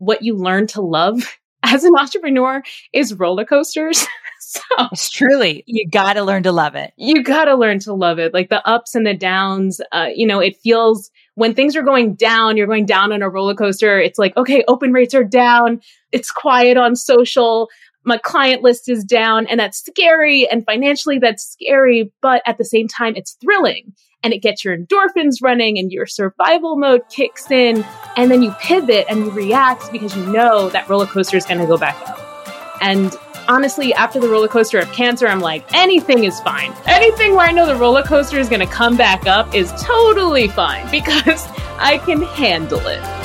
what 0.00 0.22
you 0.22 0.36
learn 0.36 0.66
to 0.68 0.80
love 0.80 1.38
as 1.62 1.84
an 1.84 1.92
entrepreneur 1.96 2.62
is 2.92 3.14
roller 3.14 3.44
coasters. 3.44 4.06
so 4.40 4.60
it's 4.90 5.10
truly, 5.10 5.62
you 5.66 5.88
got 5.88 6.14
to 6.14 6.24
learn 6.24 6.42
to 6.42 6.52
love 6.52 6.74
it. 6.74 6.92
You 6.96 7.22
got 7.22 7.44
to 7.44 7.54
learn 7.54 7.78
to 7.80 7.94
love 7.94 8.18
it. 8.18 8.34
Like 8.34 8.48
the 8.48 8.66
ups 8.66 8.94
and 8.94 9.06
the 9.06 9.14
downs, 9.14 9.80
uh, 9.92 10.08
you 10.12 10.26
know, 10.26 10.40
it 10.40 10.56
feels 10.56 11.10
when 11.34 11.54
things 11.54 11.76
are 11.76 11.82
going 11.82 12.14
down, 12.14 12.56
you're 12.56 12.66
going 12.66 12.86
down 12.86 13.12
on 13.12 13.22
a 13.22 13.28
roller 13.28 13.54
coaster. 13.54 14.00
It's 14.00 14.18
like, 14.18 14.36
okay, 14.36 14.64
open 14.66 14.92
rates 14.92 15.14
are 15.14 15.24
down. 15.24 15.80
It's 16.12 16.30
quiet 16.30 16.76
on 16.76 16.96
social. 16.96 17.68
My 18.04 18.18
client 18.18 18.62
list 18.62 18.88
is 18.88 19.04
down 19.04 19.46
and 19.46 19.60
that's 19.60 19.78
scary. 19.78 20.48
And 20.48 20.64
financially, 20.64 21.18
that's 21.18 21.44
scary. 21.44 22.12
But 22.22 22.42
at 22.46 22.58
the 22.58 22.64
same 22.64 22.88
time, 22.88 23.14
it's 23.16 23.36
thrilling 23.40 23.92
and 24.22 24.32
it 24.32 24.38
gets 24.38 24.64
your 24.64 24.76
endorphins 24.76 25.42
running 25.42 25.78
and 25.78 25.90
your 25.92 26.06
survival 26.06 26.76
mode 26.76 27.02
kicks 27.10 27.50
in. 27.50 27.84
And 28.16 28.30
then 28.30 28.42
you 28.42 28.52
pivot 28.60 29.06
and 29.08 29.20
you 29.20 29.30
react 29.30 29.92
because 29.92 30.16
you 30.16 30.24
know 30.26 30.68
that 30.70 30.88
roller 30.88 31.06
coaster 31.06 31.36
is 31.36 31.44
going 31.44 31.60
to 31.60 31.66
go 31.66 31.76
back 31.76 31.96
up. 32.08 32.18
And 32.80 33.14
honestly, 33.48 33.92
after 33.94 34.20
the 34.20 34.28
roller 34.28 34.48
coaster 34.48 34.78
of 34.78 34.90
cancer, 34.92 35.26
I'm 35.26 35.40
like, 35.40 35.64
anything 35.74 36.24
is 36.24 36.40
fine. 36.40 36.72
Anything 36.86 37.34
where 37.34 37.46
I 37.46 37.52
know 37.52 37.66
the 37.66 37.76
roller 37.76 38.02
coaster 38.02 38.38
is 38.38 38.48
going 38.48 38.66
to 38.66 38.72
come 38.72 38.96
back 38.96 39.26
up 39.26 39.54
is 39.54 39.72
totally 39.82 40.48
fine 40.48 40.88
because 40.90 41.46
I 41.78 41.98
can 42.04 42.22
handle 42.22 42.80
it. 42.86 43.19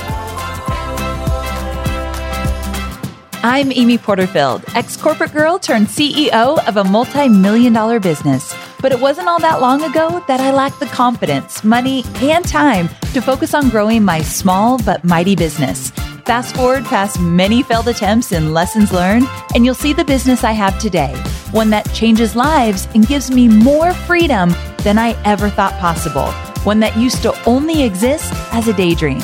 I'm 3.48 3.72
Amy 3.72 4.00
Porterfield, 4.00 4.64
ex 4.74 4.98
corporate 4.98 5.32
girl 5.32 5.60
turned 5.60 5.86
CEO 5.86 6.68
of 6.68 6.78
a 6.78 6.84
multi 6.84 7.30
million 7.30 7.74
dollar 7.74 8.00
business. 8.00 8.56
But 8.82 8.92
it 8.92 9.00
wasn't 9.00 9.28
all 9.28 9.38
that 9.38 9.62
long 9.62 9.84
ago 9.84 10.24
that 10.28 10.40
I 10.40 10.50
lacked 10.50 10.80
the 10.80 10.88
confidence, 10.88 11.64
money, 11.64 12.04
and 12.24 12.44
time 12.44 12.90
to 13.14 13.22
focus 13.22 13.54
on 13.54 13.70
growing 13.70 14.04
my 14.04 14.24
small 14.24 14.80
but 14.80 15.04
mighty 15.04 15.36
business. 15.36 15.92
Fast 16.26 16.56
forward 16.56 16.86
past 16.86 17.20
many 17.20 17.62
failed 17.62 17.88
attempts 17.88 18.32
and 18.32 18.52
lessons 18.52 18.92
learned, 18.92 19.28
and 19.54 19.64
you'll 19.64 19.76
see 19.76 19.94
the 19.94 20.04
business 20.04 20.44
I 20.44 20.54
have 20.54 20.80
today 20.80 21.14
one 21.52 21.70
that 21.70 21.88
changes 21.94 22.36
lives 22.36 22.88
and 22.96 23.08
gives 23.08 23.30
me 23.30 23.48
more 23.48 23.94
freedom 23.94 24.56
than 24.80 24.98
I 24.98 25.12
ever 25.24 25.50
thought 25.50 25.80
possible, 25.80 26.32
one 26.64 26.80
that 26.80 26.98
used 26.98 27.22
to 27.22 27.44
only 27.48 27.84
exist 27.84 28.34
as 28.54 28.68
a 28.68 28.74
daydream. 28.74 29.22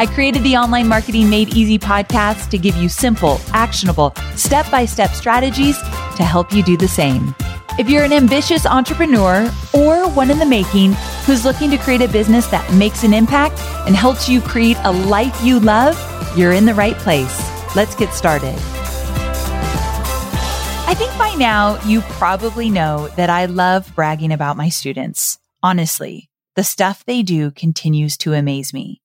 I 0.00 0.06
created 0.06 0.42
the 0.44 0.56
Online 0.56 0.88
Marketing 0.88 1.28
Made 1.28 1.54
Easy 1.54 1.78
podcast 1.78 2.48
to 2.52 2.56
give 2.56 2.74
you 2.76 2.88
simple, 2.88 3.38
actionable, 3.52 4.14
step 4.34 4.70
by 4.70 4.86
step 4.86 5.10
strategies 5.10 5.76
to 6.16 6.22
help 6.24 6.54
you 6.54 6.62
do 6.62 6.78
the 6.78 6.88
same. 6.88 7.34
If 7.78 7.90
you're 7.90 8.04
an 8.04 8.12
ambitious 8.14 8.64
entrepreneur 8.64 9.52
or 9.74 10.08
one 10.08 10.30
in 10.30 10.38
the 10.38 10.46
making 10.46 10.94
who's 11.26 11.44
looking 11.44 11.68
to 11.68 11.76
create 11.76 12.00
a 12.00 12.08
business 12.08 12.46
that 12.46 12.72
makes 12.72 13.04
an 13.04 13.12
impact 13.12 13.58
and 13.86 13.94
helps 13.94 14.26
you 14.26 14.40
create 14.40 14.78
a 14.84 14.90
life 14.90 15.38
you 15.44 15.60
love, 15.60 15.94
you're 16.34 16.54
in 16.54 16.64
the 16.64 16.72
right 16.72 16.96
place. 16.96 17.38
Let's 17.76 17.94
get 17.94 18.14
started. 18.14 18.54
I 20.88 20.94
think 20.96 21.10
by 21.18 21.34
now 21.34 21.78
you 21.84 22.00
probably 22.00 22.70
know 22.70 23.08
that 23.18 23.28
I 23.28 23.44
love 23.44 23.94
bragging 23.94 24.32
about 24.32 24.56
my 24.56 24.70
students. 24.70 25.38
Honestly, 25.62 26.30
the 26.56 26.64
stuff 26.64 27.04
they 27.04 27.22
do 27.22 27.50
continues 27.50 28.16
to 28.16 28.32
amaze 28.32 28.72
me. 28.72 29.02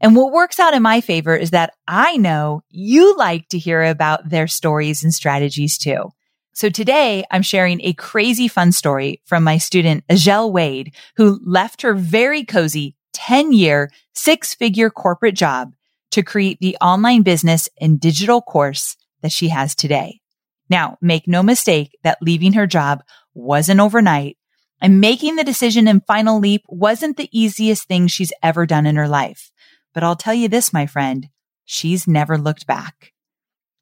And 0.00 0.16
what 0.16 0.32
works 0.32 0.58
out 0.58 0.74
in 0.74 0.82
my 0.82 1.00
favor 1.00 1.36
is 1.36 1.50
that 1.50 1.74
I 1.86 2.16
know 2.16 2.62
you 2.70 3.16
like 3.16 3.48
to 3.48 3.58
hear 3.58 3.82
about 3.82 4.28
their 4.28 4.48
stories 4.48 5.04
and 5.04 5.12
strategies 5.12 5.76
too. 5.76 6.10
So 6.52 6.68
today 6.68 7.24
I'm 7.30 7.42
sharing 7.42 7.80
a 7.82 7.92
crazy 7.92 8.48
fun 8.48 8.72
story 8.72 9.20
from 9.24 9.44
my 9.44 9.58
student, 9.58 10.04
Azhelle 10.08 10.52
Wade, 10.52 10.94
who 11.16 11.38
left 11.44 11.82
her 11.82 11.94
very 11.94 12.44
cozy 12.44 12.96
10 13.12 13.52
year, 13.52 13.90
six 14.14 14.54
figure 14.54 14.90
corporate 14.90 15.34
job 15.34 15.74
to 16.12 16.22
create 16.22 16.58
the 16.60 16.76
online 16.80 17.22
business 17.22 17.68
and 17.80 18.00
digital 18.00 18.40
course 18.40 18.96
that 19.22 19.32
she 19.32 19.48
has 19.48 19.74
today. 19.74 20.20
Now, 20.68 20.96
make 21.00 21.28
no 21.28 21.42
mistake 21.42 21.96
that 22.04 22.22
leaving 22.22 22.54
her 22.54 22.66
job 22.66 23.02
wasn't 23.34 23.80
overnight 23.80 24.36
and 24.80 25.00
making 25.00 25.36
the 25.36 25.44
decision 25.44 25.86
and 25.86 26.04
final 26.06 26.40
leap 26.40 26.62
wasn't 26.68 27.16
the 27.16 27.28
easiest 27.32 27.86
thing 27.86 28.06
she's 28.06 28.32
ever 28.42 28.66
done 28.66 28.86
in 28.86 28.96
her 28.96 29.08
life. 29.08 29.50
But 29.94 30.02
I'll 30.02 30.16
tell 30.16 30.34
you 30.34 30.48
this, 30.48 30.72
my 30.72 30.86
friend, 30.86 31.28
she's 31.64 32.06
never 32.06 32.38
looked 32.38 32.66
back. 32.66 33.12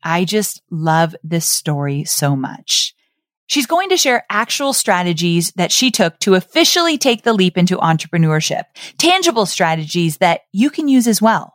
I 0.03 0.25
just 0.25 0.63
love 0.71 1.15
this 1.23 1.47
story 1.49 2.05
so 2.05 2.37
much. 2.37 2.95
She's 3.47 3.67
going 3.67 3.89
to 3.89 3.97
share 3.97 4.27
actual 4.29 4.75
strategies 4.75 5.53
that 5.57 5.73
she 5.73 5.91
took 5.91 6.19
to 6.21 6.35
officially 6.35 6.99
take 6.99 7.23
the 7.23 7.33
leap 7.33 7.57
into 7.57 7.79
entrepreneurship, 7.79 8.65
tangible 8.99 9.47
strategies 9.47 10.19
that 10.19 10.43
you 10.53 10.69
can 10.69 10.87
use 10.87 11.07
as 11.07 11.23
well. 11.23 11.55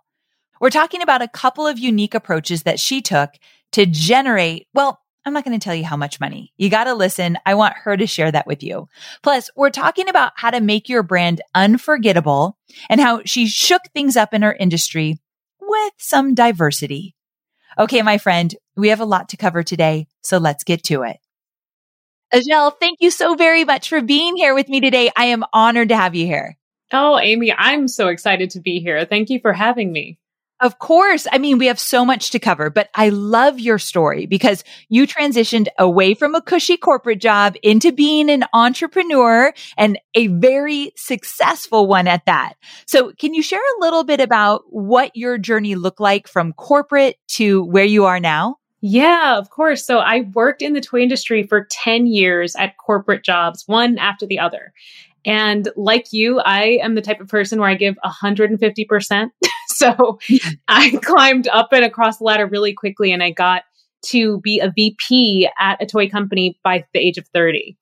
We're 0.59 0.71
talking 0.71 1.03
about 1.03 1.21
a 1.21 1.27
couple 1.27 1.67
of 1.67 1.77
unique 1.77 2.15
approaches 2.15 2.63
that 2.63 2.79
she 2.79 3.01
took 3.01 3.31
to 3.73 3.85
generate, 3.85 4.67
well, 4.73 5.02
I'm 5.25 5.33
not 5.33 5.45
going 5.45 5.57
to 5.57 5.63
tell 5.63 5.75
you 5.75 5.85
how 5.85 5.95
much 5.95 6.19
money. 6.19 6.51
You 6.57 6.69
got 6.69 6.83
to 6.85 6.93
listen. 6.93 7.37
I 7.45 7.55
want 7.55 7.75
her 7.77 7.95
to 7.95 8.07
share 8.07 8.31
that 8.31 8.47
with 8.47 8.61
you. 8.61 8.87
Plus, 9.21 9.49
we're 9.55 9.69
talking 9.69 10.09
about 10.09 10.33
how 10.35 10.49
to 10.49 10.59
make 10.59 10.89
your 10.89 11.03
brand 11.03 11.41
unforgettable 11.55 12.57
and 12.89 12.99
how 12.99 13.21
she 13.25 13.47
shook 13.47 13.81
things 13.93 14.17
up 14.17 14.33
in 14.33 14.41
her 14.41 14.53
industry 14.53 15.19
with 15.61 15.93
some 15.97 16.33
diversity. 16.33 17.15
Okay, 17.79 18.01
my 18.01 18.17
friend, 18.17 18.53
we 18.75 18.89
have 18.89 18.99
a 18.99 19.05
lot 19.05 19.29
to 19.29 19.37
cover 19.37 19.63
today, 19.63 20.07
so 20.21 20.37
let's 20.37 20.63
get 20.63 20.83
to 20.85 21.03
it. 21.03 21.17
Azhelle, 22.33 22.73
thank 22.79 22.99
you 22.99 23.11
so 23.11 23.35
very 23.35 23.63
much 23.63 23.89
for 23.89 24.01
being 24.01 24.35
here 24.35 24.55
with 24.55 24.67
me 24.67 24.81
today. 24.81 25.11
I 25.15 25.25
am 25.25 25.45
honored 25.53 25.89
to 25.89 25.95
have 25.95 26.15
you 26.15 26.25
here. 26.25 26.57
Oh, 26.91 27.17
Amy, 27.17 27.53
I'm 27.53 27.87
so 27.87 28.07
excited 28.09 28.51
to 28.51 28.59
be 28.59 28.79
here. 28.79 29.05
Thank 29.05 29.29
you 29.29 29.39
for 29.39 29.53
having 29.53 29.91
me. 29.91 30.19
Of 30.63 30.79
course. 30.79 31.27
I 31.29 31.39
mean, 31.39 31.57
we 31.57 31.65
have 31.65 31.77
so 31.77 32.05
much 32.05 32.29
to 32.29 32.39
cover, 32.39 32.69
but 32.69 32.87
I 32.95 33.09
love 33.09 33.59
your 33.59 33.77
story 33.77 34.25
because 34.25 34.63
you 34.87 35.05
transitioned 35.05 35.67
away 35.77 36.13
from 36.13 36.35
a 36.35 36.41
cushy 36.41 36.77
corporate 36.77 37.19
job 37.19 37.57
into 37.63 37.91
being 37.91 38.29
an 38.29 38.45
entrepreneur 38.53 39.53
and 39.77 39.99
a 40.15 40.27
very 40.27 40.93
successful 40.95 41.85
one 41.85 42.07
at 42.07 42.25
that. 42.27 42.53
So 42.87 43.11
can 43.19 43.33
you 43.33 43.43
share 43.43 43.59
a 43.59 43.81
little 43.81 44.05
bit 44.05 44.21
about 44.21 44.63
what 44.69 45.13
your 45.17 45.37
journey 45.37 45.75
looked 45.75 45.99
like 45.99 46.29
from 46.29 46.53
corporate 46.53 47.17
to 47.31 47.65
where 47.65 47.83
you 47.83 48.05
are 48.05 48.21
now? 48.21 48.55
Yeah, 48.79 49.37
of 49.37 49.49
course. 49.49 49.85
So 49.85 49.99
I 49.99 50.29
worked 50.33 50.61
in 50.61 50.71
the 50.71 50.79
toy 50.79 51.01
industry 51.01 51.43
for 51.43 51.67
10 51.71 52.07
years 52.07 52.55
at 52.55 52.77
corporate 52.77 53.25
jobs, 53.25 53.65
one 53.67 53.97
after 53.97 54.25
the 54.25 54.39
other. 54.39 54.71
And 55.25 55.69
like 55.75 56.11
you, 56.11 56.39
I 56.39 56.79
am 56.81 56.95
the 56.95 57.01
type 57.01 57.19
of 57.21 57.27
person 57.27 57.59
where 57.59 57.69
I 57.69 57.75
give 57.75 57.95
150%. 58.05 59.29
so 59.77 60.19
I 60.67 60.99
climbed 61.03 61.47
up 61.47 61.69
and 61.71 61.85
across 61.85 62.17
the 62.17 62.25
ladder 62.25 62.47
really 62.47 62.73
quickly 62.73 63.11
and 63.11 63.23
I 63.23 63.31
got 63.31 63.63
to 64.07 64.39
be 64.41 64.59
a 64.59 64.71
VP 64.75 65.49
at 65.59 65.81
a 65.81 65.85
toy 65.85 66.09
company 66.09 66.59
by 66.63 66.85
the 66.93 66.99
age 66.99 67.17
of 67.17 67.27
30. 67.33 67.77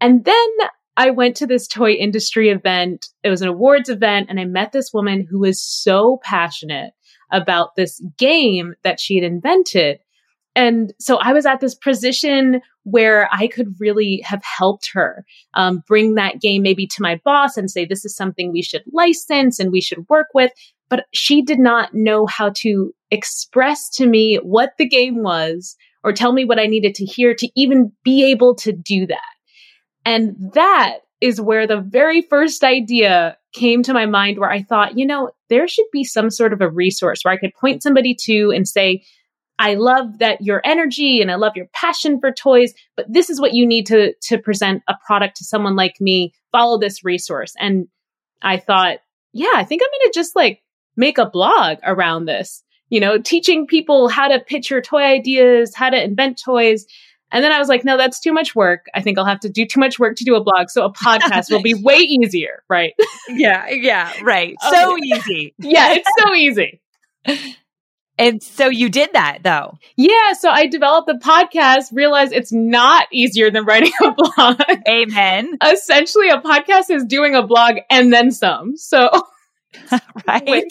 And 0.00 0.24
then 0.24 0.48
I 0.96 1.10
went 1.10 1.36
to 1.36 1.46
this 1.46 1.66
toy 1.66 1.92
industry 1.92 2.50
event. 2.50 3.06
It 3.22 3.30
was 3.30 3.42
an 3.42 3.48
awards 3.48 3.88
event 3.88 4.26
and 4.28 4.38
I 4.38 4.44
met 4.44 4.72
this 4.72 4.92
woman 4.92 5.26
who 5.28 5.40
was 5.40 5.62
so 5.62 6.20
passionate 6.22 6.92
about 7.30 7.76
this 7.76 8.02
game 8.18 8.74
that 8.84 9.00
she 9.00 9.16
had 9.16 9.24
invented. 9.24 9.98
And 10.54 10.92
so 10.98 11.18
I 11.18 11.32
was 11.32 11.46
at 11.46 11.60
this 11.60 11.74
position 11.74 12.60
where 12.82 13.28
I 13.30 13.46
could 13.46 13.74
really 13.78 14.22
have 14.24 14.42
helped 14.42 14.90
her 14.92 15.24
um, 15.54 15.84
bring 15.86 16.14
that 16.14 16.40
game 16.40 16.62
maybe 16.62 16.86
to 16.88 17.02
my 17.02 17.20
boss 17.24 17.56
and 17.56 17.70
say, 17.70 17.84
this 17.84 18.04
is 18.04 18.16
something 18.16 18.50
we 18.50 18.62
should 18.62 18.82
license 18.92 19.60
and 19.60 19.70
we 19.70 19.80
should 19.80 20.08
work 20.08 20.28
with. 20.34 20.50
But 20.90 21.04
she 21.12 21.42
did 21.42 21.58
not 21.58 21.90
know 21.92 22.26
how 22.26 22.52
to 22.58 22.92
express 23.10 23.88
to 23.90 24.06
me 24.06 24.36
what 24.42 24.70
the 24.78 24.88
game 24.88 25.22
was 25.22 25.76
or 26.04 26.12
tell 26.12 26.32
me 26.32 26.44
what 26.44 26.58
I 26.58 26.66
needed 26.66 26.94
to 26.96 27.04
hear 27.04 27.34
to 27.34 27.48
even 27.56 27.92
be 28.04 28.30
able 28.30 28.54
to 28.56 28.72
do 28.72 29.06
that. 29.06 29.20
And 30.04 30.34
that 30.54 30.98
is 31.20 31.40
where 31.40 31.66
the 31.66 31.80
very 31.80 32.22
first 32.22 32.62
idea 32.62 33.36
came 33.52 33.82
to 33.82 33.92
my 33.92 34.06
mind 34.06 34.38
where 34.38 34.50
I 34.50 34.62
thought, 34.62 34.96
you 34.96 35.06
know, 35.06 35.30
there 35.48 35.66
should 35.66 35.86
be 35.92 36.04
some 36.04 36.30
sort 36.30 36.52
of 36.52 36.60
a 36.60 36.70
resource 36.70 37.20
where 37.22 37.34
I 37.34 37.38
could 37.38 37.54
point 37.60 37.82
somebody 37.82 38.16
to 38.26 38.52
and 38.54 38.68
say, 38.68 39.04
I 39.58 39.74
love 39.74 40.18
that 40.20 40.40
your 40.40 40.62
energy 40.64 41.20
and 41.20 41.30
I 41.32 41.34
love 41.34 41.56
your 41.56 41.66
passion 41.74 42.20
for 42.20 42.30
toys, 42.30 42.72
but 42.96 43.06
this 43.08 43.28
is 43.28 43.40
what 43.40 43.54
you 43.54 43.66
need 43.66 43.86
to 43.86 44.14
to 44.28 44.38
present 44.38 44.82
a 44.88 44.94
product 45.04 45.36
to 45.38 45.44
someone 45.44 45.74
like 45.74 45.94
me. 46.00 46.32
Follow 46.52 46.78
this 46.78 47.04
resource. 47.04 47.54
And 47.58 47.88
I 48.40 48.58
thought, 48.58 48.98
yeah, 49.32 49.52
I 49.54 49.64
think 49.64 49.82
I'm 49.82 50.00
going 50.00 50.12
to 50.12 50.18
just 50.18 50.36
like 50.36 50.60
make 50.98 51.16
a 51.16 51.24
blog 51.24 51.78
around 51.84 52.26
this, 52.26 52.62
you 52.90 53.00
know, 53.00 53.16
teaching 53.18 53.66
people 53.66 54.08
how 54.08 54.28
to 54.28 54.40
pitch 54.40 54.68
your 54.68 54.82
toy 54.82 55.02
ideas, 55.02 55.74
how 55.74 55.88
to 55.88 56.02
invent 56.02 56.42
toys. 56.44 56.84
And 57.30 57.44
then 57.44 57.52
I 57.52 57.58
was 57.58 57.68
like, 57.68 57.84
no, 57.84 57.96
that's 57.96 58.20
too 58.20 58.32
much 58.32 58.54
work. 58.54 58.86
I 58.94 59.00
think 59.00 59.16
I'll 59.16 59.24
have 59.24 59.40
to 59.40 59.48
do 59.48 59.64
too 59.64 59.80
much 59.80 59.98
work 59.98 60.16
to 60.16 60.24
do 60.24 60.34
a 60.34 60.42
blog. 60.42 60.70
So 60.70 60.84
a 60.84 60.92
podcast 60.92 61.50
will 61.50 61.62
be 61.62 61.74
way 61.82 61.98
easier, 61.98 62.64
right? 62.68 62.94
yeah, 63.28 63.68
yeah, 63.70 64.12
right. 64.22 64.56
So 64.70 64.96
easy. 64.98 65.54
yeah, 65.58 65.94
it's 65.94 66.10
so 66.18 66.34
easy. 66.34 66.80
And 68.18 68.42
so 68.42 68.68
you 68.68 68.88
did 68.88 69.12
that 69.12 69.40
though. 69.44 69.78
Yeah. 69.96 70.32
So 70.32 70.50
I 70.50 70.66
developed 70.66 71.06
the 71.06 71.20
podcast, 71.24 71.92
realized 71.92 72.32
it's 72.32 72.52
not 72.52 73.06
easier 73.12 73.50
than 73.50 73.64
writing 73.64 73.92
a 74.02 74.10
blog. 74.10 74.60
Amen. 74.88 75.56
Essentially, 75.64 76.30
a 76.30 76.40
podcast 76.40 76.90
is 76.90 77.04
doing 77.04 77.36
a 77.36 77.46
blog 77.46 77.76
and 77.90 78.12
then 78.12 78.32
some. 78.32 78.76
So 78.76 79.10
right. 80.26 80.46
Way, 80.46 80.64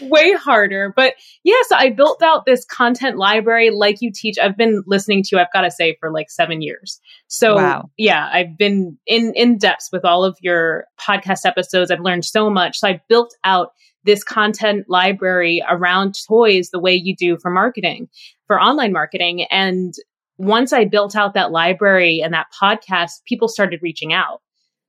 way, 0.00 0.32
harder. 0.32 0.92
But 0.94 1.14
yeah, 1.44 1.56
so 1.68 1.76
I 1.76 1.90
built 1.90 2.22
out 2.22 2.46
this 2.46 2.64
content 2.64 3.16
library 3.16 3.70
like 3.70 3.96
you 4.00 4.10
teach. 4.14 4.36
I've 4.38 4.56
been 4.56 4.82
listening 4.86 5.22
to 5.24 5.28
you, 5.32 5.38
I've 5.38 5.52
got 5.52 5.62
to 5.62 5.70
say, 5.70 5.96
for 6.00 6.12
like 6.12 6.30
seven 6.30 6.62
years. 6.62 7.00
So 7.28 7.56
wow. 7.56 7.90
yeah, 7.96 8.28
I've 8.32 8.56
been 8.58 8.98
in, 9.06 9.32
in 9.34 9.58
depth 9.58 9.88
with 9.92 10.04
all 10.04 10.24
of 10.24 10.36
your 10.40 10.84
podcast 11.00 11.44
episodes. 11.44 11.90
I've 11.90 12.00
learned 12.00 12.24
so 12.24 12.50
much. 12.50 12.78
So 12.78 12.88
I 12.88 13.00
built 13.08 13.34
out 13.44 13.70
this 14.04 14.24
content 14.24 14.86
library 14.88 15.62
around 15.68 16.14
toys 16.26 16.70
the 16.70 16.80
way 16.80 16.94
you 16.94 17.14
do 17.14 17.36
for 17.38 17.50
marketing, 17.50 18.08
for 18.46 18.60
online 18.60 18.92
marketing. 18.92 19.44
And 19.50 19.94
once 20.38 20.72
I 20.72 20.86
built 20.86 21.14
out 21.14 21.34
that 21.34 21.52
library 21.52 22.20
and 22.22 22.32
that 22.32 22.46
podcast, 22.60 23.22
people 23.26 23.48
started 23.48 23.80
reaching 23.82 24.12
out. 24.12 24.40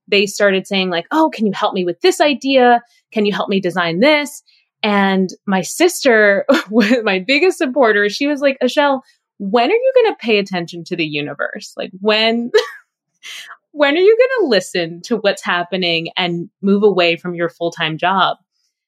They 0.08 0.26
started 0.26 0.66
saying, 0.66 0.90
like, 0.90 1.06
oh, 1.12 1.30
can 1.34 1.46
you 1.46 1.52
help 1.54 1.74
me 1.74 1.86
with 1.86 2.00
this 2.02 2.22
idea? 2.22 2.82
Can 3.12 3.26
you 3.26 3.34
help 3.34 3.50
me 3.50 3.60
design 3.60 4.00
this? 4.00 4.44
And 4.84 5.30
my 5.46 5.62
sister, 5.62 6.46
my 7.04 7.20
biggest 7.26 7.58
supporter, 7.58 8.10
she 8.10 8.28
was 8.28 8.42
like, 8.42 8.58
Azhelle, 8.64 9.02
when 9.38 9.70
are 9.70 9.74
you 9.74 9.94
going 9.96 10.14
to 10.14 10.18
pay 10.20 10.38
attention 10.40 10.84
to 10.86 10.96
the 10.96 11.06
universe? 11.06 11.74
Like, 11.78 11.92
when, 12.00 12.52
when 13.72 13.96
are 13.96 14.00
you 14.00 14.18
going 14.18 14.46
to 14.46 14.50
listen 14.50 15.02
to 15.04 15.18
what's 15.18 15.44
happening 15.44 16.10
and 16.18 16.50
move 16.62 16.84
away 16.84 17.16
from 17.16 17.36
your 17.36 17.50
full 17.50 17.72
time 17.72 17.98
job? 17.98 18.38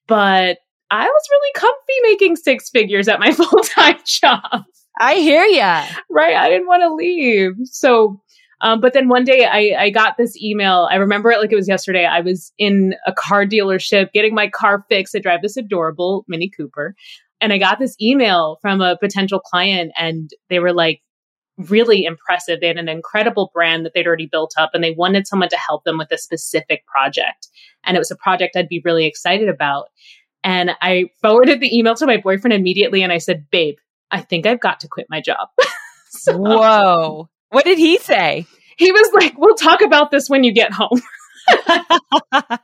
But 0.08 0.60
I 0.92 1.06
was 1.06 1.28
really 1.32 1.52
comfy 1.56 1.94
making 2.04 2.36
six 2.36 2.70
figures 2.70 3.08
at 3.08 3.20
my 3.20 3.32
full 3.32 3.64
time 3.64 3.98
job. 4.06 4.64
I 5.00 5.16
hear 5.16 5.44
ya. 5.46 5.86
Right. 6.10 6.36
I 6.36 6.50
didn't 6.50 6.68
want 6.68 6.84
to 6.84 6.94
leave. 6.94 7.54
So, 7.64 8.22
um, 8.64 8.80
but 8.80 8.94
then 8.94 9.10
one 9.10 9.26
day 9.26 9.46
I, 9.46 9.84
I 9.84 9.90
got 9.90 10.16
this 10.18 10.42
email. 10.42 10.88
I 10.90 10.96
remember 10.96 11.30
it 11.32 11.40
like 11.40 11.52
it 11.52 11.56
was 11.56 11.68
yesterday. 11.68 12.06
I 12.06 12.22
was 12.22 12.54
in 12.58 12.96
a 13.06 13.12
car 13.12 13.46
dealership 13.46 14.14
getting 14.14 14.34
my 14.34 14.50
car 14.50 14.86
fixed. 14.90 15.14
I 15.16 15.20
drive 15.20 15.42
this 15.42 15.58
adorable 15.58 16.24
Mini 16.30 16.50
Cooper. 16.50 16.96
And 17.42 17.52
I 17.52 17.58
got 17.58 17.78
this 17.78 17.98
email 18.02 18.58
from 18.62 18.80
a 18.80 18.98
potential 18.98 19.42
client 19.42 19.92
and 19.98 20.32
they 20.50 20.60
were 20.60 20.72
like, 20.72 21.02
really 21.58 22.06
impressive. 22.06 22.62
They 22.62 22.68
had 22.68 22.78
an 22.78 22.90
incredible 22.90 23.52
brand 23.54 23.86
that 23.86 23.94
they'd 23.94 24.08
already 24.08 24.26
built 24.26 24.54
up 24.58 24.72
and 24.74 24.84
they 24.84 24.92
wanted 24.92 25.28
someone 25.28 25.50
to 25.50 25.58
help 25.58 25.84
them 25.84 25.98
with 25.98 26.12
a 26.12 26.18
specific 26.18 26.86
project. 26.88 27.50
And 27.84 27.96
it 27.96 28.00
was 28.00 28.12
a 28.12 28.16
project 28.16 28.56
I'd 28.56 28.70
be 28.70 28.82
really 28.84 29.06
excited 29.06 29.50
about. 29.50 29.90
And 30.44 30.72
I 30.82 31.10
forwarded 31.22 31.60
the 31.60 31.78
email 31.78 31.96
to 31.96 32.08
my 32.08 32.18
boyfriend 32.18 32.54
immediately 32.54 33.04
and 33.04 33.12
I 33.12 33.18
said, 33.18 33.46
Babe, 33.52 33.76
I 34.10 34.22
think 34.22 34.46
I've 34.46 34.62
got 34.62 34.80
to 34.80 34.88
quit 34.88 35.08
my 35.10 35.22
job. 35.22 35.50
so, 36.10 36.38
Whoa. 36.38 37.30
What 37.54 37.66
did 37.66 37.78
he 37.78 37.98
say? 38.00 38.46
He 38.78 38.92
was 38.92 39.12
like, 39.14 39.38
We'll 39.38 39.56
talk 39.56 39.82
about 39.82 40.12
this 40.12 40.28
when 40.28 40.44
you 40.44 40.54
get 40.54 40.74
home. 40.74 41.02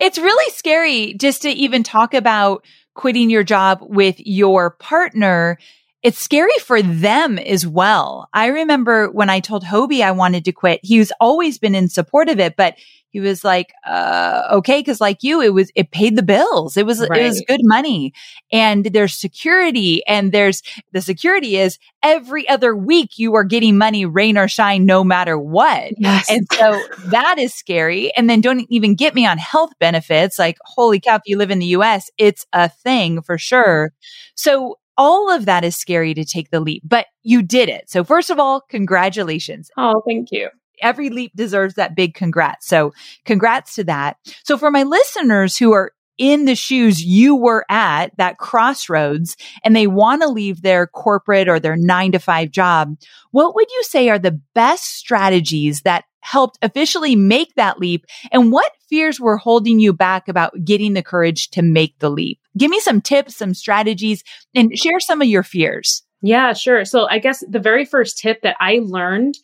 it's 0.00 0.18
really 0.18 0.52
scary 0.52 1.14
just 1.14 1.42
to 1.42 1.50
even 1.50 1.82
talk 1.82 2.14
about 2.14 2.64
quitting 2.94 3.30
your 3.30 3.44
job 3.44 3.78
with 3.82 4.16
your 4.18 4.70
partner 4.70 5.58
it's 6.02 6.18
scary 6.18 6.58
for 6.60 6.82
them 6.82 7.38
as 7.38 7.64
well. 7.66 8.28
I 8.32 8.48
remember 8.48 9.08
when 9.10 9.30
I 9.30 9.38
told 9.38 9.62
Hobie 9.64 10.02
I 10.02 10.10
wanted 10.10 10.44
to 10.46 10.52
quit, 10.52 10.80
he's 10.82 11.12
always 11.20 11.58
been 11.58 11.76
in 11.76 11.88
support 11.88 12.28
of 12.28 12.40
it, 12.40 12.56
but 12.56 12.76
he 13.12 13.20
was 13.20 13.44
like, 13.44 13.72
uh, 13.86 14.48
okay. 14.52 14.82
Cause 14.82 15.00
like 15.00 15.22
you, 15.22 15.40
it 15.40 15.52
was, 15.54 15.70
it 15.74 15.90
paid 15.90 16.16
the 16.16 16.22
bills. 16.22 16.76
It 16.76 16.86
was, 16.86 17.00
right. 17.00 17.20
it 17.20 17.24
was 17.24 17.44
good 17.46 17.60
money 17.62 18.12
and 18.50 18.86
there's 18.86 19.14
security 19.14 20.04
and 20.06 20.32
there's 20.32 20.62
the 20.92 21.00
security 21.02 21.56
is 21.56 21.78
every 22.02 22.48
other 22.48 22.74
week 22.74 23.18
you 23.18 23.34
are 23.34 23.44
getting 23.44 23.78
money, 23.78 24.06
rain 24.06 24.36
or 24.36 24.48
shine, 24.48 24.86
no 24.86 25.04
matter 25.04 25.38
what. 25.38 25.92
Yes. 25.98 26.30
And 26.30 26.46
so 26.52 26.82
that 27.06 27.38
is 27.38 27.54
scary. 27.54 28.14
And 28.16 28.28
then 28.28 28.40
don't 28.40 28.66
even 28.70 28.94
get 28.94 29.14
me 29.14 29.26
on 29.26 29.38
health 29.38 29.72
benefits. 29.78 30.38
Like, 30.38 30.56
holy 30.64 30.98
cow, 30.98 31.16
if 31.16 31.22
you 31.26 31.36
live 31.36 31.50
in 31.50 31.58
the 31.58 31.66
US, 31.66 32.10
it's 32.18 32.46
a 32.52 32.68
thing 32.68 33.22
for 33.22 33.38
sure. 33.38 33.92
So 34.34 34.78
all 34.96 35.30
of 35.30 35.46
that 35.46 35.64
is 35.64 35.76
scary 35.76 36.14
to 36.14 36.24
take 36.24 36.50
the 36.50 36.60
leap, 36.60 36.82
but 36.84 37.06
you 37.22 37.42
did 37.42 37.68
it. 37.68 37.88
So 37.88 38.04
first 38.04 38.30
of 38.30 38.38
all, 38.38 38.60
congratulations. 38.68 39.70
Oh, 39.76 40.02
thank 40.06 40.28
you. 40.30 40.48
Every 40.82 41.10
leap 41.10 41.32
deserves 41.34 41.74
that 41.74 41.96
big 41.96 42.14
congrats. 42.14 42.66
So 42.66 42.92
congrats 43.24 43.74
to 43.76 43.84
that. 43.84 44.16
So 44.44 44.58
for 44.58 44.70
my 44.70 44.82
listeners 44.82 45.56
who 45.56 45.72
are 45.72 45.92
in 46.18 46.44
the 46.44 46.54
shoes 46.54 47.02
you 47.02 47.34
were 47.34 47.64
at 47.68 48.16
that 48.18 48.38
crossroads 48.38 49.36
and 49.64 49.74
they 49.74 49.86
want 49.86 50.22
to 50.22 50.28
leave 50.28 50.62
their 50.62 50.86
corporate 50.86 51.48
or 51.48 51.58
their 51.58 51.76
nine 51.76 52.12
to 52.12 52.18
five 52.18 52.50
job, 52.50 52.96
what 53.30 53.54
would 53.54 53.70
you 53.70 53.82
say 53.84 54.08
are 54.08 54.18
the 54.18 54.38
best 54.54 54.84
strategies 54.84 55.82
that 55.82 56.04
helped 56.20 56.58
officially 56.62 57.16
make 57.16 57.54
that 57.56 57.78
leap? 57.78 58.06
And 58.30 58.52
what 58.52 58.72
fears 58.88 59.18
were 59.18 59.36
holding 59.36 59.80
you 59.80 59.92
back 59.92 60.28
about 60.28 60.52
getting 60.64 60.94
the 60.94 61.02
courage 61.02 61.50
to 61.50 61.62
make 61.62 61.98
the 61.98 62.10
leap? 62.10 62.38
Give 62.56 62.70
me 62.70 62.80
some 62.80 63.00
tips, 63.00 63.36
some 63.36 63.54
strategies, 63.54 64.22
and 64.54 64.76
share 64.78 65.00
some 65.00 65.20
of 65.22 65.28
your 65.28 65.42
fears. 65.42 66.02
Yeah, 66.22 66.52
sure. 66.52 66.84
So 66.84 67.08
I 67.08 67.18
guess 67.18 67.42
the 67.48 67.58
very 67.58 67.84
first 67.84 68.18
tip 68.18 68.42
that 68.42 68.56
I 68.60 68.80
learned 68.80 69.34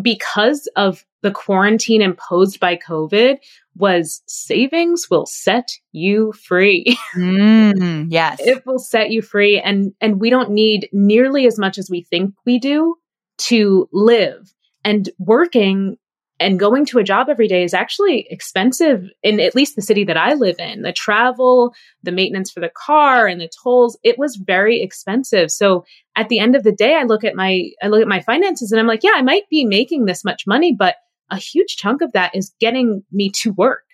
because 0.00 0.68
of 0.76 1.04
the 1.22 1.30
quarantine 1.30 2.02
imposed 2.02 2.60
by 2.60 2.76
COVID 2.76 3.38
was 3.76 4.22
savings 4.26 5.08
will 5.10 5.26
set 5.26 5.72
you 5.92 6.32
free. 6.32 6.96
mm, 7.14 8.06
yes. 8.08 8.40
It 8.40 8.64
will 8.66 8.78
set 8.78 9.10
you 9.10 9.22
free 9.22 9.60
and 9.60 9.92
and 10.00 10.20
we 10.20 10.30
don't 10.30 10.50
need 10.50 10.88
nearly 10.92 11.46
as 11.46 11.58
much 11.58 11.78
as 11.78 11.90
we 11.90 12.02
think 12.02 12.34
we 12.44 12.58
do 12.58 12.96
to 13.38 13.88
live. 13.92 14.52
And 14.84 15.08
working 15.18 15.96
and 16.38 16.58
going 16.58 16.84
to 16.86 16.98
a 16.98 17.04
job 17.04 17.28
every 17.30 17.48
day 17.48 17.64
is 17.64 17.72
actually 17.72 18.26
expensive 18.30 19.08
in 19.22 19.40
at 19.40 19.54
least 19.54 19.74
the 19.74 19.82
city 19.82 20.04
that 20.04 20.18
I 20.18 20.34
live 20.34 20.56
in. 20.58 20.82
The 20.82 20.92
travel, 20.92 21.74
the 22.02 22.12
maintenance 22.12 22.50
for 22.50 22.60
the 22.60 22.70
car 22.76 23.26
and 23.26 23.40
the 23.40 23.50
tolls, 23.62 23.98
it 24.02 24.18
was 24.18 24.36
very 24.36 24.82
expensive. 24.82 25.50
So 25.50 25.84
at 26.14 26.28
the 26.28 26.38
end 26.38 26.54
of 26.54 26.62
the 26.62 26.72
day, 26.72 26.94
I 26.94 27.04
look 27.04 27.24
at 27.24 27.34
my 27.34 27.70
I 27.82 27.88
look 27.88 28.02
at 28.02 28.08
my 28.08 28.20
finances 28.20 28.70
and 28.70 28.80
I'm 28.80 28.86
like, 28.86 29.02
yeah, 29.02 29.12
I 29.14 29.22
might 29.22 29.48
be 29.48 29.64
making 29.64 30.04
this 30.04 30.24
much 30.24 30.46
money, 30.46 30.74
but 30.78 30.96
a 31.30 31.38
huge 31.38 31.76
chunk 31.76 32.02
of 32.02 32.12
that 32.12 32.34
is 32.34 32.54
getting 32.60 33.02
me 33.10 33.30
to 33.30 33.52
work. 33.52 33.84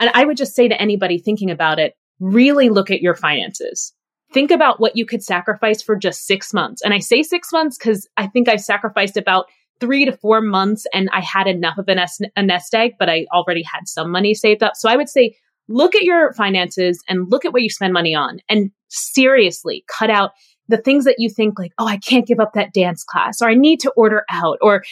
And 0.00 0.10
I 0.14 0.24
would 0.24 0.36
just 0.36 0.54
say 0.54 0.68
to 0.68 0.80
anybody 0.80 1.18
thinking 1.18 1.50
about 1.50 1.78
it, 1.78 1.94
really 2.20 2.70
look 2.70 2.90
at 2.90 3.02
your 3.02 3.14
finances. 3.14 3.92
Think 4.32 4.50
about 4.50 4.80
what 4.80 4.96
you 4.96 5.06
could 5.06 5.22
sacrifice 5.22 5.82
for 5.82 5.94
just 5.94 6.26
six 6.26 6.52
months. 6.52 6.82
And 6.82 6.92
I 6.92 6.98
say 6.98 7.22
six 7.22 7.52
months 7.52 7.78
because 7.78 8.08
I 8.16 8.26
think 8.26 8.48
I've 8.48 8.60
sacrificed 8.60 9.16
about 9.16 9.46
three 9.80 10.04
to 10.04 10.16
four 10.16 10.40
months 10.40 10.86
and 10.92 11.08
I 11.12 11.20
had 11.20 11.46
enough 11.46 11.78
of 11.78 11.88
a 11.88 11.94
nest, 12.42 12.74
egg, 12.74 12.92
but 12.98 13.08
I 13.08 13.26
already 13.32 13.62
had 13.62 13.86
some 13.86 14.10
money 14.10 14.34
saved 14.34 14.62
up. 14.62 14.72
So 14.76 14.88
I 14.88 14.96
would 14.96 15.08
say 15.08 15.36
look 15.68 15.94
at 15.94 16.02
your 16.02 16.32
finances 16.32 17.02
and 17.08 17.30
look 17.30 17.44
at 17.44 17.52
what 17.52 17.62
you 17.62 17.70
spend 17.70 17.92
money 17.92 18.14
on 18.14 18.38
and 18.48 18.70
seriously 18.88 19.84
cut 19.88 20.10
out 20.10 20.30
the 20.68 20.76
things 20.76 21.04
that 21.04 21.16
you 21.18 21.30
think 21.30 21.58
like, 21.58 21.72
oh, 21.78 21.86
I 21.86 21.98
can't 21.98 22.26
give 22.26 22.40
up 22.40 22.54
that 22.54 22.72
dance 22.72 23.04
class 23.04 23.40
or 23.40 23.48
I 23.48 23.54
need 23.54 23.80
to 23.80 23.92
order 23.96 24.24
out 24.30 24.58
or 24.62 24.82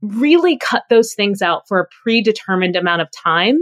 really 0.00 0.56
cut 0.56 0.84
those 0.88 1.12
things 1.14 1.42
out 1.42 1.68
for 1.68 1.80
a 1.80 1.88
predetermined 2.02 2.76
amount 2.76 3.02
of 3.02 3.08
time. 3.10 3.58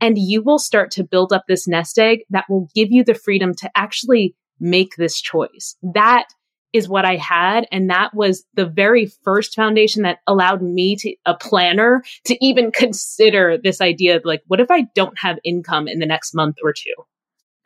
And 0.00 0.16
you 0.18 0.42
will 0.42 0.58
start 0.58 0.90
to 0.92 1.04
build 1.04 1.32
up 1.32 1.44
this 1.48 1.66
nest 1.66 1.98
egg 1.98 2.20
that 2.30 2.44
will 2.48 2.68
give 2.74 2.88
you 2.90 3.04
the 3.04 3.14
freedom 3.14 3.54
to 3.56 3.70
actually 3.74 4.34
make 4.60 4.96
this 4.96 5.20
choice. 5.20 5.76
That 5.82 6.26
is 6.72 6.88
what 6.88 7.04
I 7.04 7.16
had. 7.16 7.66
And 7.72 7.90
that 7.90 8.14
was 8.14 8.44
the 8.54 8.66
very 8.66 9.06
first 9.24 9.54
foundation 9.54 10.02
that 10.02 10.18
allowed 10.26 10.62
me 10.62 10.96
to, 10.96 11.14
a 11.24 11.34
planner, 11.34 12.02
to 12.26 12.44
even 12.44 12.70
consider 12.72 13.56
this 13.56 13.80
idea 13.80 14.16
of 14.16 14.22
like, 14.24 14.42
what 14.46 14.60
if 14.60 14.70
I 14.70 14.86
don't 14.94 15.18
have 15.18 15.38
income 15.44 15.88
in 15.88 15.98
the 15.98 16.06
next 16.06 16.34
month 16.34 16.56
or 16.62 16.72
two? 16.72 16.94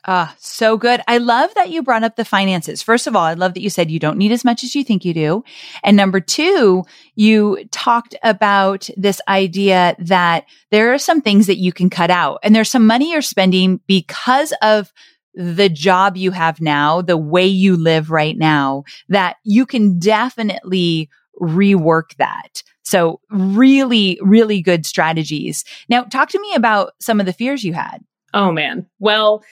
Ah, 0.05 0.35
so 0.41 0.77
good. 0.77 1.01
I 1.07 1.19
love 1.19 1.55
that 1.55 1.71
you 1.71 1.81
brought 1.81 2.03
up 2.03 2.17
the 2.17 2.25
finances. 2.25 2.83
First 2.83 3.07
of 3.07 3.15
all, 3.15 3.23
I 3.23 3.35
love 3.35 3.55
that 3.55 3.63
you 3.63 3.71
said 3.71 3.89
you 3.89 4.01
don't 4.01 4.19
need 4.19 4.33
as 4.33 4.45
much 4.45 4.65
as 4.65 4.75
you 4.75 4.83
think 4.83 5.05
you 5.05 5.15
do. 5.15 5.45
And 5.85 5.97
number 5.97 6.19
two, 6.19 6.85
you 7.15 7.65
talked 7.71 8.17
about 8.25 8.91
this 8.97 9.21
idea 9.29 9.95
that 10.01 10.47
there 10.73 10.93
are 10.93 10.99
some 10.99 11.21
things 11.21 11.47
that 11.47 11.59
you 11.59 11.73
can 11.73 11.89
cut 11.89 12.11
out 12.11 12.41
and 12.43 12.53
there's 12.53 12.71
some 12.71 12.85
money 12.85 13.13
you're 13.13 13.23
spending 13.23 13.81
because 13.87 14.53
of 14.61 14.93
the 15.35 15.69
job 15.69 16.17
you 16.17 16.31
have 16.31 16.61
now, 16.61 17.03
the 17.03 17.17
way 17.17 17.47
you 17.47 17.77
live 17.77 18.11
right 18.11 18.37
now, 18.37 18.85
that 19.09 19.37
you 19.45 19.67
can 19.67 19.99
definitely 19.99 21.09
rework 21.41 22.15
that. 22.19 22.63
So 22.83 23.21
really, 23.31 24.19
really 24.23 24.61
good 24.61 24.85
strategies. 24.85 25.65
Now 25.89 26.03
talk 26.05 26.29
to 26.31 26.41
me 26.41 26.55
about 26.55 26.93
some 27.01 27.21
of 27.21 27.27
the 27.27 27.33
fears 27.33 27.65
you 27.65 27.73
had. 27.73 27.99
Oh 28.35 28.53
man. 28.53 28.87
Well, 28.99 29.43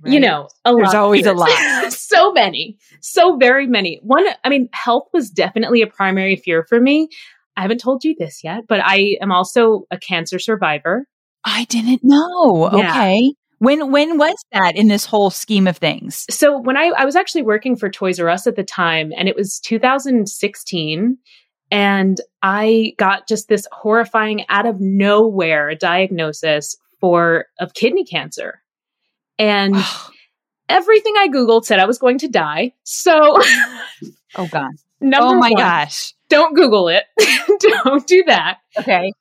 Right? 0.00 0.12
You 0.12 0.20
know, 0.20 0.48
a 0.66 0.74
There's 0.74 0.92
always 0.92 1.24
a 1.24 1.32
lot. 1.32 1.48
so 1.92 2.32
many, 2.32 2.76
so 3.00 3.36
very 3.36 3.66
many. 3.66 4.00
One, 4.02 4.26
I 4.42 4.50
mean, 4.50 4.68
health 4.72 5.08
was 5.14 5.30
definitely 5.30 5.80
a 5.80 5.86
primary 5.86 6.36
fear 6.36 6.62
for 6.68 6.78
me. 6.78 7.08
I 7.56 7.62
haven't 7.62 7.78
told 7.78 8.04
you 8.04 8.14
this 8.18 8.42
yet, 8.44 8.64
but 8.68 8.80
I 8.82 9.16
am 9.22 9.32
also 9.32 9.84
a 9.90 9.98
cancer 9.98 10.38
survivor. 10.38 11.06
I 11.44 11.64
didn't 11.64 12.00
know. 12.02 12.70
Yeah. 12.76 12.90
Okay. 12.90 13.34
When 13.64 13.90
when 13.90 14.18
was 14.18 14.34
that 14.52 14.76
in 14.76 14.88
this 14.88 15.06
whole 15.06 15.30
scheme 15.30 15.66
of 15.66 15.78
things? 15.78 16.26
So 16.28 16.58
when 16.60 16.76
I, 16.76 16.92
I 16.96 17.04
was 17.04 17.16
actually 17.16 17.42
working 17.42 17.76
for 17.76 17.88
Toys 17.88 18.20
R 18.20 18.28
Us 18.28 18.46
at 18.46 18.56
the 18.56 18.62
time, 18.62 19.12
and 19.16 19.28
it 19.28 19.36
was 19.36 19.58
2016, 19.60 21.18
and 21.70 22.20
I 22.42 22.92
got 22.98 23.26
just 23.26 23.48
this 23.48 23.66
horrifying 23.72 24.44
out 24.48 24.66
of 24.66 24.80
nowhere 24.80 25.74
diagnosis 25.74 26.76
for 27.00 27.46
of 27.58 27.74
kidney 27.74 28.04
cancer. 28.04 28.60
And 29.38 29.74
everything 30.68 31.14
I 31.16 31.28
Googled 31.28 31.64
said 31.64 31.80
I 31.80 31.86
was 31.86 31.98
going 31.98 32.18
to 32.18 32.28
die. 32.28 32.74
So, 32.84 33.12
oh 34.36 34.48
God. 34.50 34.70
Oh 35.06 35.34
my 35.34 35.50
one, 35.50 35.56
gosh. 35.56 36.14
Don't 36.30 36.54
Google 36.54 36.88
it. 36.88 37.04
don't 37.60 38.06
do 38.06 38.24
that. 38.26 38.60
Okay. 38.78 39.12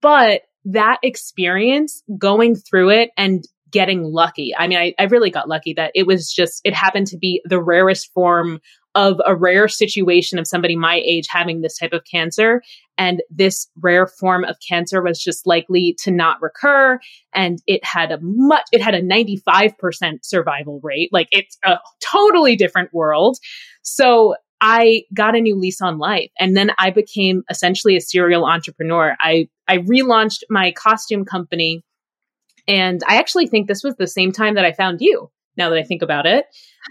But 0.00 0.42
that 0.66 0.98
experience 1.02 2.04
going 2.16 2.54
through 2.54 2.90
it 2.90 3.10
and 3.16 3.44
getting 3.72 4.04
lucky. 4.04 4.54
I 4.56 4.68
mean, 4.68 4.78
I, 4.78 4.94
I 4.98 5.04
really 5.04 5.30
got 5.30 5.48
lucky 5.48 5.72
that 5.74 5.90
it 5.94 6.06
was 6.06 6.32
just, 6.32 6.60
it 6.64 6.74
happened 6.74 7.08
to 7.08 7.18
be 7.18 7.42
the 7.44 7.60
rarest 7.60 8.12
form 8.12 8.60
of 8.94 9.20
a 9.26 9.34
rare 9.34 9.68
situation 9.68 10.38
of 10.38 10.46
somebody 10.46 10.76
my 10.76 11.02
age 11.04 11.26
having 11.28 11.62
this 11.62 11.78
type 11.78 11.92
of 11.92 12.02
cancer. 12.04 12.62
And 12.98 13.22
this 13.30 13.68
rare 13.80 14.06
form 14.06 14.44
of 14.44 14.56
cancer 14.66 15.02
was 15.02 15.18
just 15.18 15.46
likely 15.46 15.96
to 16.00 16.10
not 16.10 16.42
recur. 16.42 17.00
And 17.34 17.58
it 17.66 17.84
had 17.84 18.12
a 18.12 18.18
much, 18.20 18.66
it 18.70 18.82
had 18.82 18.94
a 18.94 19.02
95% 19.02 19.72
survival 20.22 20.80
rate. 20.82 21.08
Like 21.10 21.28
it's 21.30 21.56
a 21.64 21.78
totally 22.12 22.54
different 22.54 22.92
world. 22.92 23.38
So 23.80 24.34
I 24.60 25.04
got 25.14 25.34
a 25.34 25.40
new 25.40 25.58
lease 25.58 25.80
on 25.80 25.98
life 25.98 26.30
and 26.38 26.56
then 26.56 26.70
I 26.78 26.90
became 26.90 27.42
essentially 27.50 27.96
a 27.96 28.00
serial 28.00 28.44
entrepreneur. 28.44 29.16
I, 29.20 29.48
I 29.66 29.78
relaunched 29.78 30.42
my 30.50 30.72
costume 30.72 31.24
company 31.24 31.82
and 32.68 33.02
I 33.06 33.16
actually 33.16 33.46
think 33.46 33.66
this 33.68 33.82
was 33.82 33.94
the 33.96 34.06
same 34.06 34.32
time 34.32 34.54
that 34.54 34.64
I 34.64 34.72
found 34.72 35.00
you 35.00 35.30
now 35.56 35.68
that 35.70 35.78
I 35.78 35.82
think 35.82 36.02
about 36.02 36.26
it. 36.26 36.46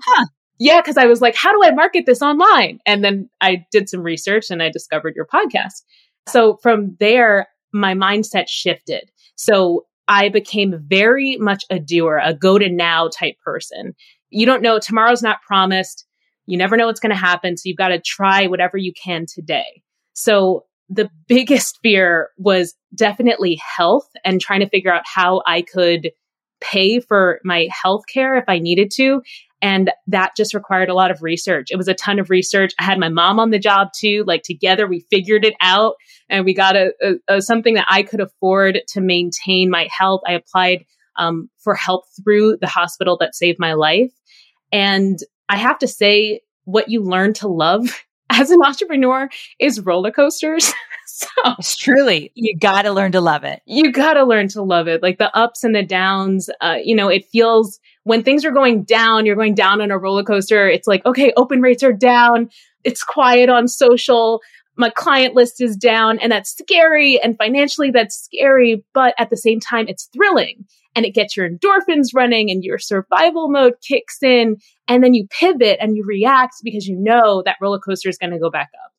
Huh. 0.05 0.25
Yeah, 0.59 0.79
because 0.79 0.97
I 0.97 1.05
was 1.05 1.21
like, 1.21 1.35
how 1.35 1.51
do 1.51 1.67
I 1.67 1.71
market 1.71 2.05
this 2.05 2.21
online? 2.21 2.79
And 2.85 3.03
then 3.03 3.29
I 3.41 3.65
did 3.71 3.89
some 3.89 4.01
research 4.01 4.51
and 4.51 4.61
I 4.61 4.69
discovered 4.69 5.15
your 5.15 5.25
podcast. 5.25 5.81
So 6.29 6.57
from 6.61 6.95
there, 6.99 7.47
my 7.73 7.95
mindset 7.95 8.45
shifted. 8.47 9.09
So 9.35 9.87
I 10.07 10.29
became 10.29 10.75
very 10.87 11.37
much 11.37 11.63
a 11.69 11.79
doer, 11.79 12.21
a 12.23 12.33
go 12.33 12.59
to 12.59 12.69
now 12.69 13.07
type 13.07 13.35
person. 13.43 13.93
You 14.29 14.45
don't 14.45 14.61
know, 14.61 14.77
tomorrow's 14.77 15.23
not 15.23 15.41
promised. 15.41 16.05
You 16.45 16.57
never 16.57 16.77
know 16.77 16.85
what's 16.85 16.99
going 16.99 17.11
to 17.11 17.15
happen. 17.15 17.57
So 17.57 17.63
you've 17.65 17.77
got 17.77 17.89
to 17.89 17.99
try 17.99 18.45
whatever 18.45 18.77
you 18.77 18.93
can 18.93 19.25
today. 19.25 19.81
So 20.13 20.65
the 20.91 21.09
biggest 21.27 21.79
fear 21.81 22.29
was 22.37 22.75
definitely 22.93 23.59
health 23.77 24.09
and 24.25 24.41
trying 24.41 24.59
to 24.59 24.69
figure 24.69 24.93
out 24.93 25.03
how 25.05 25.41
I 25.47 25.61
could 25.61 26.11
pay 26.59 26.99
for 26.99 27.39
my 27.45 27.69
health 27.71 28.03
care 28.11 28.35
if 28.35 28.43
I 28.47 28.59
needed 28.59 28.91
to. 28.95 29.21
And 29.61 29.91
that 30.07 30.35
just 30.35 30.53
required 30.53 30.89
a 30.89 30.93
lot 30.93 31.09
of 31.09 31.21
research. 31.21 31.67
It 31.71 31.77
was 31.77 31.87
a 31.87 31.93
ton 31.93 32.19
of 32.19 32.29
research. 32.29 32.73
I 32.77 32.83
had 32.83 32.99
my 32.99 33.09
mom 33.09 33.39
on 33.39 33.51
the 33.51 33.59
job 33.59 33.89
too. 33.97 34.25
Like 34.27 34.43
together, 34.43 34.85
we 34.85 35.05
figured 35.09 35.45
it 35.45 35.53
out 35.61 35.95
and 36.29 36.43
we 36.43 36.53
got 36.53 36.75
a, 36.75 36.93
a, 37.01 37.35
a 37.35 37.41
something 37.41 37.75
that 37.75 37.87
I 37.89 38.03
could 38.03 38.19
afford 38.19 38.81
to 38.89 39.01
maintain 39.01 39.69
my 39.69 39.87
health. 39.97 40.21
I 40.27 40.33
applied 40.33 40.85
um, 41.17 41.49
for 41.63 41.73
help 41.73 42.03
through 42.21 42.57
the 42.59 42.67
hospital 42.67 43.17
that 43.21 43.35
saved 43.35 43.59
my 43.59 43.73
life. 43.73 44.11
And 44.73 45.19
I 45.47 45.57
have 45.57 45.79
to 45.79 45.87
say, 45.87 46.41
what 46.65 46.89
you 46.89 47.03
learn 47.03 47.33
to 47.33 47.47
love 47.47 47.89
as 48.31 48.49
an 48.49 48.59
entrepreneur 48.65 49.29
is 49.59 49.81
roller 49.81 50.11
coasters. 50.11 50.71
so 51.05 51.27
it's 51.59 51.75
truly, 51.75 52.31
you 52.35 52.57
got 52.57 52.83
to 52.83 52.91
learn 52.91 53.11
to 53.11 53.21
love 53.21 53.43
it. 53.43 53.61
You 53.65 53.91
got 53.91 54.13
to 54.13 54.23
learn 54.23 54.47
to 54.49 54.61
love 54.61 54.87
it. 54.87 55.03
Like 55.03 55.17
the 55.17 55.35
ups 55.35 55.63
and 55.63 55.75
the 55.75 55.83
downs, 55.83 56.49
uh, 56.61 56.77
you 56.83 56.95
know, 56.95 57.09
it 57.09 57.25
feels 57.31 57.79
when 58.03 58.23
things 58.23 58.45
are 58.45 58.51
going 58.51 58.83
down, 58.83 59.25
you're 59.25 59.35
going 59.35 59.55
down 59.55 59.81
on 59.81 59.91
a 59.91 59.97
roller 59.97 60.23
coaster. 60.23 60.67
It's 60.67 60.87
like, 60.87 61.05
okay, 61.05 61.33
open 61.37 61.61
rates 61.61 61.83
are 61.83 61.93
down. 61.93 62.49
It's 62.83 63.03
quiet 63.03 63.49
on 63.49 63.67
social. 63.67 64.41
My 64.77 64.89
client 64.89 65.35
list 65.35 65.61
is 65.61 65.75
down 65.75 66.17
and 66.19 66.31
that's 66.31 66.57
scary. 66.57 67.21
And 67.21 67.37
financially, 67.37 67.91
that's 67.91 68.15
scary. 68.15 68.83
But 68.93 69.13
at 69.19 69.29
the 69.29 69.37
same 69.37 69.59
time, 69.59 69.87
it's 69.87 70.09
thrilling 70.13 70.65
and 70.95 71.05
it 71.05 71.13
gets 71.13 71.37
your 71.37 71.49
endorphins 71.49 72.09
running 72.13 72.49
and 72.49 72.63
your 72.63 72.77
survival 72.77 73.49
mode 73.49 73.75
kicks 73.87 74.21
in. 74.21 74.57
And 74.87 75.03
then 75.03 75.13
you 75.13 75.27
pivot 75.27 75.77
and 75.79 75.95
you 75.95 76.03
react 76.05 76.55
because 76.63 76.87
you 76.87 76.97
know 76.97 77.41
that 77.45 77.57
roller 77.61 77.79
coaster 77.79 78.09
is 78.09 78.17
going 78.17 78.31
to 78.31 78.39
go 78.39 78.49
back 78.49 78.69
up. 78.85 78.91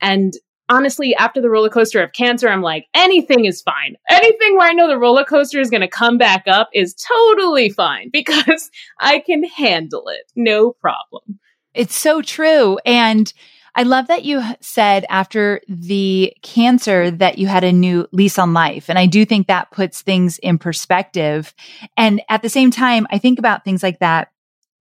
And 0.00 0.34
honestly, 0.68 1.14
after 1.14 1.40
the 1.40 1.50
roller 1.50 1.68
coaster 1.68 2.02
of 2.02 2.12
cancer, 2.12 2.48
I'm 2.48 2.62
like, 2.62 2.86
anything 2.94 3.44
is 3.44 3.60
fine. 3.60 3.96
Anything 4.08 4.56
where 4.56 4.68
I 4.68 4.72
know 4.72 4.88
the 4.88 4.98
roller 4.98 5.24
coaster 5.24 5.60
is 5.60 5.70
going 5.70 5.82
to 5.82 5.88
come 5.88 6.16
back 6.16 6.44
up 6.46 6.70
is 6.72 6.94
totally 6.94 7.70
fine 7.70 8.10
because 8.12 8.70
I 9.00 9.20
can 9.20 9.44
handle 9.44 10.08
it. 10.08 10.30
No 10.36 10.72
problem. 10.72 11.40
It's 11.74 11.96
so 11.96 12.22
true. 12.22 12.78
And 12.84 13.32
I 13.74 13.84
love 13.84 14.08
that 14.08 14.24
you 14.24 14.42
said 14.60 15.06
after 15.08 15.60
the 15.68 16.34
cancer 16.42 17.10
that 17.10 17.38
you 17.38 17.46
had 17.46 17.64
a 17.64 17.72
new 17.72 18.08
lease 18.12 18.38
on 18.38 18.52
life. 18.52 18.88
And 18.88 18.98
I 18.98 19.06
do 19.06 19.24
think 19.24 19.46
that 19.46 19.70
puts 19.70 20.02
things 20.02 20.38
in 20.38 20.58
perspective. 20.58 21.54
And 21.96 22.20
at 22.28 22.42
the 22.42 22.48
same 22.48 22.70
time, 22.70 23.06
I 23.10 23.18
think 23.18 23.38
about 23.38 23.64
things 23.64 23.82
like 23.82 24.00
that. 24.00 24.32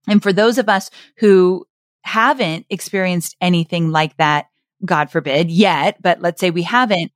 And 0.08 0.24
for 0.24 0.34
those 0.34 0.58
of 0.58 0.70
us 0.70 0.90
who 1.18 1.68
haven't 2.02 2.66
experienced 2.70 3.36
anything 3.42 3.92
like 3.92 4.18
that, 4.18 4.48
God 4.84 5.12
forbid, 5.12 5.52
yet, 5.52 6.02
but 6.02 6.22
let's 6.22 6.40
say 6.40 6.50
we 6.50 6.64
haven't, 6.64 7.12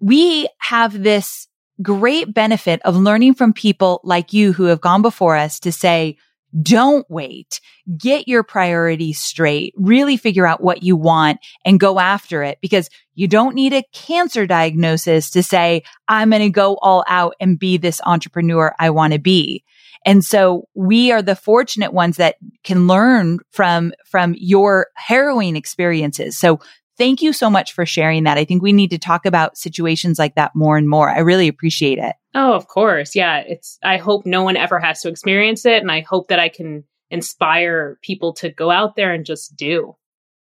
we 0.00 0.48
have 0.58 1.02
this 1.02 1.48
great 1.82 2.32
benefit 2.32 2.80
of 2.82 2.96
learning 2.96 3.34
from 3.34 3.52
people 3.52 4.00
like 4.04 4.32
you 4.32 4.52
who 4.52 4.64
have 4.64 4.80
gone 4.80 5.02
before 5.02 5.36
us 5.36 5.58
to 5.60 5.72
say, 5.72 6.18
don't 6.62 7.08
wait. 7.10 7.60
Get 7.96 8.28
your 8.28 8.42
priorities 8.42 9.18
straight. 9.18 9.74
Really 9.76 10.16
figure 10.16 10.46
out 10.46 10.62
what 10.62 10.82
you 10.82 10.96
want 10.96 11.40
and 11.64 11.80
go 11.80 11.98
after 11.98 12.42
it 12.42 12.58
because 12.60 12.88
you 13.14 13.28
don't 13.28 13.54
need 13.54 13.72
a 13.72 13.84
cancer 13.92 14.46
diagnosis 14.46 15.30
to 15.30 15.42
say, 15.42 15.82
I'm 16.08 16.30
going 16.30 16.42
to 16.42 16.50
go 16.50 16.76
all 16.80 17.04
out 17.08 17.34
and 17.40 17.58
be 17.58 17.76
this 17.76 18.00
entrepreneur 18.04 18.74
I 18.78 18.90
want 18.90 19.12
to 19.12 19.18
be. 19.18 19.64
And 20.06 20.22
so 20.22 20.68
we 20.74 21.12
are 21.12 21.22
the 21.22 21.36
fortunate 21.36 21.92
ones 21.92 22.18
that 22.18 22.36
can 22.62 22.86
learn 22.86 23.38
from, 23.50 23.92
from 24.04 24.34
your 24.38 24.88
harrowing 24.96 25.56
experiences. 25.56 26.38
So 26.38 26.60
thank 26.96 27.22
you 27.22 27.32
so 27.32 27.50
much 27.50 27.72
for 27.72 27.86
sharing 27.86 28.24
that. 28.24 28.38
I 28.38 28.44
think 28.44 28.62
we 28.62 28.72
need 28.72 28.90
to 28.90 28.98
talk 28.98 29.26
about 29.26 29.56
situations 29.56 30.18
like 30.18 30.34
that 30.34 30.54
more 30.54 30.76
and 30.76 30.88
more. 30.88 31.10
I 31.10 31.20
really 31.20 31.48
appreciate 31.48 31.98
it. 31.98 32.14
Oh, 32.34 32.54
of 32.54 32.68
course. 32.68 33.14
Yeah. 33.14 33.38
It's, 33.46 33.78
I 33.82 33.96
hope 33.96 34.26
no 34.26 34.42
one 34.42 34.56
ever 34.56 34.78
has 34.78 35.00
to 35.02 35.08
experience 35.08 35.64
it. 35.64 35.82
And 35.82 35.90
I 35.90 36.00
hope 36.00 36.28
that 36.28 36.40
I 36.40 36.48
can 36.48 36.84
inspire 37.10 37.98
people 38.02 38.32
to 38.34 38.50
go 38.50 38.70
out 38.70 38.96
there 38.96 39.12
and 39.12 39.24
just 39.24 39.56
do. 39.56 39.96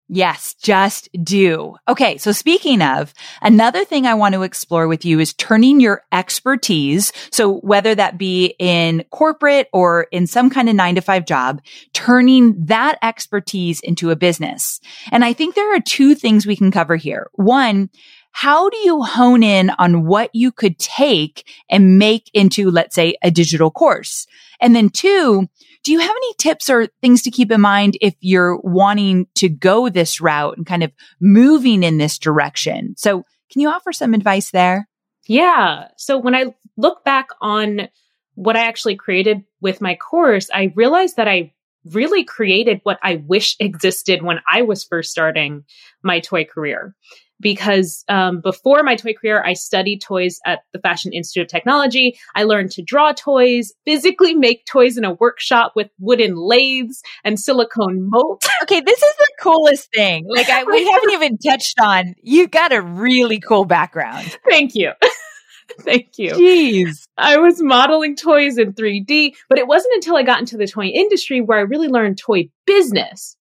Yes, 0.09 0.53
just 0.55 1.09
do. 1.23 1.75
Okay. 1.87 2.17
So 2.17 2.33
speaking 2.33 2.81
of, 2.81 3.13
another 3.41 3.85
thing 3.85 4.05
I 4.05 4.13
want 4.13 4.35
to 4.35 4.43
explore 4.43 4.87
with 4.87 5.05
you 5.05 5.19
is 5.19 5.33
turning 5.33 5.79
your 5.79 6.03
expertise. 6.11 7.13
So 7.31 7.59
whether 7.59 7.95
that 7.95 8.17
be 8.17 8.53
in 8.59 9.05
corporate 9.11 9.69
or 9.71 10.07
in 10.11 10.27
some 10.27 10.49
kind 10.49 10.67
of 10.67 10.75
nine 10.75 10.95
to 10.95 11.01
five 11.01 11.25
job, 11.25 11.61
turning 11.93 12.65
that 12.65 12.99
expertise 13.01 13.79
into 13.79 14.11
a 14.11 14.15
business. 14.15 14.81
And 15.11 15.23
I 15.23 15.31
think 15.33 15.55
there 15.55 15.73
are 15.73 15.79
two 15.79 16.15
things 16.15 16.45
we 16.45 16.57
can 16.57 16.69
cover 16.69 16.97
here. 16.97 17.29
One, 17.33 17.89
how 18.31 18.69
do 18.69 18.77
you 18.77 19.03
hone 19.03 19.43
in 19.43 19.69
on 19.77 20.05
what 20.05 20.31
you 20.33 20.51
could 20.51 20.79
take 20.79 21.47
and 21.69 21.97
make 21.97 22.29
into, 22.33 22.69
let's 22.71 22.95
say, 22.95 23.15
a 23.21 23.31
digital 23.31 23.71
course? 23.71 24.27
And 24.59 24.75
then 24.75 24.89
two, 24.89 25.47
do 25.83 25.91
you 25.91 25.99
have 25.99 26.15
any 26.15 26.33
tips 26.37 26.69
or 26.69 26.87
things 27.01 27.21
to 27.23 27.31
keep 27.31 27.51
in 27.51 27.61
mind 27.61 27.97
if 28.01 28.15
you're 28.21 28.57
wanting 28.57 29.27
to 29.35 29.49
go 29.49 29.89
this 29.89 30.21
route 30.21 30.57
and 30.57 30.65
kind 30.65 30.83
of 30.83 30.91
moving 31.19 31.83
in 31.83 31.97
this 31.97 32.17
direction? 32.17 32.95
So 32.97 33.23
can 33.51 33.61
you 33.61 33.69
offer 33.69 33.91
some 33.91 34.13
advice 34.13 34.51
there? 34.51 34.87
Yeah. 35.27 35.89
So 35.97 36.17
when 36.17 36.35
I 36.35 36.55
look 36.77 37.03
back 37.03 37.27
on 37.41 37.89
what 38.35 38.55
I 38.55 38.65
actually 38.65 38.95
created 38.95 39.43
with 39.61 39.81
my 39.81 39.95
course, 39.95 40.49
I 40.53 40.73
realized 40.75 41.17
that 41.17 41.27
I 41.27 41.53
really 41.91 42.23
created 42.23 42.79
what 42.83 42.97
I 43.03 43.17
wish 43.17 43.57
existed 43.59 44.21
when 44.21 44.39
I 44.51 44.61
was 44.61 44.83
first 44.83 45.11
starting 45.11 45.65
my 46.01 46.21
toy 46.21 46.45
career 46.45 46.95
because 47.43 48.03
um, 48.09 48.41
before 48.41 48.81
my 48.81 48.95
toy 48.95 49.13
career, 49.13 49.43
I 49.45 49.53
studied 49.53 49.99
toys 50.01 50.39
at 50.45 50.61
the 50.71 50.79
Fashion 50.79 51.13
Institute 51.13 51.43
of 51.43 51.49
Technology. 51.49 52.17
I 52.35 52.43
learned 52.43 52.71
to 52.71 52.81
draw 52.81 53.11
toys, 53.11 53.73
physically 53.85 54.33
make 54.33 54.65
toys 54.65 54.97
in 54.97 55.05
a 55.05 55.13
workshop 55.13 55.73
with 55.75 55.89
wooden 55.99 56.35
lathes 56.35 57.03
and 57.23 57.39
silicone 57.39 58.09
molds. 58.09 58.47
Okay, 58.63 58.79
this 58.79 59.01
is 59.01 59.15
the 59.17 59.29
coolest 59.41 59.89
thing. 59.93 60.25
Like 60.25 60.49
I, 60.49 60.63
we 60.63 60.85
haven't 60.91 61.11
even 61.11 61.37
touched 61.37 61.77
on. 61.81 62.15
You 62.23 62.47
got 62.47 62.71
a 62.71 62.81
really 62.81 63.41
cool 63.41 63.65
background. 63.65 64.37
Thank 64.49 64.73
you. 64.73 64.93
Thank 65.81 66.17
you. 66.17 66.31
Jeez. 66.31 67.03
I 67.17 67.37
was 67.37 67.61
modeling 67.61 68.15
toys 68.15 68.57
in 68.57 68.71
3D, 68.73 69.33
but 69.49 69.57
it 69.57 69.67
wasn't 69.67 69.95
until 69.95 70.15
I 70.15 70.23
got 70.23 70.39
into 70.39 70.55
the 70.55 70.67
toy 70.67 70.85
industry 70.85 71.41
where 71.41 71.57
I 71.57 71.61
really 71.61 71.89
learned 71.89 72.17
toy 72.17 72.49
business. 72.65 73.35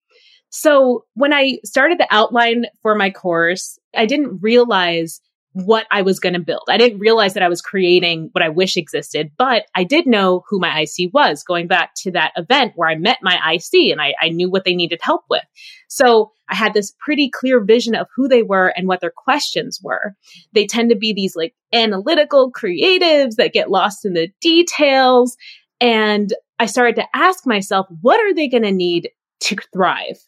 So 0.50 1.04
when 1.14 1.32
I 1.32 1.58
started 1.64 1.98
the 1.98 2.08
outline 2.10 2.66
for 2.82 2.94
my 2.94 3.10
course, 3.10 3.78
I 3.96 4.06
didn't 4.06 4.40
realize 4.42 5.20
what 5.52 5.86
I 5.90 6.02
was 6.02 6.20
going 6.20 6.34
to 6.34 6.40
build. 6.40 6.62
I 6.68 6.76
didn't 6.76 7.00
realize 7.00 7.34
that 7.34 7.42
I 7.42 7.48
was 7.48 7.60
creating 7.60 8.28
what 8.32 8.42
I 8.42 8.48
wish 8.48 8.76
existed, 8.76 9.32
but 9.36 9.64
I 9.74 9.82
did 9.82 10.06
know 10.06 10.44
who 10.48 10.60
my 10.60 10.80
IC 10.80 11.12
was 11.12 11.42
going 11.42 11.66
back 11.66 11.94
to 11.96 12.12
that 12.12 12.32
event 12.36 12.74
where 12.76 12.88
I 12.88 12.94
met 12.94 13.18
my 13.20 13.34
IC 13.54 13.90
and 13.90 14.00
I, 14.00 14.14
I, 14.20 14.28
knew 14.28 14.48
what 14.48 14.64
they 14.64 14.76
needed 14.76 15.00
help 15.02 15.22
with. 15.28 15.42
So 15.88 16.30
I 16.48 16.54
had 16.54 16.72
this 16.72 16.94
pretty 17.00 17.28
clear 17.28 17.64
vision 17.64 17.96
of 17.96 18.06
who 18.14 18.28
they 18.28 18.42
were 18.42 18.68
and 18.76 18.86
what 18.86 19.00
their 19.00 19.12
questions 19.14 19.80
were. 19.82 20.14
They 20.52 20.66
tend 20.66 20.90
to 20.90 20.96
be 20.96 21.12
these 21.12 21.34
like 21.34 21.54
analytical 21.72 22.52
creatives 22.52 23.34
that 23.36 23.52
get 23.52 23.70
lost 23.70 24.04
in 24.04 24.12
the 24.12 24.28
details 24.40 25.36
And 25.80 26.32
I 26.60 26.66
started 26.66 26.96
to 26.96 27.08
ask 27.12 27.44
myself, 27.44 27.86
what 28.02 28.20
are 28.20 28.34
they 28.34 28.46
going 28.46 28.62
to 28.62 28.72
need 28.72 29.10
to 29.40 29.56
thrive? 29.72 30.18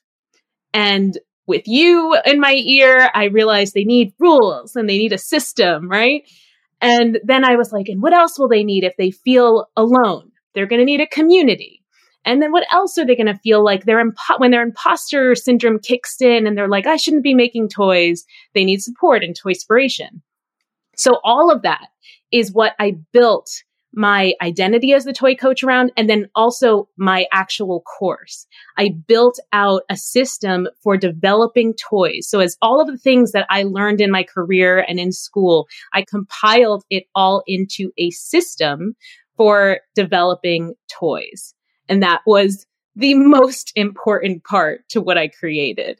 And 0.75 1.19
with 1.47 1.63
you 1.67 2.17
in 2.25 2.41
my 2.41 2.55
ear, 2.55 3.11
I 3.15 3.25
realized 3.25 3.75
they 3.75 3.85
need 3.85 4.15
rules 4.19 4.77
and 4.77 4.89
they 4.89 4.99
need 4.99 5.13
a 5.13 5.19
system, 5.19 5.89
right? 5.89 6.23
And 6.81 7.21
then 7.25 7.45
I 7.45 7.57
was 7.57 7.73
like, 7.73 7.89
and 7.89 8.03
what 8.03 8.13
else 8.13 8.39
will 8.39 8.49
they 8.49 8.65
need 8.65 8.85
if 8.85 8.97
they 8.97 9.11
feel 9.11 9.67
alone? 9.77 10.31
They're 10.55 10.67
going 10.67 10.81
to 10.81 10.87
need 10.87 11.01
a 11.01 11.07
community. 11.07 11.83
And 12.25 12.41
then 12.41 12.53
what 12.53 12.67
else 12.73 12.99
are 12.99 13.05
they 13.05 13.17
going 13.17 13.27
to 13.27 13.39
feel 13.39 13.65
like 13.65 13.85
they're 13.85 14.05
impo- 14.05 14.39
when 14.39 14.53
their 14.53 14.63
imposter 14.63 15.35
syndrome 15.35 15.79
kicks 15.81 16.21
in 16.21 16.47
and 16.47 16.57
they're 16.57 16.69
like, 16.69 16.87
I 16.87 16.97
shouldn't 16.97 17.25
be 17.25 17.35
making 17.35 17.69
toys. 17.69 18.25
They 18.55 18.65
need 18.65 18.81
support 18.81 19.25
and 19.25 19.35
toy 19.35 19.51
inspiration. 19.51 20.23
So 20.97 21.21
all 21.25 21.51
of 21.51 21.63
that 21.63 21.89
is 22.31 22.53
what 22.53 22.75
I 22.79 22.97
built 23.13 23.51
my 23.95 24.35
identity 24.41 24.93
as 24.93 25.05
the 25.05 25.13
toy 25.13 25.35
coach 25.35 25.63
around 25.63 25.93
and 25.97 26.09
then 26.09 26.29
also 26.35 26.89
my 26.97 27.27
actual 27.33 27.83
course. 27.83 28.47
I 28.79 28.95
built 29.07 29.39
out 29.53 29.83
a 29.91 29.97
system 29.97 30.69
for 30.83 30.97
developing 30.97 31.75
toys. 31.75 32.27
So 32.29 32.41
as 32.41 32.57
all 32.63 32.81
of 32.81 32.87
the 32.87 32.99
things 32.99 33.33
that 33.33 33.47
I 33.51 33.65
learned 33.65 34.01
in 34.01 34.11
my 34.11 34.23
career 34.23 34.85
and 34.87 34.99
in 34.99 35.13
school, 35.13 35.69
I 35.93 36.03
compiled 36.03 36.85
it 36.91 37.05
all 37.15 37.43
into 37.47 37.93
a 37.99 38.11
system 38.11 38.97
for 39.37 39.81
developing 39.95 40.75
toys. 40.89 41.55
And 41.89 42.03
that 42.03 42.23
was 42.27 42.67
the 42.97 43.15
most 43.15 43.73
important 43.77 44.45
part 44.45 44.89
to 44.91 45.01
what 45.01 45.19
I 45.19 45.29
created. 45.29 45.99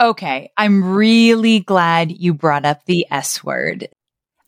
Okay. 0.00 0.50
I'm 0.56 0.82
really 0.82 1.60
glad 1.60 2.10
you 2.10 2.34
brought 2.34 2.64
up 2.64 2.84
the 2.86 3.06
S 3.10 3.44
word. 3.44 3.88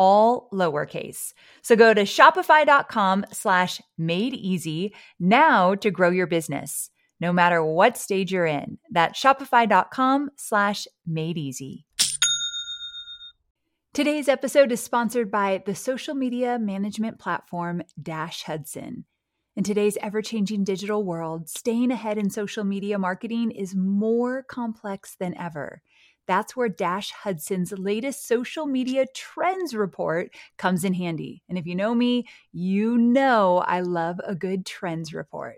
all 0.00 0.48
lowercase. 0.50 1.34
So 1.60 1.76
go 1.76 1.92
to 1.92 2.04
shopify.com 2.04 3.26
slash 3.32 3.82
made 3.98 4.32
easy 4.32 4.94
now 5.20 5.74
to 5.74 5.90
grow 5.90 6.08
your 6.08 6.26
business, 6.26 6.88
no 7.20 7.34
matter 7.34 7.62
what 7.62 7.98
stage 7.98 8.32
you're 8.32 8.46
in. 8.46 8.78
That's 8.90 9.20
shopify.com 9.20 10.30
slash 10.36 10.86
made 11.06 11.36
easy. 11.36 11.84
Today's 13.92 14.28
episode 14.28 14.72
is 14.72 14.82
sponsored 14.82 15.30
by 15.30 15.62
the 15.66 15.74
social 15.74 16.14
media 16.14 16.58
management 16.58 17.18
platform 17.18 17.82
Dash 18.02 18.44
Hudson. 18.44 19.04
In 19.54 19.64
today's 19.64 19.98
ever 20.00 20.22
changing 20.22 20.64
digital 20.64 21.04
world, 21.04 21.50
staying 21.50 21.90
ahead 21.90 22.16
in 22.16 22.30
social 22.30 22.64
media 22.64 22.98
marketing 22.98 23.50
is 23.50 23.74
more 23.74 24.44
complex 24.44 25.16
than 25.20 25.36
ever. 25.36 25.82
That's 26.30 26.54
where 26.54 26.68
Dash 26.68 27.10
Hudson's 27.10 27.72
latest 27.72 28.28
social 28.28 28.64
media 28.64 29.04
trends 29.16 29.74
report 29.74 30.32
comes 30.58 30.84
in 30.84 30.94
handy. 30.94 31.42
And 31.48 31.58
if 31.58 31.66
you 31.66 31.74
know 31.74 31.92
me, 31.92 32.28
you 32.52 32.96
know 32.96 33.64
I 33.66 33.80
love 33.80 34.20
a 34.22 34.36
good 34.36 34.64
trends 34.64 35.12
report. 35.12 35.56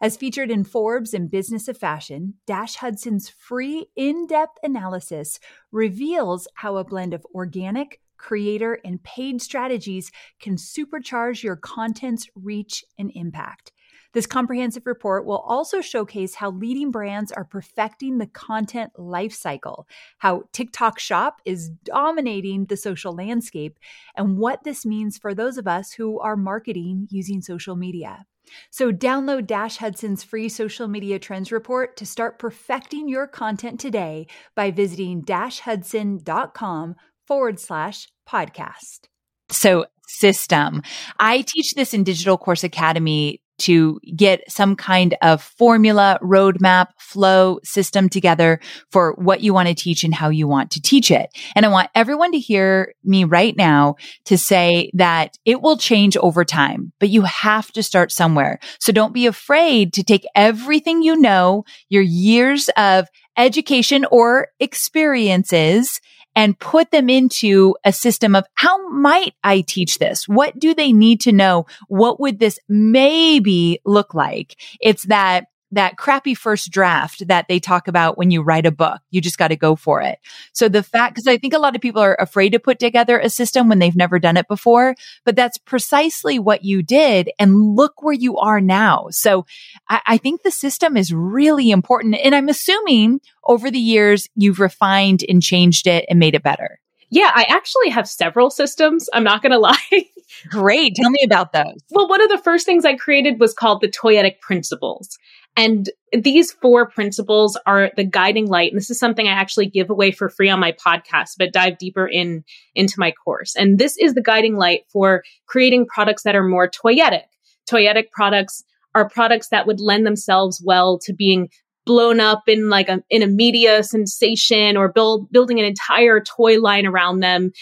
As 0.00 0.16
featured 0.16 0.50
in 0.50 0.64
Forbes 0.64 1.12
and 1.12 1.30
Business 1.30 1.68
of 1.68 1.76
Fashion, 1.76 2.36
Dash 2.46 2.76
Hudson's 2.76 3.28
free 3.28 3.88
in 3.96 4.26
depth 4.26 4.56
analysis 4.62 5.40
reveals 5.72 6.48
how 6.54 6.78
a 6.78 6.84
blend 6.84 7.12
of 7.12 7.26
organic, 7.34 8.00
creator, 8.16 8.80
and 8.82 9.02
paid 9.02 9.42
strategies 9.42 10.10
can 10.40 10.56
supercharge 10.56 11.42
your 11.42 11.56
content's 11.56 12.30
reach 12.34 12.82
and 12.98 13.12
impact. 13.14 13.72
This 14.14 14.26
comprehensive 14.26 14.86
report 14.86 15.26
will 15.26 15.38
also 15.38 15.80
showcase 15.80 16.36
how 16.36 16.52
leading 16.52 16.92
brands 16.92 17.32
are 17.32 17.44
perfecting 17.44 18.18
the 18.18 18.28
content 18.28 18.92
lifecycle, 18.96 19.84
how 20.18 20.44
TikTok 20.52 21.00
Shop 21.00 21.42
is 21.44 21.68
dominating 21.68 22.66
the 22.66 22.76
social 22.76 23.12
landscape, 23.12 23.78
and 24.16 24.38
what 24.38 24.62
this 24.62 24.86
means 24.86 25.18
for 25.18 25.34
those 25.34 25.58
of 25.58 25.66
us 25.66 25.92
who 25.92 26.20
are 26.20 26.36
marketing 26.36 27.08
using 27.10 27.42
social 27.42 27.74
media. 27.74 28.24
So, 28.70 28.92
download 28.92 29.46
Dash 29.46 29.78
Hudson's 29.78 30.22
free 30.22 30.48
social 30.48 30.86
media 30.86 31.18
trends 31.18 31.50
report 31.50 31.96
to 31.96 32.06
start 32.06 32.38
perfecting 32.38 33.08
your 33.08 33.26
content 33.26 33.80
today 33.80 34.26
by 34.54 34.70
visiting 34.70 35.22
dashhudson.com 35.22 36.94
forward 37.26 37.58
slash 37.58 38.08
podcast. 38.28 39.08
So, 39.48 39.86
system. 40.06 40.82
I 41.18 41.40
teach 41.40 41.74
this 41.74 41.94
in 41.94 42.04
Digital 42.04 42.36
Course 42.36 42.64
Academy 42.64 43.40
to 43.58 44.00
get 44.16 44.50
some 44.50 44.76
kind 44.76 45.16
of 45.22 45.42
formula, 45.42 46.18
roadmap, 46.22 46.88
flow 46.98 47.58
system 47.62 48.08
together 48.08 48.60
for 48.90 49.12
what 49.12 49.42
you 49.42 49.54
want 49.54 49.68
to 49.68 49.74
teach 49.74 50.04
and 50.04 50.14
how 50.14 50.28
you 50.28 50.48
want 50.48 50.70
to 50.72 50.82
teach 50.82 51.10
it. 51.10 51.30
And 51.54 51.64
I 51.64 51.68
want 51.68 51.90
everyone 51.94 52.32
to 52.32 52.38
hear 52.38 52.94
me 53.04 53.24
right 53.24 53.56
now 53.56 53.96
to 54.26 54.36
say 54.36 54.90
that 54.94 55.36
it 55.44 55.62
will 55.62 55.76
change 55.76 56.16
over 56.16 56.44
time, 56.44 56.92
but 56.98 57.10
you 57.10 57.22
have 57.22 57.70
to 57.72 57.82
start 57.82 58.10
somewhere. 58.12 58.58
So 58.80 58.92
don't 58.92 59.14
be 59.14 59.26
afraid 59.26 59.92
to 59.94 60.02
take 60.02 60.26
everything 60.34 61.02
you 61.02 61.16
know, 61.16 61.64
your 61.88 62.02
years 62.02 62.68
of 62.76 63.08
education 63.36 64.04
or 64.10 64.48
experiences 64.60 66.00
and 66.36 66.58
put 66.58 66.90
them 66.90 67.08
into 67.08 67.76
a 67.84 67.92
system 67.92 68.34
of 68.34 68.44
how 68.54 68.88
might 68.88 69.34
I 69.42 69.60
teach 69.60 69.98
this? 69.98 70.28
What 70.28 70.58
do 70.58 70.74
they 70.74 70.92
need 70.92 71.20
to 71.22 71.32
know? 71.32 71.66
What 71.88 72.20
would 72.20 72.38
this 72.38 72.58
maybe 72.68 73.80
look 73.84 74.14
like? 74.14 74.56
It's 74.80 75.04
that 75.04 75.46
that 75.74 75.96
crappy 75.96 76.34
first 76.34 76.70
draft 76.70 77.26
that 77.28 77.46
they 77.48 77.60
talk 77.60 77.88
about 77.88 78.18
when 78.18 78.30
you 78.30 78.42
write 78.42 78.66
a 78.66 78.70
book. 78.70 79.00
You 79.10 79.20
just 79.20 79.38
got 79.38 79.48
to 79.48 79.56
go 79.56 79.76
for 79.76 80.00
it. 80.00 80.18
So 80.52 80.68
the 80.68 80.82
fact, 80.82 81.16
cause 81.16 81.26
I 81.26 81.36
think 81.36 81.54
a 81.54 81.58
lot 81.58 81.74
of 81.74 81.82
people 81.82 82.02
are 82.02 82.16
afraid 82.20 82.50
to 82.50 82.58
put 82.58 82.78
together 82.78 83.18
a 83.18 83.30
system 83.30 83.68
when 83.68 83.78
they've 83.78 83.96
never 83.96 84.18
done 84.18 84.36
it 84.36 84.48
before, 84.48 84.94
but 85.24 85.36
that's 85.36 85.58
precisely 85.58 86.38
what 86.38 86.64
you 86.64 86.82
did. 86.82 87.30
And 87.38 87.76
look 87.76 88.02
where 88.02 88.14
you 88.14 88.38
are 88.38 88.60
now. 88.60 89.06
So 89.10 89.46
I, 89.88 90.00
I 90.06 90.16
think 90.18 90.42
the 90.42 90.50
system 90.50 90.96
is 90.96 91.12
really 91.12 91.70
important. 91.70 92.16
And 92.22 92.34
I'm 92.34 92.48
assuming 92.48 93.20
over 93.44 93.70
the 93.70 93.78
years, 93.78 94.28
you've 94.34 94.60
refined 94.60 95.24
and 95.28 95.42
changed 95.42 95.86
it 95.86 96.04
and 96.08 96.18
made 96.18 96.34
it 96.34 96.42
better. 96.42 96.80
Yeah, 97.10 97.30
I 97.32 97.44
actually 97.48 97.90
have 97.90 98.08
several 98.08 98.50
systems. 98.50 99.08
I'm 99.12 99.22
not 99.22 99.42
going 99.42 99.52
to 99.52 99.58
lie. 99.58 100.06
Great. 100.48 100.94
Tell 100.96 101.10
me 101.10 101.20
about 101.24 101.52
those. 101.52 101.80
Well, 101.90 102.08
one 102.08 102.20
of 102.20 102.28
the 102.28 102.38
first 102.38 102.66
things 102.66 102.84
I 102.84 102.94
created 102.94 103.38
was 103.38 103.54
called 103.54 103.80
the 103.80 103.88
Toyetic 103.88 104.40
Principles. 104.40 105.16
And 105.56 105.88
these 106.12 106.52
four 106.52 106.88
principles 106.88 107.56
are 107.64 107.92
the 107.96 108.04
guiding 108.04 108.48
light. 108.48 108.72
And 108.72 108.78
this 108.78 108.90
is 108.90 108.98
something 108.98 109.28
I 109.28 109.32
actually 109.32 109.66
give 109.66 109.88
away 109.88 110.10
for 110.10 110.28
free 110.28 110.50
on 110.50 110.58
my 110.58 110.72
podcast, 110.72 111.34
but 111.38 111.52
dive 111.52 111.78
deeper 111.78 112.06
in 112.06 112.44
into 112.74 112.94
my 112.98 113.12
course. 113.12 113.54
And 113.54 113.78
this 113.78 113.96
is 113.98 114.14
the 114.14 114.22
guiding 114.22 114.56
light 114.56 114.82
for 114.92 115.22
creating 115.46 115.86
products 115.86 116.24
that 116.24 116.34
are 116.34 116.46
more 116.46 116.68
toyetic. 116.68 117.24
Toyetic 117.70 118.10
products 118.10 118.64
are 118.94 119.08
products 119.08 119.48
that 119.48 119.66
would 119.66 119.80
lend 119.80 120.06
themselves 120.06 120.62
well 120.64 120.98
to 121.00 121.12
being 121.12 121.48
blown 121.86 122.18
up 122.18 122.44
in 122.48 122.70
like 122.70 122.88
a 122.88 123.02
in 123.10 123.22
a 123.22 123.26
media 123.26 123.82
sensation 123.82 124.76
or 124.76 124.88
build 124.88 125.30
building 125.30 125.60
an 125.60 125.66
entire 125.66 126.18
toy 126.18 126.58
line 126.58 126.86
around 126.86 127.20
them 127.20 127.52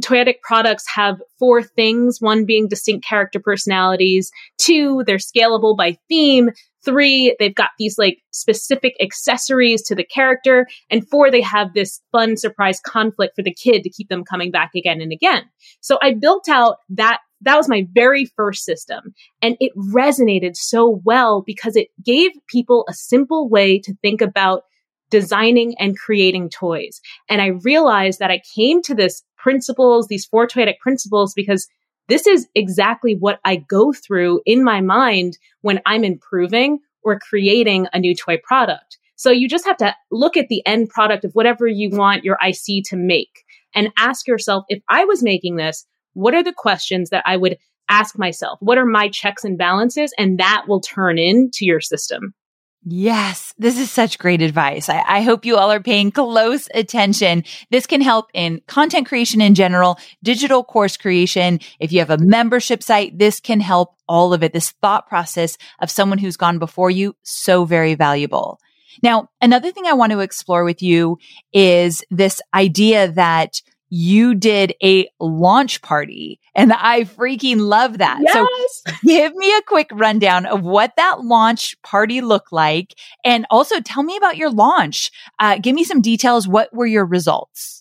Toyetic 0.00 0.40
products 0.42 0.84
have 0.94 1.20
four 1.38 1.62
things 1.62 2.20
one 2.20 2.44
being 2.44 2.68
distinct 2.68 3.06
character 3.06 3.38
personalities, 3.38 4.30
two, 4.58 5.02
they're 5.06 5.16
scalable 5.16 5.76
by 5.76 5.98
theme, 6.08 6.50
three, 6.84 7.34
they've 7.38 7.54
got 7.54 7.70
these 7.78 7.98
like 7.98 8.18
specific 8.30 8.94
accessories 9.00 9.82
to 9.82 9.94
the 9.94 10.04
character, 10.04 10.66
and 10.90 11.08
four, 11.08 11.30
they 11.30 11.40
have 11.42 11.74
this 11.74 12.00
fun 12.12 12.36
surprise 12.36 12.80
conflict 12.80 13.36
for 13.36 13.42
the 13.42 13.54
kid 13.54 13.82
to 13.82 13.90
keep 13.90 14.08
them 14.08 14.24
coming 14.24 14.50
back 14.50 14.70
again 14.74 15.00
and 15.00 15.12
again. 15.12 15.44
So 15.80 15.98
I 16.02 16.14
built 16.14 16.48
out 16.48 16.76
that. 16.90 17.20
That 17.42 17.56
was 17.56 17.70
my 17.70 17.86
very 17.94 18.26
first 18.26 18.66
system. 18.66 19.14
And 19.40 19.56
it 19.60 19.72
resonated 19.74 20.56
so 20.56 21.00
well 21.06 21.42
because 21.46 21.74
it 21.74 21.88
gave 22.04 22.32
people 22.48 22.84
a 22.86 22.92
simple 22.92 23.48
way 23.48 23.78
to 23.78 23.94
think 24.02 24.20
about 24.20 24.64
designing 25.08 25.74
and 25.78 25.98
creating 25.98 26.50
toys. 26.50 27.00
And 27.30 27.40
I 27.40 27.46
realized 27.64 28.18
that 28.18 28.30
I 28.30 28.42
came 28.54 28.82
to 28.82 28.94
this 28.94 29.22
principles, 29.38 30.06
these 30.06 30.26
four 30.26 30.46
toyetic 30.46 30.80
principles, 30.80 31.32
because 31.32 31.66
this 32.10 32.26
is 32.26 32.48
exactly 32.54 33.14
what 33.14 33.40
I 33.44 33.56
go 33.56 33.92
through 33.92 34.42
in 34.44 34.64
my 34.64 34.80
mind 34.80 35.38
when 35.62 35.80
I'm 35.86 36.04
improving 36.04 36.80
or 37.02 37.18
creating 37.18 37.86
a 37.92 37.98
new 37.98 38.14
toy 38.14 38.38
product. 38.42 38.98
So 39.16 39.30
you 39.30 39.48
just 39.48 39.66
have 39.66 39.76
to 39.78 39.94
look 40.10 40.36
at 40.36 40.48
the 40.48 40.66
end 40.66 40.88
product 40.88 41.24
of 41.24 41.32
whatever 41.32 41.66
you 41.66 41.90
want 41.90 42.24
your 42.24 42.38
IC 42.42 42.84
to 42.86 42.96
make 42.96 43.44
and 43.74 43.92
ask 43.96 44.26
yourself, 44.26 44.64
if 44.68 44.82
I 44.88 45.04
was 45.04 45.22
making 45.22 45.56
this, 45.56 45.86
what 46.14 46.34
are 46.34 46.42
the 46.42 46.52
questions 46.52 47.10
that 47.10 47.22
I 47.26 47.36
would 47.36 47.58
ask 47.88 48.18
myself? 48.18 48.58
What 48.60 48.78
are 48.78 48.86
my 48.86 49.08
checks 49.08 49.44
and 49.44 49.56
balances? 49.56 50.12
And 50.18 50.38
that 50.38 50.64
will 50.66 50.80
turn 50.80 51.18
into 51.18 51.64
your 51.64 51.80
system. 51.80 52.34
Yes, 52.82 53.52
this 53.58 53.78
is 53.78 53.90
such 53.90 54.18
great 54.18 54.40
advice. 54.40 54.88
I, 54.88 55.04
I, 55.06 55.20
hope 55.20 55.44
you 55.44 55.58
all 55.58 55.70
are 55.70 55.82
paying 55.82 56.10
close 56.10 56.66
attention. 56.72 57.44
This 57.70 57.86
can 57.86 58.00
help 58.00 58.30
in 58.32 58.62
content 58.68 59.06
creation 59.06 59.42
in 59.42 59.54
general, 59.54 59.98
digital 60.22 60.64
course 60.64 60.96
creation. 60.96 61.60
If 61.78 61.92
you 61.92 61.98
have 61.98 62.08
a 62.08 62.16
membership 62.16 62.82
site, 62.82 63.18
this 63.18 63.38
can 63.38 63.60
help 63.60 63.96
all 64.08 64.32
of 64.32 64.42
it. 64.42 64.54
This 64.54 64.70
thought 64.70 65.06
process 65.08 65.58
of 65.80 65.90
someone 65.90 66.16
who's 66.16 66.38
gone 66.38 66.58
before 66.58 66.90
you, 66.90 67.14
so 67.22 67.66
very 67.66 67.94
valuable. 67.94 68.58
Now, 69.02 69.28
another 69.42 69.72
thing 69.72 69.86
I 69.86 69.92
want 69.92 70.12
to 70.12 70.20
explore 70.20 70.64
with 70.64 70.82
you 70.82 71.18
is 71.52 72.02
this 72.10 72.40
idea 72.54 73.12
that 73.12 73.60
you 73.90 74.34
did 74.34 74.74
a 74.82 75.08
launch 75.18 75.82
party 75.82 76.40
and 76.54 76.72
I 76.72 77.02
freaking 77.02 77.58
love 77.58 77.98
that. 77.98 78.20
Yes. 78.22 78.32
So 78.32 78.92
give 79.04 79.34
me 79.34 79.54
a 79.56 79.62
quick 79.62 79.88
rundown 79.92 80.46
of 80.46 80.62
what 80.62 80.92
that 80.96 81.22
launch 81.24 81.76
party 81.82 82.20
looked 82.20 82.52
like. 82.52 82.94
And 83.24 83.46
also 83.50 83.80
tell 83.80 84.02
me 84.02 84.16
about 84.16 84.36
your 84.36 84.50
launch. 84.50 85.10
Uh, 85.38 85.58
give 85.58 85.74
me 85.74 85.84
some 85.84 86.00
details. 86.00 86.48
What 86.48 86.72
were 86.72 86.86
your 86.86 87.04
results? 87.04 87.79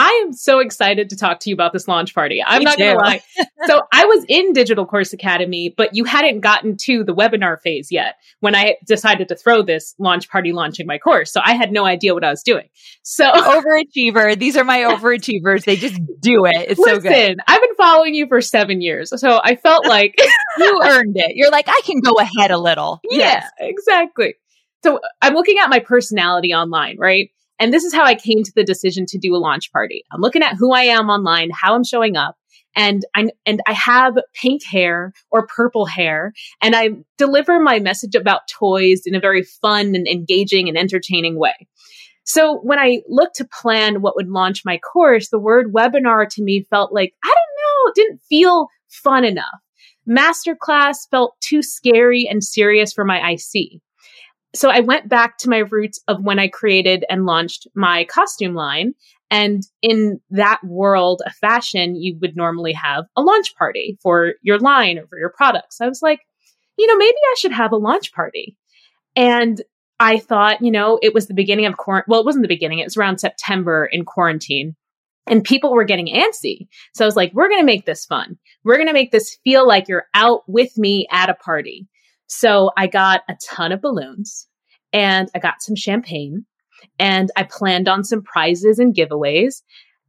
I 0.00 0.24
am 0.24 0.32
so 0.32 0.60
excited 0.60 1.10
to 1.10 1.16
talk 1.16 1.40
to 1.40 1.50
you 1.50 1.54
about 1.54 1.74
this 1.74 1.86
launch 1.86 2.14
party. 2.14 2.42
I'm 2.42 2.60
Me 2.60 2.64
not 2.64 2.78
going 2.78 2.96
to 2.96 3.02
lie. 3.02 3.20
so 3.66 3.82
I 3.92 4.06
was 4.06 4.24
in 4.30 4.54
Digital 4.54 4.86
Course 4.86 5.12
Academy, 5.12 5.74
but 5.76 5.94
you 5.94 6.04
hadn't 6.04 6.40
gotten 6.40 6.78
to 6.84 7.04
the 7.04 7.14
webinar 7.14 7.60
phase 7.60 7.92
yet 7.92 8.14
when 8.38 8.54
I 8.54 8.76
decided 8.86 9.28
to 9.28 9.36
throw 9.36 9.60
this 9.60 9.94
launch 9.98 10.30
party 10.30 10.52
launching 10.52 10.86
my 10.86 10.96
course. 10.96 11.30
So 11.30 11.42
I 11.44 11.52
had 11.52 11.70
no 11.70 11.84
idea 11.84 12.14
what 12.14 12.24
I 12.24 12.30
was 12.30 12.42
doing. 12.42 12.66
So 13.02 13.30
overachiever. 13.30 14.38
These 14.38 14.56
are 14.56 14.64
my 14.64 14.78
overachievers. 14.78 15.64
They 15.64 15.76
just 15.76 16.00
do 16.18 16.46
it. 16.46 16.70
It's 16.70 16.80
Listen, 16.80 17.02
so 17.02 17.08
good. 17.10 17.38
I've 17.46 17.60
been 17.60 17.74
following 17.74 18.14
you 18.14 18.26
for 18.26 18.40
seven 18.40 18.80
years. 18.80 19.12
So 19.20 19.38
I 19.44 19.56
felt 19.56 19.86
like 19.86 20.18
you 20.56 20.80
earned 20.82 21.18
it. 21.18 21.32
You're 21.36 21.50
like, 21.50 21.68
I 21.68 21.82
can 21.84 22.00
go 22.00 22.14
ahead 22.14 22.50
a 22.50 22.58
little. 22.58 23.00
Yeah, 23.04 23.18
yes. 23.18 23.50
exactly. 23.60 24.36
So 24.82 25.00
I'm 25.20 25.34
looking 25.34 25.58
at 25.62 25.68
my 25.68 25.80
personality 25.80 26.54
online, 26.54 26.96
right? 26.98 27.28
And 27.60 27.74
this 27.74 27.84
is 27.84 27.92
how 27.92 28.04
I 28.04 28.14
came 28.14 28.42
to 28.42 28.52
the 28.56 28.64
decision 28.64 29.04
to 29.06 29.18
do 29.18 29.36
a 29.36 29.38
launch 29.38 29.70
party. 29.70 30.04
I'm 30.10 30.22
looking 30.22 30.42
at 30.42 30.56
who 30.56 30.72
I 30.72 30.84
am 30.84 31.10
online, 31.10 31.50
how 31.52 31.74
I'm 31.74 31.84
showing 31.84 32.16
up, 32.16 32.36
and 32.74 33.04
I 33.14 33.28
and 33.44 33.60
I 33.66 33.74
have 33.74 34.14
pink 34.34 34.64
hair 34.64 35.12
or 35.30 35.46
purple 35.46 35.84
hair, 35.84 36.32
and 36.62 36.74
I 36.74 36.90
deliver 37.18 37.60
my 37.60 37.78
message 37.78 38.14
about 38.14 38.48
toys 38.48 39.02
in 39.04 39.14
a 39.14 39.20
very 39.20 39.42
fun 39.42 39.94
and 39.94 40.08
engaging 40.08 40.68
and 40.68 40.78
entertaining 40.78 41.38
way. 41.38 41.68
So 42.24 42.58
when 42.60 42.78
I 42.78 43.02
looked 43.08 43.36
to 43.36 43.44
plan 43.44 44.02
what 44.02 44.16
would 44.16 44.28
launch 44.28 44.62
my 44.64 44.78
course, 44.78 45.28
the 45.28 45.38
word 45.38 45.72
webinar 45.74 46.28
to 46.30 46.42
me 46.42 46.66
felt 46.70 46.92
like 46.94 47.12
I 47.22 47.28
don't 47.28 47.34
know, 47.36 47.90
it 47.90 47.94
didn't 47.94 48.22
feel 48.28 48.68
fun 48.88 49.24
enough. 49.24 49.60
Masterclass 50.08 51.08
felt 51.10 51.36
too 51.40 51.62
scary 51.62 52.26
and 52.28 52.42
serious 52.42 52.92
for 52.92 53.04
my 53.04 53.32
IC 53.32 53.80
so 54.54 54.70
I 54.70 54.80
went 54.80 55.08
back 55.08 55.38
to 55.38 55.48
my 55.48 55.58
roots 55.58 56.00
of 56.08 56.22
when 56.22 56.38
I 56.38 56.48
created 56.48 57.04
and 57.08 57.26
launched 57.26 57.66
my 57.74 58.04
costume 58.04 58.54
line. 58.54 58.94
And 59.30 59.62
in 59.80 60.20
that 60.30 60.60
world 60.64 61.22
of 61.24 61.32
fashion, 61.34 61.94
you 61.94 62.18
would 62.20 62.36
normally 62.36 62.72
have 62.72 63.04
a 63.16 63.22
launch 63.22 63.54
party 63.56 63.96
for 64.02 64.34
your 64.42 64.58
line 64.58 64.98
or 64.98 65.06
for 65.06 65.18
your 65.18 65.32
products. 65.36 65.80
I 65.80 65.86
was 65.86 66.02
like, 66.02 66.20
you 66.76 66.86
know, 66.86 66.96
maybe 66.96 67.16
I 67.16 67.34
should 67.38 67.52
have 67.52 67.72
a 67.72 67.76
launch 67.76 68.12
party. 68.12 68.56
And 69.14 69.60
I 70.00 70.18
thought, 70.18 70.62
you 70.62 70.72
know, 70.72 70.98
it 71.00 71.14
was 71.14 71.28
the 71.28 71.34
beginning 71.34 71.66
of 71.66 71.76
quarantine. 71.76 72.06
Well, 72.08 72.20
it 72.20 72.26
wasn't 72.26 72.42
the 72.42 72.48
beginning. 72.48 72.80
It 72.80 72.86
was 72.86 72.96
around 72.96 73.18
September 73.18 73.84
in 73.84 74.04
quarantine 74.04 74.74
and 75.26 75.44
people 75.44 75.72
were 75.72 75.84
getting 75.84 76.08
antsy. 76.08 76.68
So 76.94 77.04
I 77.04 77.06
was 77.06 77.16
like, 77.16 77.32
we're 77.32 77.48
going 77.48 77.60
to 77.60 77.66
make 77.66 77.86
this 77.86 78.04
fun. 78.04 78.38
We're 78.64 78.76
going 78.76 78.88
to 78.88 78.92
make 78.92 79.12
this 79.12 79.38
feel 79.44 79.66
like 79.66 79.88
you're 79.88 80.06
out 80.12 80.42
with 80.48 80.76
me 80.76 81.06
at 81.10 81.30
a 81.30 81.34
party. 81.34 81.86
So 82.30 82.70
I 82.76 82.86
got 82.86 83.22
a 83.28 83.36
ton 83.44 83.72
of 83.72 83.82
balloons 83.82 84.46
and 84.92 85.28
I 85.34 85.40
got 85.40 85.62
some 85.62 85.74
champagne 85.74 86.46
and 86.96 87.28
I 87.36 87.42
planned 87.42 87.88
on 87.88 88.04
some 88.04 88.22
prizes 88.22 88.78
and 88.78 88.94
giveaways. 88.94 89.62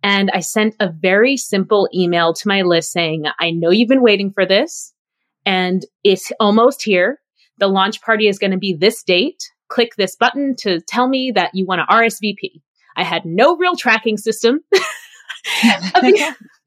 And 0.04 0.30
I 0.32 0.42
sent 0.42 0.76
a 0.80 0.92
very 0.92 1.36
simple 1.36 1.90
email 1.94 2.34
to 2.34 2.48
my 2.48 2.62
list 2.62 2.92
saying, 2.92 3.24
I 3.40 3.50
know 3.50 3.72
you've 3.72 3.90
been 3.90 4.04
waiting 4.04 4.32
for 4.32 4.46
this 4.46 4.94
and 5.48 5.84
it's 6.04 6.32
almost 6.40 6.84
here. 6.84 7.20
The 7.58 7.68
launch 7.68 8.04
party 8.04 8.28
is 8.28 8.38
going 8.38 8.52
to 8.52 8.58
be 8.58 8.76
this 8.76 9.02
date. 9.02 9.42
Click 9.68 9.96
this 9.98 10.16
button 10.16 10.56
to 10.60 10.80
tell 10.80 11.08
me 11.08 11.32
that 11.34 11.52
you 11.56 11.66
want 11.66 11.82
to 11.82 11.92
RSVP. 11.92 12.62
I 12.96 13.04
had 13.04 13.26
no 13.26 13.58
real 13.58 13.76
tracking 13.76 14.18
system. 14.18 14.60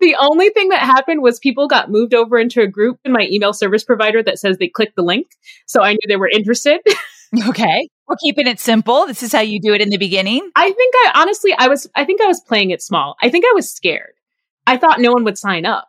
the, 0.00 0.16
only 0.20 0.50
thing 0.50 0.68
that 0.68 0.80
happened 0.80 1.22
was 1.22 1.38
people 1.38 1.68
got 1.68 1.90
moved 1.90 2.14
over 2.14 2.38
into 2.38 2.60
a 2.60 2.66
group 2.66 2.98
in 3.04 3.12
my 3.12 3.28
email 3.30 3.52
service 3.52 3.84
provider 3.84 4.22
that 4.22 4.38
says 4.38 4.58
they 4.58 4.68
clicked 4.68 4.96
the 4.96 5.02
link. 5.02 5.26
So 5.66 5.82
I 5.82 5.92
knew 5.92 6.00
they 6.08 6.16
were 6.16 6.28
interested. 6.28 6.80
okay. 7.48 7.88
We're 8.06 8.16
keeping 8.16 8.46
it 8.46 8.60
simple. 8.60 9.06
This 9.06 9.22
is 9.22 9.32
how 9.32 9.40
you 9.40 9.60
do 9.60 9.72
it 9.72 9.80
in 9.80 9.90
the 9.90 9.96
beginning. 9.96 10.50
I 10.56 10.70
think 10.70 10.94
I 10.96 11.12
honestly, 11.14 11.54
I 11.56 11.68
was, 11.68 11.88
I 11.94 12.04
think 12.04 12.20
I 12.20 12.26
was 12.26 12.40
playing 12.40 12.70
it 12.70 12.82
small. 12.82 13.16
I 13.22 13.30
think 13.30 13.44
I 13.44 13.52
was 13.54 13.72
scared. 13.72 14.14
I 14.66 14.76
thought 14.76 15.00
no 15.00 15.12
one 15.12 15.24
would 15.24 15.38
sign 15.38 15.66
up. 15.66 15.88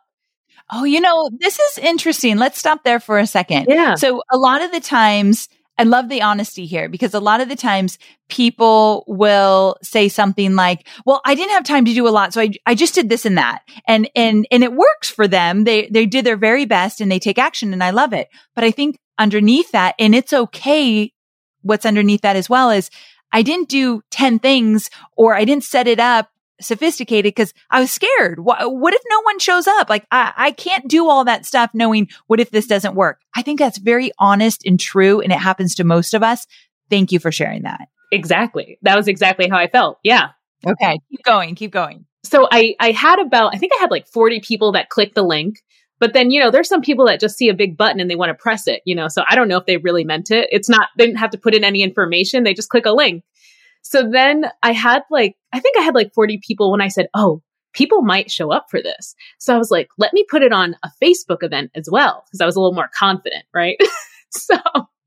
Oh, 0.72 0.84
you 0.84 1.00
know, 1.00 1.30
this 1.38 1.60
is 1.60 1.78
interesting. 1.78 2.38
Let's 2.38 2.58
stop 2.58 2.82
there 2.82 2.98
for 2.98 3.18
a 3.18 3.26
second. 3.26 3.66
Yeah. 3.68 3.94
So 3.94 4.22
a 4.30 4.36
lot 4.36 4.62
of 4.62 4.72
the 4.72 4.80
times 4.80 5.48
I 5.78 5.84
love 5.84 6.08
the 6.08 6.22
honesty 6.22 6.64
here 6.66 6.88
because 6.88 7.12
a 7.12 7.20
lot 7.20 7.40
of 7.40 7.48
the 7.48 7.56
times 7.56 7.98
people 8.28 9.04
will 9.06 9.76
say 9.82 10.08
something 10.08 10.54
like, 10.56 10.86
well, 11.04 11.20
I 11.24 11.34
didn't 11.34 11.52
have 11.52 11.64
time 11.64 11.84
to 11.84 11.94
do 11.94 12.08
a 12.08 12.10
lot. 12.10 12.32
So 12.32 12.40
I, 12.40 12.50
I 12.64 12.74
just 12.74 12.94
did 12.94 13.08
this 13.08 13.26
and 13.26 13.36
that. 13.36 13.62
And, 13.86 14.08
and, 14.16 14.46
and 14.50 14.64
it 14.64 14.72
works 14.72 15.10
for 15.10 15.28
them. 15.28 15.64
They, 15.64 15.88
they 15.88 16.06
did 16.06 16.24
their 16.24 16.36
very 16.36 16.64
best 16.64 17.00
and 17.00 17.12
they 17.12 17.18
take 17.18 17.38
action 17.38 17.72
and 17.72 17.84
I 17.84 17.90
love 17.90 18.12
it. 18.12 18.28
But 18.54 18.64
I 18.64 18.70
think 18.70 18.98
underneath 19.18 19.72
that, 19.72 19.94
and 19.98 20.14
it's 20.14 20.32
okay. 20.32 21.12
What's 21.62 21.86
underneath 21.86 22.22
that 22.22 22.36
as 22.36 22.48
well 22.48 22.70
is 22.70 22.90
I 23.32 23.42
didn't 23.42 23.68
do 23.68 24.02
10 24.10 24.38
things 24.38 24.88
or 25.16 25.34
I 25.34 25.44
didn't 25.44 25.64
set 25.64 25.86
it 25.86 26.00
up 26.00 26.30
sophisticated 26.60 27.34
because 27.34 27.52
I 27.70 27.80
was 27.80 27.90
scared. 27.90 28.40
What, 28.40 28.74
what, 28.74 28.94
if 28.94 29.02
no 29.08 29.20
one 29.22 29.38
shows 29.38 29.66
up? 29.66 29.88
Like 29.88 30.06
I, 30.10 30.32
I 30.36 30.50
can't 30.52 30.88
do 30.88 31.08
all 31.08 31.24
that 31.24 31.46
stuff 31.46 31.70
knowing 31.74 32.08
what 32.26 32.40
if 32.40 32.50
this 32.50 32.66
doesn't 32.66 32.94
work? 32.94 33.20
I 33.34 33.42
think 33.42 33.58
that's 33.58 33.78
very 33.78 34.12
honest 34.18 34.64
and 34.64 34.78
true. 34.78 35.20
And 35.20 35.32
it 35.32 35.38
happens 35.38 35.74
to 35.76 35.84
most 35.84 36.14
of 36.14 36.22
us. 36.22 36.46
Thank 36.88 37.12
you 37.12 37.18
for 37.18 37.32
sharing 37.32 37.62
that. 37.62 37.88
Exactly. 38.12 38.78
That 38.82 38.96
was 38.96 39.08
exactly 39.08 39.48
how 39.48 39.58
I 39.58 39.68
felt. 39.68 39.98
Yeah. 40.02 40.30
Okay. 40.66 40.98
Keep 41.10 41.24
going. 41.24 41.54
Keep 41.54 41.72
going. 41.72 42.06
So 42.24 42.48
I, 42.50 42.74
I 42.80 42.92
had 42.92 43.20
about, 43.20 43.54
I 43.54 43.58
think 43.58 43.72
I 43.76 43.80
had 43.80 43.90
like 43.90 44.06
40 44.08 44.40
people 44.40 44.72
that 44.72 44.88
clicked 44.88 45.14
the 45.14 45.22
link. 45.22 45.62
But 45.98 46.12
then, 46.12 46.30
you 46.30 46.40
know, 46.40 46.50
there's 46.50 46.68
some 46.68 46.82
people 46.82 47.06
that 47.06 47.20
just 47.20 47.38
see 47.38 47.48
a 47.48 47.54
big 47.54 47.76
button 47.76 48.00
and 48.00 48.10
they 48.10 48.16
want 48.16 48.28
to 48.28 48.34
press 48.34 48.68
it, 48.68 48.82
you 48.84 48.94
know. 48.94 49.08
So 49.08 49.22
I 49.28 49.34
don't 49.34 49.48
know 49.48 49.56
if 49.56 49.64
they 49.64 49.78
really 49.78 50.04
meant 50.04 50.30
it. 50.30 50.46
It's 50.52 50.68
not, 50.68 50.88
they 50.98 51.06
didn't 51.06 51.18
have 51.18 51.30
to 51.30 51.38
put 51.38 51.54
in 51.54 51.64
any 51.64 51.82
information. 51.82 52.44
They 52.44 52.52
just 52.52 52.68
click 52.68 52.84
a 52.84 52.90
link. 52.90 53.24
So 53.86 54.08
then 54.10 54.46
I 54.64 54.72
had 54.72 55.02
like, 55.12 55.36
I 55.52 55.60
think 55.60 55.76
I 55.78 55.82
had 55.82 55.94
like 55.94 56.12
40 56.12 56.40
people 56.44 56.72
when 56.72 56.80
I 56.80 56.88
said, 56.88 57.06
oh, 57.14 57.40
people 57.72 58.02
might 58.02 58.32
show 58.32 58.52
up 58.52 58.66
for 58.68 58.82
this. 58.82 59.14
So 59.38 59.54
I 59.54 59.58
was 59.58 59.70
like, 59.70 59.88
let 59.96 60.12
me 60.12 60.24
put 60.28 60.42
it 60.42 60.52
on 60.52 60.74
a 60.82 60.90
Facebook 61.00 61.44
event 61.44 61.70
as 61.76 61.88
well, 61.90 62.24
because 62.26 62.40
I 62.40 62.46
was 62.46 62.56
a 62.56 62.60
little 62.60 62.74
more 62.74 62.90
confident, 62.98 63.44
right? 63.54 63.78
so, 64.30 64.56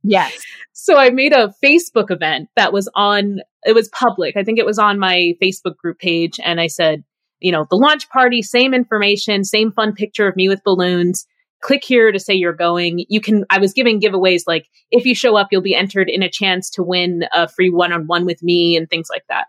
yes. 0.02 0.42
So 0.72 0.98
I 0.98 1.10
made 1.10 1.34
a 1.34 1.54
Facebook 1.62 2.10
event 2.10 2.48
that 2.56 2.72
was 2.72 2.90
on, 2.96 3.40
it 3.66 3.76
was 3.76 3.90
public. 3.90 4.38
I 4.38 4.46
think 4.46 4.60
it 4.60 4.66
was 4.66 4.80
on 4.80 4.98
my 4.98 5.34
Facebook 5.44 5.76
group 5.76 6.00
page. 6.00 6.40
And 6.42 6.62
I 6.62 6.68
said, 6.68 7.04
you 7.42 7.52
know, 7.52 7.66
the 7.70 7.76
launch 7.76 8.10
party, 8.10 8.42
same 8.42 8.74
information, 8.74 9.44
same 9.44 9.74
fun 9.74 9.94
picture 9.94 10.28
of 10.28 10.38
me 10.38 10.48
with 10.48 10.64
balloons 10.64 11.26
click 11.62 11.84
here 11.84 12.12
to 12.12 12.20
say 12.20 12.34
you're 12.34 12.54
going. 12.54 13.06
You 13.10 13.22
can, 13.22 13.46
I 13.50 13.60
was 13.60 13.74
giving 13.74 14.00
giveaways 14.00 14.44
like 14.48 14.70
if 14.92 15.06
you 15.06 15.16
show 15.16 15.36
up, 15.36 15.48
you'll 15.52 15.62
be 15.62 15.76
entered 15.76 16.10
in 16.10 16.24
a 16.24 16.30
chance 16.30 16.70
to 16.72 16.84
win 16.84 17.24
a 17.34 17.48
free 17.48 17.70
one 17.70 17.94
on 17.94 18.08
one 18.08 18.26
with 18.26 18.42
me 18.42 18.76
and 18.76 18.90
things 18.90 19.08
like 19.10 19.24
that. 19.30 19.48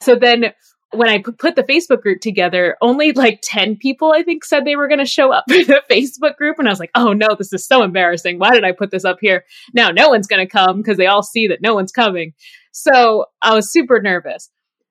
So 0.00 0.14
then 0.14 0.52
when 0.92 1.08
I 1.08 1.22
put 1.22 1.56
the 1.56 1.64
Facebook 1.64 2.00
group 2.02 2.20
together, 2.20 2.76
only 2.80 3.12
like 3.12 3.40
10 3.42 3.76
people, 3.76 4.12
I 4.12 4.22
think, 4.22 4.44
said 4.44 4.64
they 4.64 4.76
were 4.76 4.88
going 4.88 5.00
to 5.00 5.04
show 5.04 5.32
up 5.32 5.44
for 5.48 5.56
the 5.56 5.82
Facebook 5.90 6.36
group. 6.36 6.58
And 6.58 6.68
I 6.68 6.70
was 6.72 6.80
like, 6.80 6.90
oh 6.94 7.12
no, 7.12 7.28
this 7.36 7.52
is 7.52 7.66
so 7.66 7.82
embarrassing. 7.82 8.38
Why 8.38 8.52
did 8.52 8.64
I 8.64 8.72
put 8.72 8.90
this 8.90 9.04
up 9.04 9.18
here? 9.20 9.44
Now 9.74 9.90
no 9.90 10.08
one's 10.08 10.26
going 10.26 10.46
to 10.46 10.50
come 10.50 10.78
because 10.78 10.96
they 10.96 11.06
all 11.06 11.22
see 11.22 11.48
that 11.48 11.60
no 11.60 11.74
one's 11.74 11.92
coming. 11.92 12.32
So 12.72 13.26
I 13.42 13.54
was 13.54 13.72
super 13.72 14.00
nervous. 14.00 14.50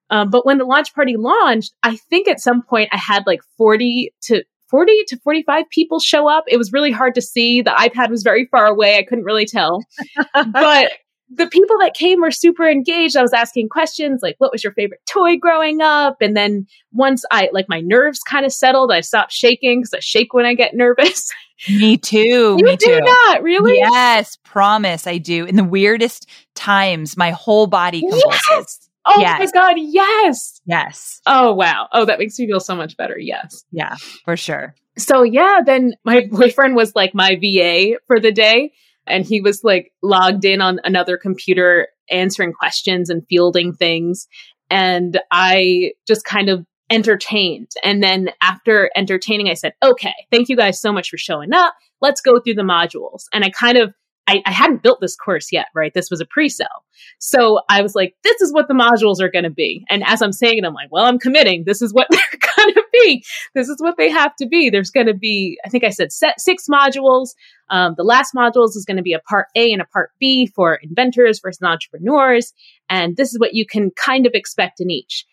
Um, 0.09 0.29
but 0.29 0.45
when 0.45 0.59
the 0.59 0.65
launch 0.65 0.93
party 0.93 1.15
launched, 1.17 1.73
I 1.81 1.95
think 1.95 2.27
at 2.27 2.39
some 2.39 2.61
point 2.61 2.89
I 2.91 2.97
had 2.97 3.23
like 3.25 3.41
40 3.57 4.13
to 4.23 4.43
40 4.69 5.03
to 5.07 5.17
45 5.19 5.69
people 5.69 5.99
show 5.99 6.27
up. 6.27 6.45
It 6.47 6.57
was 6.57 6.73
really 6.73 6.91
hard 6.91 7.15
to 7.15 7.21
see. 7.21 7.61
The 7.61 7.71
iPad 7.71 8.09
was 8.09 8.23
very 8.23 8.45
far 8.45 8.65
away. 8.65 8.97
I 8.97 9.03
couldn't 9.03 9.25
really 9.25 9.45
tell. 9.45 9.83
but 10.33 10.91
the 11.29 11.47
people 11.47 11.77
that 11.79 11.93
came 11.95 12.21
were 12.21 12.31
super 12.31 12.69
engaged. 12.69 13.17
I 13.17 13.21
was 13.21 13.33
asking 13.33 13.69
questions 13.69 14.21
like, 14.21 14.35
what 14.37 14.51
was 14.51 14.63
your 14.63 14.73
favorite 14.73 15.01
toy 15.07 15.37
growing 15.37 15.81
up? 15.81 16.17
And 16.21 16.35
then 16.35 16.67
once 16.93 17.25
I, 17.31 17.49
like, 17.51 17.67
my 17.67 17.81
nerves 17.81 18.19
kind 18.19 18.45
of 18.45 18.53
settled, 18.53 18.91
I 18.91 19.01
stopped 19.01 19.31
shaking 19.31 19.79
because 19.81 19.93
I 19.93 19.99
shake 19.99 20.33
when 20.33 20.45
I 20.45 20.53
get 20.53 20.75
nervous. 20.75 21.31
Me 21.69 21.97
too. 21.97 22.57
you 22.59 22.65
me 22.65 22.75
do 22.75 22.85
too. 22.85 22.99
not, 22.99 23.41
really? 23.41 23.77
Yes, 23.77 24.37
promise 24.43 25.07
I 25.07 25.17
do. 25.17 25.45
In 25.45 25.55
the 25.55 25.63
weirdest 25.63 26.29
times, 26.53 27.15
my 27.15 27.31
whole 27.31 27.65
body 27.65 28.01
convulses. 28.01 28.39
Yes. 28.49 28.84
Oh 29.05 29.19
Yes. 29.19 29.39
my 29.53 29.59
God. 29.59 29.75
Yes. 29.77 30.61
Yes. 30.65 31.21
Oh, 31.25 31.53
wow. 31.53 31.87
Oh, 31.91 32.05
that 32.05 32.19
makes 32.19 32.37
me 32.39 32.47
feel 32.47 32.59
so 32.59 32.75
much 32.75 32.97
better. 32.97 33.17
Yes. 33.19 33.63
Yeah, 33.71 33.95
for 34.23 34.35
sure. 34.37 34.73
so 34.97 35.23
yeah, 35.23 35.59
then 35.65 35.93
my 36.03 36.27
boyfriend 36.31 36.75
was 36.75 36.93
like 36.95 37.13
my 37.13 37.35
VA 37.35 37.97
for 38.07 38.19
the 38.19 38.31
day. 38.31 38.71
And 39.07 39.23
he 39.23 39.39
was 39.41 39.63
like 39.63 39.91
logged 40.01 40.45
in 40.45 40.61
on 40.61 40.79
another 40.83 41.15
computer 41.17 41.89
answering 42.09 42.53
questions 42.53 43.09
and 43.11 43.21
fielding 43.29 43.71
things. 43.73 44.27
And 44.71 45.19
I 45.31 45.91
just 46.07 46.25
kind 46.25 46.49
of 46.49 46.65
entertained. 46.89 47.69
And 47.83 48.01
then 48.01 48.29
after 48.41 48.89
entertaining, 48.95 49.47
I 49.49 49.53
said, 49.53 49.73
okay, 49.83 50.13
thank 50.31 50.49
you 50.49 50.55
guys 50.57 50.81
so 50.81 50.91
much 50.91 51.09
for 51.09 51.17
showing 51.17 51.53
up. 51.53 51.75
Let's 52.01 52.19
go 52.21 52.39
through 52.39 52.55
the 52.55 52.63
modules. 52.63 53.25
And 53.31 53.43
I 53.43 53.51
kind 53.51 53.77
of 53.77 53.93
I, 54.27 54.41
I 54.45 54.51
hadn't 54.51 54.81
built 54.81 55.01
this 55.01 55.15
course 55.15 55.51
yet, 55.51 55.67
right? 55.75 55.93
This 55.93 56.09
was 56.09 56.19
a 56.19 56.25
pre-sale. 56.25 56.67
So 57.19 57.61
I 57.69 57.81
was 57.81 57.93
like, 57.93 58.15
this 58.23 58.41
is 58.41 58.51
what 58.51 58.67
the 58.67 58.73
modules 58.73 59.21
are 59.21 59.29
going 59.29 59.43
to 59.43 59.51
be. 59.51 59.85
And 59.89 60.03
as 60.05 60.21
I'm 60.21 60.31
saying 60.31 60.57
it, 60.57 60.65
I'm 60.65 60.73
like, 60.73 60.91
well, 60.91 61.05
I'm 61.05 61.19
committing. 61.19 61.63
This 61.65 61.81
is 61.81 61.93
what 61.93 62.07
they're 62.11 62.39
going 62.55 62.73
to 62.73 62.83
be. 62.91 63.23
This 63.53 63.69
is 63.69 63.77
what 63.79 63.97
they 63.97 64.09
have 64.09 64.35
to 64.37 64.47
be. 64.47 64.69
There's 64.69 64.89
going 64.89 65.07
to 65.07 65.13
be, 65.13 65.59
I 65.65 65.69
think 65.69 65.83
I 65.83 65.89
said 65.89 66.11
set 66.11 66.39
six 66.39 66.65
modules. 66.67 67.35
Um, 67.69 67.93
the 67.97 68.03
last 68.03 68.33
modules 68.35 68.75
is 68.75 68.85
going 68.85 68.97
to 68.97 69.03
be 69.03 69.13
a 69.13 69.19
part 69.19 69.47
A 69.55 69.71
and 69.71 69.81
a 69.81 69.85
part 69.85 70.11
B 70.19 70.47
for 70.47 70.75
inventors 70.75 71.39
versus 71.39 71.61
entrepreneurs. 71.61 72.53
And 72.89 73.17
this 73.17 73.31
is 73.31 73.39
what 73.39 73.53
you 73.53 73.65
can 73.65 73.91
kind 73.91 74.25
of 74.25 74.33
expect 74.33 74.79
in 74.79 74.89
each. 74.89 75.25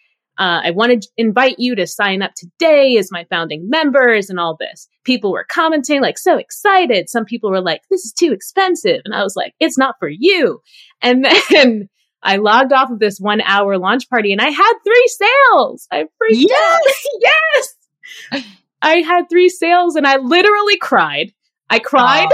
Uh, 0.42 0.60
I 0.64 0.72
wanted 0.72 1.02
to 1.02 1.08
invite 1.16 1.60
you 1.60 1.76
to 1.76 1.86
sign 1.86 2.20
up 2.20 2.32
today 2.34 2.96
as 2.96 3.12
my 3.12 3.24
founding 3.30 3.70
members 3.70 4.28
and 4.28 4.40
all 4.40 4.56
this. 4.58 4.88
People 5.04 5.30
were 5.30 5.46
commenting, 5.48 6.02
like, 6.02 6.18
so 6.18 6.36
excited. 6.36 7.08
Some 7.08 7.24
people 7.24 7.48
were 7.48 7.60
like, 7.60 7.82
this 7.88 8.00
is 8.00 8.12
too 8.12 8.32
expensive. 8.32 9.02
And 9.04 9.14
I 9.14 9.22
was 9.22 9.36
like, 9.36 9.54
it's 9.60 9.78
not 9.78 9.94
for 10.00 10.08
you. 10.08 10.60
And 11.00 11.24
then 11.50 11.88
I 12.24 12.38
logged 12.38 12.72
off 12.72 12.90
of 12.90 12.98
this 12.98 13.18
one 13.20 13.40
hour 13.40 13.78
launch 13.78 14.10
party 14.10 14.32
and 14.32 14.40
I 14.40 14.48
had 14.50 14.72
three 14.84 15.06
sales. 15.06 15.86
I 15.92 16.06
freaked 16.18 16.52
out. 16.52 16.80
yes. 17.20 18.44
I 18.82 18.96
had 18.96 19.26
three 19.30 19.48
sales 19.48 19.94
and 19.94 20.08
I 20.08 20.16
literally 20.16 20.76
cried. 20.76 21.32
I 21.70 21.78
cried. 21.78 22.26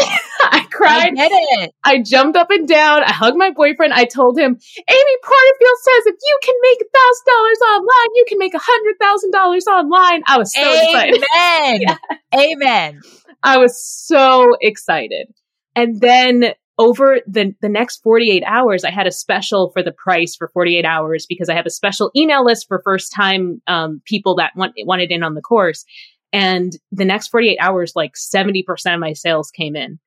I 0.52 0.58
I 0.58 0.64
cried. 0.70 1.14
get 1.14 1.30
it. 1.32 1.74
I 1.84 2.02
jumped 2.02 2.36
up 2.36 2.50
and 2.50 2.66
down. 2.66 3.02
I 3.02 3.12
hugged 3.12 3.36
my 3.36 3.50
boyfriend. 3.50 3.92
I 3.92 4.04
told 4.04 4.38
him, 4.38 4.46
Amy 4.46 5.16
Porterfield 5.22 5.78
says 5.82 6.06
if 6.06 6.16
you 6.22 6.38
can 6.42 6.54
make 6.62 6.78
thousand 6.78 7.26
dollars 7.26 7.58
online, 7.74 8.14
you 8.14 8.24
can 8.28 8.38
make 8.38 8.54
a 8.54 8.60
hundred 8.62 8.94
thousand 9.00 9.30
dollars 9.32 9.66
online. 9.66 10.22
I 10.26 10.38
was 10.38 10.52
so 10.54 10.72
excited. 10.72 11.24
Amen. 11.36 11.98
Amen. 12.34 13.00
I 13.42 13.58
was 13.58 13.82
so 13.82 14.56
excited. 14.60 15.28
And 15.76 16.00
then 16.00 16.54
over 16.78 17.20
the, 17.26 17.54
the 17.60 17.68
next 17.68 18.02
48 18.02 18.42
hours, 18.46 18.84
I 18.84 18.90
had 18.90 19.06
a 19.06 19.12
special 19.12 19.70
for 19.72 19.82
the 19.82 19.92
price 19.92 20.36
for 20.36 20.48
48 20.48 20.84
hours 20.84 21.26
because 21.28 21.48
I 21.48 21.54
have 21.54 21.66
a 21.66 21.70
special 21.70 22.10
email 22.16 22.44
list 22.44 22.66
for 22.68 22.80
first 22.84 23.12
time 23.12 23.60
um, 23.66 24.00
people 24.04 24.36
that 24.36 24.52
want, 24.56 24.74
wanted 24.84 25.10
in 25.10 25.22
on 25.22 25.34
the 25.34 25.40
course. 25.40 25.84
And 26.32 26.72
the 26.92 27.04
next 27.04 27.28
48 27.28 27.58
hours, 27.60 27.92
like 27.96 28.12
70% 28.14 28.62
of 28.94 29.00
my 29.00 29.12
sales 29.12 29.50
came 29.50 29.74
in. 29.74 29.98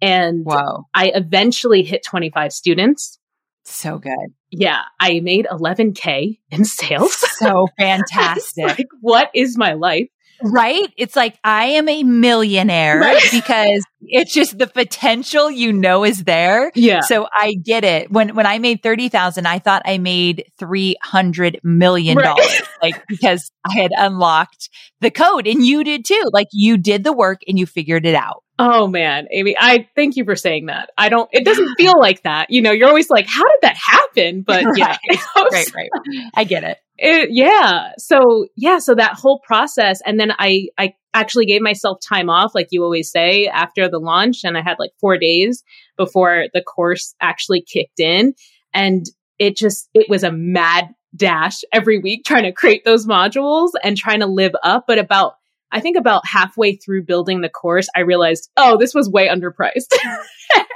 And 0.00 0.44
Whoa. 0.44 0.84
I 0.94 1.12
eventually 1.14 1.82
hit 1.82 2.02
25 2.04 2.52
students. 2.52 3.18
So 3.64 3.98
good. 3.98 4.32
Yeah, 4.50 4.80
I 4.98 5.20
made 5.20 5.46
11K 5.50 6.38
in 6.50 6.64
sales. 6.64 7.14
So 7.38 7.68
fantastic. 7.78 8.64
like, 8.64 8.86
what 9.00 9.30
is 9.34 9.58
my 9.58 9.74
life? 9.74 10.08
Right? 10.40 10.88
It's 10.96 11.16
like 11.16 11.36
I 11.42 11.64
am 11.64 11.88
a 11.88 12.04
millionaire 12.04 13.00
Right. 13.00 13.20
because 13.32 13.84
it's 14.02 14.32
just 14.32 14.56
the 14.56 14.68
potential 14.68 15.50
you 15.50 15.72
know 15.72 16.04
is 16.04 16.22
there. 16.22 16.70
Yeah. 16.76 17.00
So 17.00 17.26
I 17.32 17.54
get 17.54 17.82
it. 17.82 18.10
When 18.12 18.36
when 18.36 18.46
I 18.46 18.60
made 18.60 18.80
30,000, 18.82 19.46
I 19.46 19.58
thought 19.58 19.82
I 19.84 19.98
made 19.98 20.44
300 20.60 21.60
million 21.64 22.16
Right. 22.16 22.24
dollars 22.24 22.62
like 22.80 23.04
because 23.08 23.50
I 23.68 23.74
had 23.74 23.90
unlocked 23.98 24.70
the 25.00 25.10
code 25.10 25.46
and 25.46 25.64
you 25.64 25.84
did 25.84 26.04
too. 26.04 26.24
Like 26.32 26.48
you 26.52 26.76
did 26.76 27.04
the 27.04 27.12
work 27.12 27.40
and 27.46 27.58
you 27.58 27.66
figured 27.66 28.06
it 28.06 28.14
out. 28.14 28.42
Oh 28.60 28.88
man, 28.88 29.28
Amy, 29.30 29.54
I 29.58 29.88
thank 29.94 30.16
you 30.16 30.24
for 30.24 30.34
saying 30.34 30.66
that. 30.66 30.90
I 30.98 31.08
don't, 31.08 31.28
it 31.32 31.44
doesn't 31.44 31.76
feel 31.76 31.94
like 32.00 32.24
that. 32.24 32.50
You 32.50 32.60
know, 32.60 32.72
you're 32.72 32.88
always 32.88 33.08
like, 33.08 33.26
how 33.28 33.44
did 33.44 33.60
that 33.62 33.76
happen? 33.76 34.42
But 34.42 34.76
yeah, 34.76 34.96
Right. 35.08 35.52
Right, 35.52 35.74
right. 35.74 35.90
I 36.34 36.44
get 36.44 36.64
it. 36.64 36.78
It, 36.98 37.30
yeah. 37.30 37.92
So 37.98 38.46
yeah, 38.56 38.78
so 38.78 38.96
that 38.96 39.14
whole 39.14 39.40
process, 39.46 40.00
and 40.04 40.18
then 40.18 40.32
I 40.36 40.66
I 40.76 40.94
actually 41.14 41.46
gave 41.46 41.62
myself 41.62 41.98
time 42.00 42.28
off, 42.28 42.54
like 42.56 42.68
you 42.70 42.82
always 42.82 43.10
say, 43.10 43.46
after 43.46 43.88
the 43.88 44.00
launch, 44.00 44.42
and 44.42 44.58
I 44.58 44.62
had 44.62 44.78
like 44.80 44.90
four 45.00 45.16
days 45.16 45.62
before 45.96 46.46
the 46.52 46.60
course 46.60 47.14
actually 47.20 47.62
kicked 47.62 48.00
in, 48.00 48.34
and 48.74 49.06
it 49.38 49.56
just 49.56 49.88
it 49.94 50.08
was 50.08 50.24
a 50.24 50.32
mad 50.32 50.88
dash 51.16 51.60
every 51.72 51.98
week 51.98 52.24
trying 52.24 52.44
to 52.44 52.52
create 52.52 52.84
those 52.84 53.06
modules 53.06 53.70
and 53.82 53.96
trying 53.96 54.20
to 54.20 54.26
live 54.26 54.54
up. 54.62 54.84
But 54.86 54.98
about 54.98 55.34
I 55.70 55.80
think 55.80 55.96
about 55.96 56.26
halfway 56.26 56.76
through 56.76 57.04
building 57.04 57.42
the 57.42 57.48
course, 57.50 57.88
I 57.94 58.00
realized, 58.00 58.48
oh, 58.56 58.78
this 58.78 58.94
was 58.94 59.08
way 59.08 59.28
underpriced. 59.28 59.94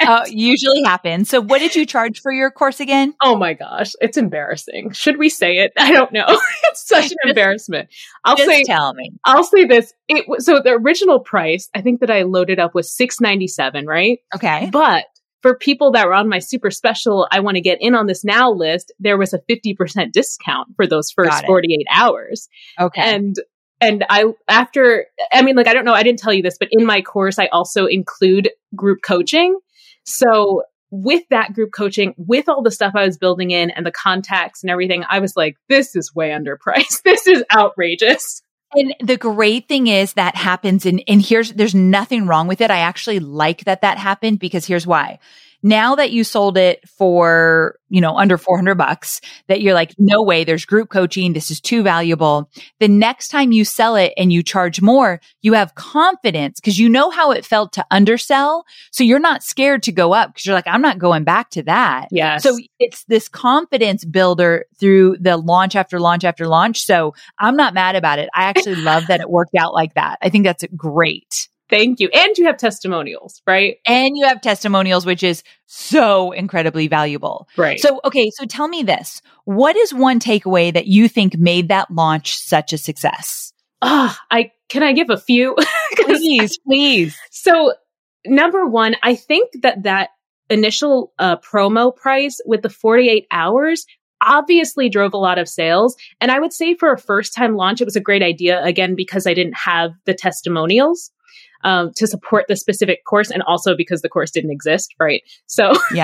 Uh, 0.01 0.25
usually 0.29 0.83
happens. 0.83 1.31
So 1.31 1.40
what 1.40 1.61
did 1.61 1.77
you 1.77 1.87
charge 1.87 2.21
for 2.21 2.33
your 2.33 2.51
course 2.51 2.81
again? 2.81 3.14
Oh 3.23 3.37
my 3.37 3.55
gosh, 3.55 3.92
it's 4.01 4.16
embarrassing. 4.16 4.90
Should 4.90 5.16
we 5.16 5.29
say 5.29 5.59
it? 5.59 5.73
I 5.79 5.92
don't 5.92 6.12
know. 6.12 6.25
it's 6.64 6.87
such 6.87 7.12
an 7.12 7.16
embarrassment. 7.29 7.88
I'll 8.25 8.37
Just 8.37 8.51
say 8.51 8.64
tell 8.64 8.95
me. 8.95 9.12
I'll 9.25 9.45
say 9.45 9.64
this. 9.64 9.95
It 10.09 10.29
was 10.29 10.45
so 10.45 10.61
the 10.61 10.73
original 10.73 11.21
price, 11.21 11.68
I 11.75 11.83
think 11.83 12.01
that 12.01 12.11
I 12.11 12.23
loaded 12.23 12.59
up 12.59 12.75
was 12.75 12.92
697, 12.95 13.87
right? 13.87 14.18
Okay. 14.35 14.68
But 14.73 15.05
for 15.42 15.57
people 15.57 15.90
that 15.92 16.07
were 16.07 16.14
on 16.14 16.28
my 16.28 16.38
super 16.38 16.70
special, 16.70 17.28
I 17.31 17.40
want 17.40 17.57
to 17.57 17.61
get 17.61 17.78
in 17.81 17.94
on 17.94 18.07
this 18.07 18.24
now 18.24 18.50
list, 18.50 18.92
there 18.98 19.18
was 19.18 19.35
a 19.35 19.40
50% 19.50 20.12
discount 20.12 20.68
for 20.76 20.87
those 20.87 21.11
first 21.11 21.44
48 21.44 21.87
hours. 21.92 22.48
Okay. 22.81 23.02
And 23.02 23.37
and 23.81 24.05
I 24.09 24.26
after 24.48 25.07
I 25.33 25.42
mean 25.42 25.57
like 25.57 25.66
I 25.66 25.74
don't 25.74 25.85
know, 25.85 25.92
I 25.92 26.05
didn't 26.05 26.20
tell 26.20 26.33
you 26.33 26.42
this, 26.42 26.57
but 26.59 26.68
in 26.70 26.87
my 26.87 27.02
course 27.02 27.38
I 27.38 27.46
also 27.46 27.87
include 27.87 28.50
group 28.76 29.00
coaching. 29.05 29.59
So 30.05 30.62
with 30.92 31.24
that 31.31 31.55
group 31.55 31.72
coaching, 31.72 32.14
with 32.16 32.48
all 32.48 32.62
the 32.62 32.70
stuff 32.70 32.92
I 32.94 33.05
was 33.05 33.18
building 33.18 33.50
in 33.50 33.70
and 33.70 33.85
the 33.85 33.90
contacts 33.90 34.62
and 34.62 34.70
everything, 34.70 35.05
I 35.09 35.18
was 35.18 35.35
like, 35.37 35.57
this 35.68 35.96
is 35.96 36.14
way 36.14 36.31
underpriced. 36.31 37.02
This 37.05 37.26
is 37.26 37.42
outrageous. 37.52 38.42
And 38.74 38.94
the 39.00 39.16
great 39.16 39.68
thing 39.68 39.87
is 39.87 40.14
that 40.14 40.35
happens 40.35 40.87
and 40.87 41.02
and 41.06 41.20
here's 41.20 41.52
there's 41.52 41.74
nothing 41.74 42.26
wrong 42.26 42.48
with 42.48 42.61
it. 42.61 42.70
I 42.70 42.78
actually 42.78 43.20
like 43.20 43.64
that 43.64 43.82
that 43.82 43.98
happened 43.98 44.38
because 44.38 44.66
here's 44.66 44.87
why. 44.87 45.18
Now 45.62 45.94
that 45.94 46.11
you 46.11 46.25
sold 46.25 46.59
it 46.59 46.88
for, 46.88 47.77
you 47.88 48.01
know, 48.01 48.16
under 48.16 48.37
400 48.37 48.75
bucks, 48.75 49.20
that 49.46 49.61
you're 49.61 49.75
like, 49.75 49.94
no 49.98 50.22
way, 50.22 50.44
there's 50.44 50.64
group 50.64 50.88
coaching. 50.88 51.33
This 51.33 51.51
is 51.51 51.61
too 51.61 51.83
valuable. 51.83 52.51
The 52.81 52.88
next 52.88 53.29
time 53.29 53.53
you 53.53 53.64
sell 53.64 53.94
it 53.96 54.12
and 54.16 54.33
you 54.33 54.42
charge 54.42 54.83
more, 54.83 55.20
you 55.40 55.53
have 55.53 55.75
confidence 55.75 56.61
because 56.61 56.79
you 56.79 56.88
know 56.88 57.11
how 57.11 57.31
it 57.31 57.44
felt 57.44 57.72
to 57.75 57.87
undersell. 57.90 58.64
So 58.90 59.05
you're 59.05 59.20
not 59.20 59.42
scared 59.42 59.85
to 59.85 59.92
go 59.92 60.12
up 60.12 60.31
because 60.31 60.46
you're 60.46 60.55
like, 60.55 60.66
I'm 60.66 60.83
not 60.83 60.98
going 60.98 61.25
back 61.25 61.51
to 61.51 61.62
that. 61.64 62.09
Yes. 62.11 62.42
So 62.42 62.59
it's 62.79 63.05
this 63.05 63.29
confidence 63.29 64.05
builder 64.05 64.64
through 64.79 65.18
the 65.20 65.37
launch 65.37 65.77
after 65.77 66.01
launch 66.01 66.25
after 66.25 66.48
launch. 66.48 66.85
So 66.85 67.14
I'm 67.38 67.57
not 67.57 67.75
mad 67.75 67.94
about 67.94 68.18
it. 68.18 68.29
I 68.35 68.44
actually 68.44 68.77
love 68.77 69.07
that 69.07 69.20
it 69.20 69.31
worked 69.31 69.55
out 69.55 69.75
like 69.75 69.94
that. 69.94 70.18
I 70.22 70.29
think 70.29 70.44
that's 70.44 70.64
great. 70.77 71.48
Thank 71.70 72.01
you. 72.01 72.11
And 72.12 72.37
you 72.37 72.44
have 72.46 72.59
testimonials, 72.59 73.40
right? 73.46 73.77
And 73.87 74.16
you 74.16 74.27
have 74.27 74.42
testimonials, 74.42 75.07
which 75.07 75.22
is 75.22 75.42
so 75.66 76.33
incredibly 76.33 76.87
valuable. 76.87 77.48
Right. 77.57 77.81
So, 77.81 78.01
okay. 78.05 78.31
So 78.35 78.44
tell 78.44 78.68
me 78.68 78.83
this. 78.83 79.22
What 79.44 79.77
is 79.77 79.94
one 79.94 80.20
takeaway 80.20 80.72
that 80.75 80.87
you 80.87 81.09
think 81.09 81.38
made 81.38 81.68
that 81.68 81.90
launch 81.90 82.37
such 82.37 82.72
a 82.72 82.79
success? 82.79 83.53
ah, 83.83 84.18
I 84.31 84.53
can 84.68 84.83
I 84.83 84.92
give 84.92 85.11
a 85.11 85.18
few? 85.18 85.57
Please, 85.96 86.59
please. 86.66 87.18
so 87.31 87.75
number 88.25 88.66
one, 88.66 88.96
I 89.03 89.14
think 89.14 89.51
that 89.62 89.83
that 89.83 90.11
initial 90.48 91.12
uh, 91.18 91.37
promo 91.37 91.94
price 91.94 92.40
with 92.46 92.62
the 92.62 92.70
48 92.70 93.27
hours, 93.31 93.85
obviously 94.22 94.88
drove 94.88 95.12
a 95.12 95.18
lot 95.18 95.38
of 95.38 95.48
sales. 95.48 95.96
And 96.20 96.31
I 96.31 96.40
would 96.40 96.53
say 96.53 96.75
for 96.75 96.92
a 96.92 96.98
first 96.98 97.35
time 97.35 97.57
launch, 97.57 97.81
it 97.81 97.85
was 97.85 97.96
a 97.96 98.01
great 98.01 98.22
idea, 98.22 98.62
again, 98.62 98.94
because 98.94 99.27
I 99.27 99.35
didn't 99.35 99.57
have 99.57 99.92
the 100.07 100.14
testimonials. 100.14 101.11
Um, 101.64 101.92
to 101.96 102.07
support 102.07 102.46
the 102.48 102.57
specific 102.57 103.05
course 103.05 103.31
and 103.31 103.42
also 103.44 103.77
because 103.77 104.03
the 104.03 104.09
course 104.09 104.33
didn't 104.33 104.51
exist, 104.51 104.94
right? 104.98 105.22
So 105.46 105.72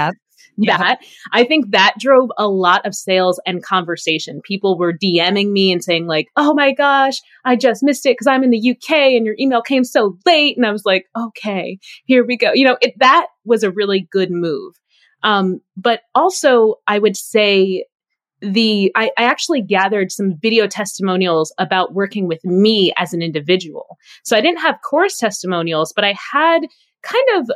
yeah. 0.59 0.77
that 0.79 0.99
I 1.33 1.45
think 1.45 1.71
that 1.71 1.95
drove 1.99 2.31
a 2.37 2.49
lot 2.49 2.85
of 2.87 2.95
sales 2.95 3.41
and 3.47 3.63
conversation. 3.63 4.41
People 4.43 4.77
were 4.77 4.93
DMing 4.93 5.51
me 5.53 5.73
and 5.73 5.83
saying 5.83 6.07
like, 6.07 6.27
"Oh 6.37 6.55
my 6.55 6.73
gosh, 6.73 7.21
I 7.45 7.57
just 7.57 7.83
missed 7.83 8.07
it 8.07 8.13
because 8.13 8.27
I'm 8.27 8.43
in 8.43 8.51
the 8.51 8.71
UK 8.71 8.91
and 8.91 9.25
your 9.25 9.37
email 9.39 9.63
came 9.63 9.85
so 9.85 10.17
late." 10.27 10.57
And 10.57 10.67
I 10.67 10.73
was 10.73 10.85
like, 10.85 11.07
"Okay, 11.17 11.79
here 12.05 12.25
we 12.25 12.37
go." 12.37 12.53
You 12.53 12.65
know, 12.65 12.79
it, 12.81 12.95
that 12.99 13.27
was 13.45 13.63
a 13.63 13.71
really 13.71 14.09
good 14.11 14.31
move. 14.31 14.75
Um, 15.23 15.61
but 15.77 16.03
also, 16.15 16.77
I 16.87 16.99
would 16.99 17.17
say 17.17 17.85
the 18.41 18.93
I, 18.95 19.11
I, 19.19 19.25
actually 19.25 19.63
gathered 19.63 20.13
some 20.13 20.37
video 20.41 20.67
testimonials 20.67 21.53
about 21.59 21.95
working 21.95 22.29
with 22.29 22.45
me 22.45 22.93
as 22.97 23.13
an 23.13 23.21
individual. 23.21 23.99
So 24.23 24.37
I 24.37 24.41
didn't 24.41 24.61
have 24.61 24.81
course 24.83 25.19
testimonials, 25.19 25.93
but 25.93 26.05
I 26.05 26.15
had 26.33 26.61
kind 27.03 27.25
of 27.35 27.51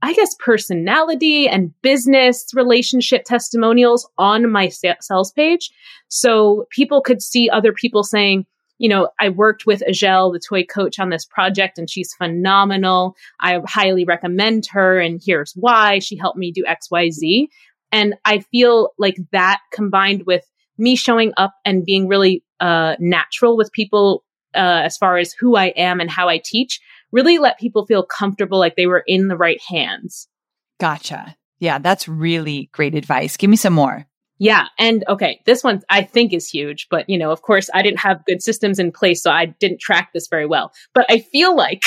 I 0.00 0.12
guess 0.12 0.34
personality 0.38 1.48
and 1.48 1.72
business 1.82 2.46
relationship 2.54 3.24
testimonials 3.24 4.08
on 4.16 4.50
my 4.50 4.68
sales 4.68 5.32
page. 5.32 5.70
So 6.06 6.66
people 6.70 7.00
could 7.00 7.20
see 7.20 7.50
other 7.50 7.72
people 7.72 8.04
saying, 8.04 8.46
you 8.78 8.88
know, 8.88 9.08
I 9.20 9.28
worked 9.28 9.66
with 9.66 9.82
Azhelle, 9.88 10.32
the 10.32 10.38
toy 10.38 10.64
coach 10.64 11.00
on 11.00 11.10
this 11.10 11.24
project 11.24 11.78
and 11.78 11.90
she's 11.90 12.14
phenomenal. 12.14 13.16
I 13.40 13.60
highly 13.66 14.04
recommend 14.04 14.66
her 14.70 15.00
and 15.00 15.20
here's 15.24 15.52
why 15.56 15.98
she 15.98 16.16
helped 16.16 16.38
me 16.38 16.52
do 16.52 16.64
XYZ. 16.64 17.48
And 17.92 18.14
I 18.24 18.40
feel 18.40 18.90
like 18.98 19.16
that 19.32 19.60
combined 19.72 20.24
with 20.26 20.44
me 20.76 20.96
showing 20.96 21.32
up 21.36 21.54
and 21.64 21.84
being 21.84 22.08
really 22.08 22.44
uh, 22.60 22.96
natural 22.98 23.56
with 23.56 23.72
people 23.72 24.24
uh, 24.54 24.82
as 24.84 24.96
far 24.96 25.18
as 25.18 25.32
who 25.32 25.56
I 25.56 25.66
am 25.66 26.00
and 26.00 26.10
how 26.10 26.28
I 26.28 26.40
teach 26.42 26.80
really 27.12 27.38
let 27.38 27.58
people 27.58 27.86
feel 27.86 28.02
comfortable 28.02 28.58
like 28.58 28.76
they 28.76 28.86
were 28.86 29.02
in 29.06 29.28
the 29.28 29.36
right 29.36 29.60
hands. 29.66 30.28
Gotcha. 30.78 31.36
Yeah, 31.58 31.78
that's 31.78 32.06
really 32.06 32.68
great 32.72 32.94
advice. 32.94 33.36
Give 33.36 33.50
me 33.50 33.56
some 33.56 33.72
more. 33.72 34.06
Yeah. 34.38 34.66
And 34.78 35.04
okay, 35.08 35.40
this 35.46 35.64
one 35.64 35.82
I 35.88 36.02
think 36.02 36.32
is 36.32 36.48
huge, 36.48 36.86
but 36.90 37.08
you 37.08 37.18
know, 37.18 37.32
of 37.32 37.42
course, 37.42 37.68
I 37.74 37.82
didn't 37.82 38.00
have 38.00 38.24
good 38.24 38.40
systems 38.40 38.78
in 38.78 38.92
place, 38.92 39.22
so 39.22 39.32
I 39.32 39.46
didn't 39.46 39.80
track 39.80 40.10
this 40.14 40.28
very 40.28 40.46
well. 40.46 40.72
But 40.94 41.06
I 41.08 41.18
feel 41.18 41.56
like 41.56 41.82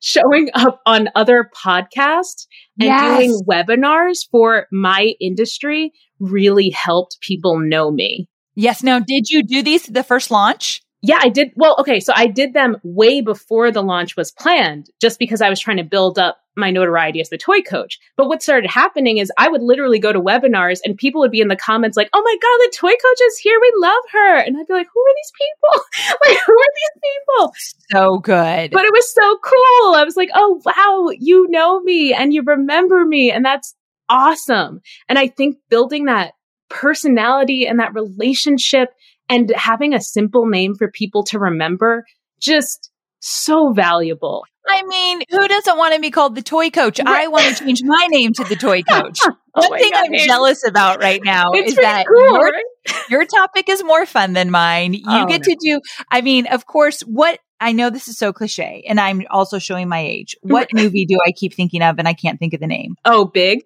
showing 0.00 0.50
up 0.54 0.80
on 0.86 1.08
other 1.14 1.50
podcasts 1.56 2.46
and 2.80 2.88
yes. 2.88 3.18
doing 3.18 3.40
webinars 3.48 4.18
for 4.30 4.66
my 4.72 5.14
industry 5.20 5.92
really 6.20 6.70
helped 6.70 7.18
people 7.20 7.58
know 7.58 7.90
me. 7.90 8.28
Yes. 8.54 8.82
Now, 8.82 8.98
did 8.98 9.28
you 9.28 9.42
do 9.42 9.62
these 9.62 9.84
the 9.84 10.02
first 10.02 10.30
launch? 10.30 10.82
Yeah, 11.06 11.20
I 11.22 11.28
did. 11.28 11.52
Well, 11.54 11.76
okay. 11.78 12.00
So 12.00 12.12
I 12.16 12.26
did 12.26 12.52
them 12.52 12.78
way 12.82 13.20
before 13.20 13.70
the 13.70 13.82
launch 13.82 14.16
was 14.16 14.32
planned, 14.32 14.90
just 15.00 15.20
because 15.20 15.40
I 15.40 15.48
was 15.48 15.60
trying 15.60 15.76
to 15.76 15.84
build 15.84 16.18
up 16.18 16.38
my 16.56 16.72
notoriety 16.72 17.20
as 17.20 17.28
the 17.28 17.38
toy 17.38 17.60
coach. 17.60 18.00
But 18.16 18.26
what 18.26 18.42
started 18.42 18.68
happening 18.68 19.18
is 19.18 19.30
I 19.38 19.48
would 19.48 19.62
literally 19.62 20.00
go 20.00 20.12
to 20.12 20.20
webinars 20.20 20.80
and 20.84 20.96
people 20.96 21.20
would 21.20 21.30
be 21.30 21.40
in 21.40 21.46
the 21.46 21.54
comments 21.54 21.96
like, 21.96 22.08
Oh 22.12 22.22
my 22.22 22.36
God, 22.42 22.64
the 22.64 22.76
toy 22.76 22.90
coach 22.90 23.20
is 23.22 23.38
here. 23.38 23.56
We 23.60 23.72
love 23.76 24.02
her. 24.10 24.38
And 24.38 24.56
I'd 24.56 24.66
be 24.66 24.74
like, 24.74 24.88
Who 24.92 25.00
are 25.00 25.14
these 25.14 25.32
people? 25.38 25.84
like, 26.28 26.38
who 26.44 26.52
are 26.52 26.74
these 26.74 27.02
people? 27.14 27.52
So 27.92 28.18
good. 28.18 28.70
But 28.72 28.84
it 28.84 28.92
was 28.92 29.14
so 29.14 29.38
cool. 29.44 29.94
I 29.94 30.02
was 30.04 30.16
like, 30.16 30.30
Oh, 30.34 30.60
wow, 30.64 31.10
you 31.16 31.46
know 31.50 31.80
me 31.82 32.14
and 32.14 32.34
you 32.34 32.42
remember 32.42 33.04
me. 33.04 33.30
And 33.30 33.44
that's 33.44 33.76
awesome. 34.08 34.80
And 35.08 35.20
I 35.20 35.28
think 35.28 35.58
building 35.70 36.06
that 36.06 36.32
personality 36.68 37.66
and 37.66 37.78
that 37.78 37.94
relationship 37.94 38.90
and 39.28 39.52
having 39.54 39.94
a 39.94 40.00
simple 40.00 40.46
name 40.46 40.74
for 40.74 40.90
people 40.90 41.24
to 41.24 41.38
remember 41.38 42.04
just 42.40 42.90
so 43.20 43.72
valuable. 43.72 44.44
I 44.68 44.82
mean, 44.82 45.22
who 45.30 45.48
doesn't 45.48 45.76
want 45.76 45.94
to 45.94 46.00
be 46.00 46.10
called 46.10 46.34
the 46.34 46.42
toy 46.42 46.70
coach? 46.70 46.98
Right. 46.98 47.24
I 47.24 47.28
want 47.28 47.44
to 47.44 47.64
change 47.64 47.80
my 47.84 48.06
name 48.10 48.32
to 48.34 48.44
the 48.44 48.56
toy 48.56 48.82
coach. 48.88 49.20
oh 49.24 49.34
One 49.68 49.78
thing 49.78 49.92
God, 49.92 50.06
I'm 50.06 50.18
jealous 50.18 50.66
about 50.66 51.00
right 51.00 51.20
now 51.24 51.52
is 51.52 51.76
that 51.76 52.06
cool, 52.06 52.32
your, 52.32 52.50
right? 52.50 52.64
your, 53.10 53.24
topic 53.26 53.68
is 53.68 53.82
more 53.84 54.06
fun 54.06 54.32
than 54.32 54.50
mine. 54.50 54.94
You 54.94 55.04
oh, 55.06 55.26
get 55.26 55.46
no. 55.46 55.52
to 55.52 55.56
do, 55.60 55.80
I 56.10 56.20
mean, 56.20 56.46
of 56.46 56.66
course, 56.66 57.00
what 57.02 57.38
I 57.60 57.72
know 57.72 57.90
this 57.90 58.08
is 58.08 58.18
so 58.18 58.32
cliche 58.32 58.84
and 58.88 59.00
I'm 59.00 59.22
also 59.30 59.58
showing 59.58 59.88
my 59.88 60.00
age. 60.00 60.36
What 60.42 60.68
movie 60.74 61.06
do 61.06 61.18
I 61.26 61.32
keep 61.32 61.54
thinking 61.54 61.82
of 61.82 61.98
and 61.98 62.08
I 62.08 62.12
can't 62.12 62.38
think 62.38 62.54
of 62.54 62.60
the 62.60 62.66
name? 62.66 62.96
Oh, 63.04 63.24
big. 63.24 63.64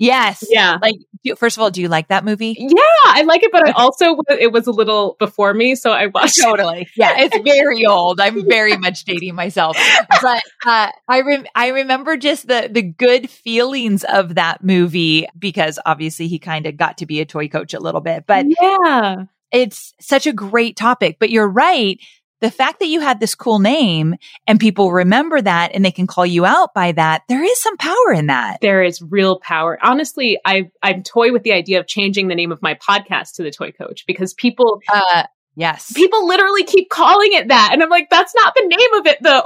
Yes. 0.00 0.42
Yeah. 0.48 0.78
Like, 0.80 0.96
first 1.36 1.58
of 1.58 1.62
all, 1.62 1.70
do 1.70 1.82
you 1.82 1.88
like 1.88 2.08
that 2.08 2.24
movie? 2.24 2.56
Yeah, 2.58 2.80
I 3.04 3.22
like 3.26 3.42
it, 3.42 3.52
but 3.52 3.68
I 3.68 3.72
also, 3.72 4.16
it 4.30 4.50
was 4.50 4.66
a 4.66 4.70
little 4.70 5.14
before 5.18 5.52
me, 5.52 5.74
so 5.74 5.92
I 5.92 6.06
watched 6.06 6.38
it 6.38 6.42
Totally. 6.42 6.88
Yeah, 6.96 7.16
it's 7.18 7.36
very 7.44 7.84
old. 7.84 8.18
I'm 8.18 8.44
very 8.48 8.78
much 8.78 9.04
dating 9.04 9.34
myself. 9.34 9.76
But 10.22 10.42
uh, 10.66 10.90
I, 11.06 11.20
rem- 11.20 11.46
I 11.54 11.68
remember 11.68 12.16
just 12.16 12.48
the, 12.48 12.70
the 12.72 12.80
good 12.80 13.28
feelings 13.28 14.02
of 14.04 14.36
that 14.36 14.64
movie 14.64 15.26
because 15.38 15.78
obviously 15.84 16.28
he 16.28 16.38
kind 16.38 16.64
of 16.64 16.78
got 16.78 16.96
to 16.98 17.06
be 17.06 17.20
a 17.20 17.26
toy 17.26 17.48
coach 17.48 17.74
a 17.74 17.80
little 17.80 18.00
bit. 18.00 18.24
But 18.26 18.46
yeah, 18.58 19.24
it's 19.52 19.92
such 20.00 20.26
a 20.26 20.32
great 20.32 20.76
topic. 20.76 21.18
But 21.20 21.28
you're 21.28 21.48
right 21.48 22.00
the 22.40 22.50
fact 22.50 22.80
that 22.80 22.86
you 22.86 23.00
had 23.00 23.20
this 23.20 23.34
cool 23.34 23.58
name 23.58 24.16
and 24.46 24.58
people 24.58 24.92
remember 24.92 25.40
that 25.40 25.72
and 25.74 25.84
they 25.84 25.90
can 25.90 26.06
call 26.06 26.26
you 26.26 26.44
out 26.44 26.74
by 26.74 26.92
that, 26.92 27.22
there 27.28 27.44
is 27.44 27.60
some 27.60 27.76
power 27.76 28.12
in 28.14 28.26
that. 28.26 28.58
There 28.60 28.82
is 28.82 29.02
real 29.02 29.38
power. 29.40 29.78
Honestly, 29.82 30.38
I 30.44 30.70
I'm 30.82 31.02
toy 31.02 31.32
with 31.32 31.42
the 31.42 31.52
idea 31.52 31.80
of 31.80 31.86
changing 31.86 32.28
the 32.28 32.34
name 32.34 32.52
of 32.52 32.62
my 32.62 32.74
podcast 32.74 33.34
to 33.34 33.42
the 33.42 33.50
Toy 33.50 33.72
Coach 33.72 34.04
because 34.06 34.34
people 34.34 34.80
uh 34.92 35.24
Yes. 35.56 35.92
People 35.92 36.26
literally 36.26 36.62
keep 36.64 36.88
calling 36.90 37.32
it 37.32 37.48
that. 37.48 37.70
And 37.72 37.82
I'm 37.82 37.90
like, 37.90 38.08
that's 38.08 38.34
not 38.34 38.54
the 38.54 38.66
name 38.66 38.94
of 38.94 39.06
it 39.06 39.18
though. 39.20 39.42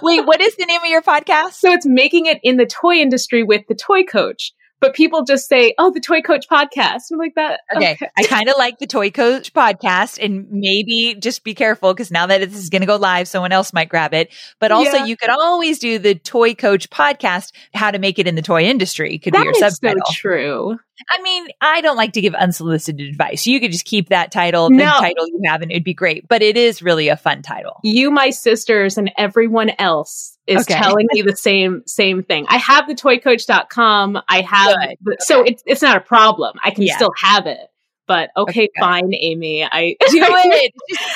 Wait, 0.02 0.26
what 0.26 0.40
is 0.40 0.54
the 0.56 0.66
name 0.66 0.82
of 0.82 0.88
your 0.88 1.02
podcast? 1.02 1.54
So 1.54 1.72
it's 1.72 1.86
making 1.86 2.26
it 2.26 2.38
in 2.42 2.58
the 2.58 2.66
toy 2.66 2.96
industry 2.96 3.42
with 3.42 3.62
the 3.66 3.74
toy 3.74 4.04
coach 4.04 4.52
but 4.80 4.94
people 4.94 5.24
just 5.24 5.48
say, 5.48 5.74
"Oh, 5.78 5.90
the 5.90 6.00
Toy 6.00 6.20
Coach 6.20 6.48
podcast." 6.48 7.02
I'm 7.12 7.18
like 7.18 7.34
that. 7.34 7.60
Okay, 7.74 7.92
okay. 7.92 8.10
I 8.16 8.24
kind 8.24 8.48
of 8.48 8.56
like 8.58 8.78
the 8.78 8.86
Toy 8.86 9.10
Coach 9.10 9.52
podcast, 9.52 10.22
and 10.22 10.46
maybe 10.50 11.16
just 11.18 11.44
be 11.44 11.54
careful 11.54 11.94
because 11.94 12.10
now 12.10 12.26
that 12.26 12.40
this 12.40 12.58
is 12.58 12.70
going 12.70 12.82
to 12.82 12.86
go 12.86 12.96
live, 12.96 13.28
someone 13.28 13.52
else 13.52 13.72
might 13.72 13.88
grab 13.88 14.14
it. 14.14 14.32
But 14.60 14.72
also, 14.72 14.98
yeah. 14.98 15.04
you 15.04 15.16
could 15.16 15.30
always 15.30 15.78
do 15.78 15.98
the 15.98 16.14
Toy 16.14 16.54
Coach 16.54 16.90
podcast, 16.90 17.52
"How 17.74 17.90
to 17.90 17.98
Make 17.98 18.18
It 18.18 18.26
in 18.26 18.34
the 18.34 18.42
Toy 18.42 18.62
Industry." 18.64 19.18
Could 19.18 19.34
that 19.34 19.42
be 19.42 19.44
your 19.44 19.54
subtitle. 19.54 20.02
So 20.06 20.12
true. 20.14 20.78
I 21.10 21.22
mean, 21.22 21.48
I 21.60 21.80
don't 21.80 21.96
like 21.96 22.12
to 22.14 22.20
give 22.20 22.34
unsolicited 22.34 23.08
advice. 23.08 23.46
You 23.46 23.60
could 23.60 23.72
just 23.72 23.84
keep 23.84 24.08
that 24.08 24.32
title, 24.32 24.68
the 24.70 24.76
title 24.78 25.26
you 25.26 25.40
have, 25.46 25.62
and 25.62 25.70
it'd 25.70 25.84
be 25.84 25.94
great. 25.94 26.26
But 26.28 26.42
it 26.42 26.56
is 26.56 26.82
really 26.82 27.08
a 27.08 27.16
fun 27.16 27.42
title. 27.42 27.80
You, 27.82 28.10
my 28.10 28.30
sisters, 28.30 28.96
and 28.98 29.10
everyone 29.16 29.70
else 29.78 30.38
is 30.46 30.62
okay. 30.62 30.74
telling 30.74 31.06
me 31.12 31.22
the 31.22 31.36
same 31.36 31.82
same 31.86 32.22
thing. 32.22 32.46
I 32.48 32.56
have 32.58 32.86
the 32.88 32.94
toycoach.com. 32.94 34.22
I 34.28 34.40
have 34.42 34.76
so 35.20 35.42
it's 35.42 35.62
it's 35.66 35.82
not 35.82 35.96
a 35.96 36.00
problem. 36.00 36.58
I 36.62 36.70
can 36.70 36.84
yeah. 36.84 36.96
still 36.96 37.12
have 37.16 37.46
it. 37.46 37.68
But 38.06 38.30
okay, 38.36 38.66
okay, 38.66 38.68
fine, 38.78 39.12
Amy. 39.14 39.64
I 39.64 39.96
do 40.00 40.08
it. 40.10 40.72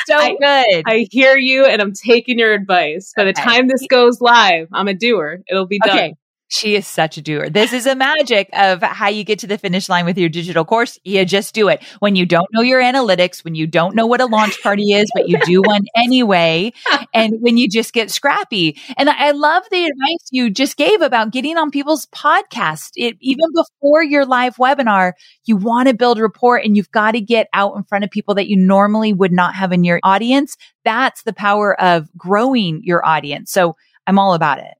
so 0.06 0.16
I, 0.16 0.30
good. 0.30 0.82
I 0.86 1.06
hear 1.10 1.36
you 1.36 1.64
and 1.64 1.80
I'm 1.80 1.92
taking 1.92 2.38
your 2.38 2.52
advice. 2.52 3.12
By 3.16 3.24
the 3.24 3.32
time 3.32 3.68
this 3.68 3.86
goes 3.86 4.20
live, 4.20 4.68
I'm 4.72 4.88
a 4.88 4.94
doer. 4.94 5.40
It'll 5.48 5.66
be 5.66 5.78
done. 5.78 6.14
She 6.52 6.74
is 6.74 6.84
such 6.84 7.16
a 7.16 7.22
doer. 7.22 7.48
This 7.48 7.72
is 7.72 7.86
a 7.86 7.94
magic 7.94 8.50
of 8.52 8.82
how 8.82 9.06
you 9.06 9.22
get 9.22 9.38
to 9.38 9.46
the 9.46 9.56
finish 9.56 9.88
line 9.88 10.04
with 10.04 10.18
your 10.18 10.28
digital 10.28 10.64
course. 10.64 10.98
You 11.04 11.24
just 11.24 11.54
do 11.54 11.68
it. 11.68 11.80
When 12.00 12.16
you 12.16 12.26
don't 12.26 12.48
know 12.52 12.60
your 12.60 12.82
analytics, 12.82 13.44
when 13.44 13.54
you 13.54 13.68
don't 13.68 13.94
know 13.94 14.04
what 14.04 14.20
a 14.20 14.26
launch 14.26 14.60
party 14.60 14.92
is, 14.94 15.08
but 15.14 15.28
you 15.28 15.38
do 15.44 15.62
one 15.62 15.82
anyway, 15.94 16.72
and 17.14 17.34
when 17.38 17.56
you 17.56 17.68
just 17.68 17.92
get 17.92 18.10
scrappy. 18.10 18.76
And 18.98 19.08
I 19.08 19.30
love 19.30 19.62
the 19.70 19.84
advice 19.84 20.28
you 20.32 20.50
just 20.50 20.76
gave 20.76 21.00
about 21.02 21.30
getting 21.30 21.56
on 21.56 21.70
people's 21.70 22.06
podcasts. 22.06 22.90
It, 22.96 23.16
even 23.20 23.46
before 23.54 24.02
your 24.02 24.26
live 24.26 24.56
webinar, 24.56 25.12
you 25.44 25.56
want 25.56 25.86
to 25.86 25.94
build 25.94 26.18
rapport 26.18 26.56
and 26.56 26.76
you've 26.76 26.90
got 26.90 27.12
to 27.12 27.20
get 27.20 27.46
out 27.52 27.76
in 27.76 27.84
front 27.84 28.02
of 28.02 28.10
people 28.10 28.34
that 28.34 28.48
you 28.48 28.56
normally 28.56 29.12
would 29.12 29.32
not 29.32 29.54
have 29.54 29.70
in 29.70 29.84
your 29.84 30.00
audience. 30.02 30.56
That's 30.84 31.22
the 31.22 31.32
power 31.32 31.80
of 31.80 32.08
growing 32.16 32.80
your 32.82 33.06
audience. 33.06 33.52
So 33.52 33.76
I'm 34.08 34.18
all 34.18 34.34
about 34.34 34.58
it. 34.58 34.79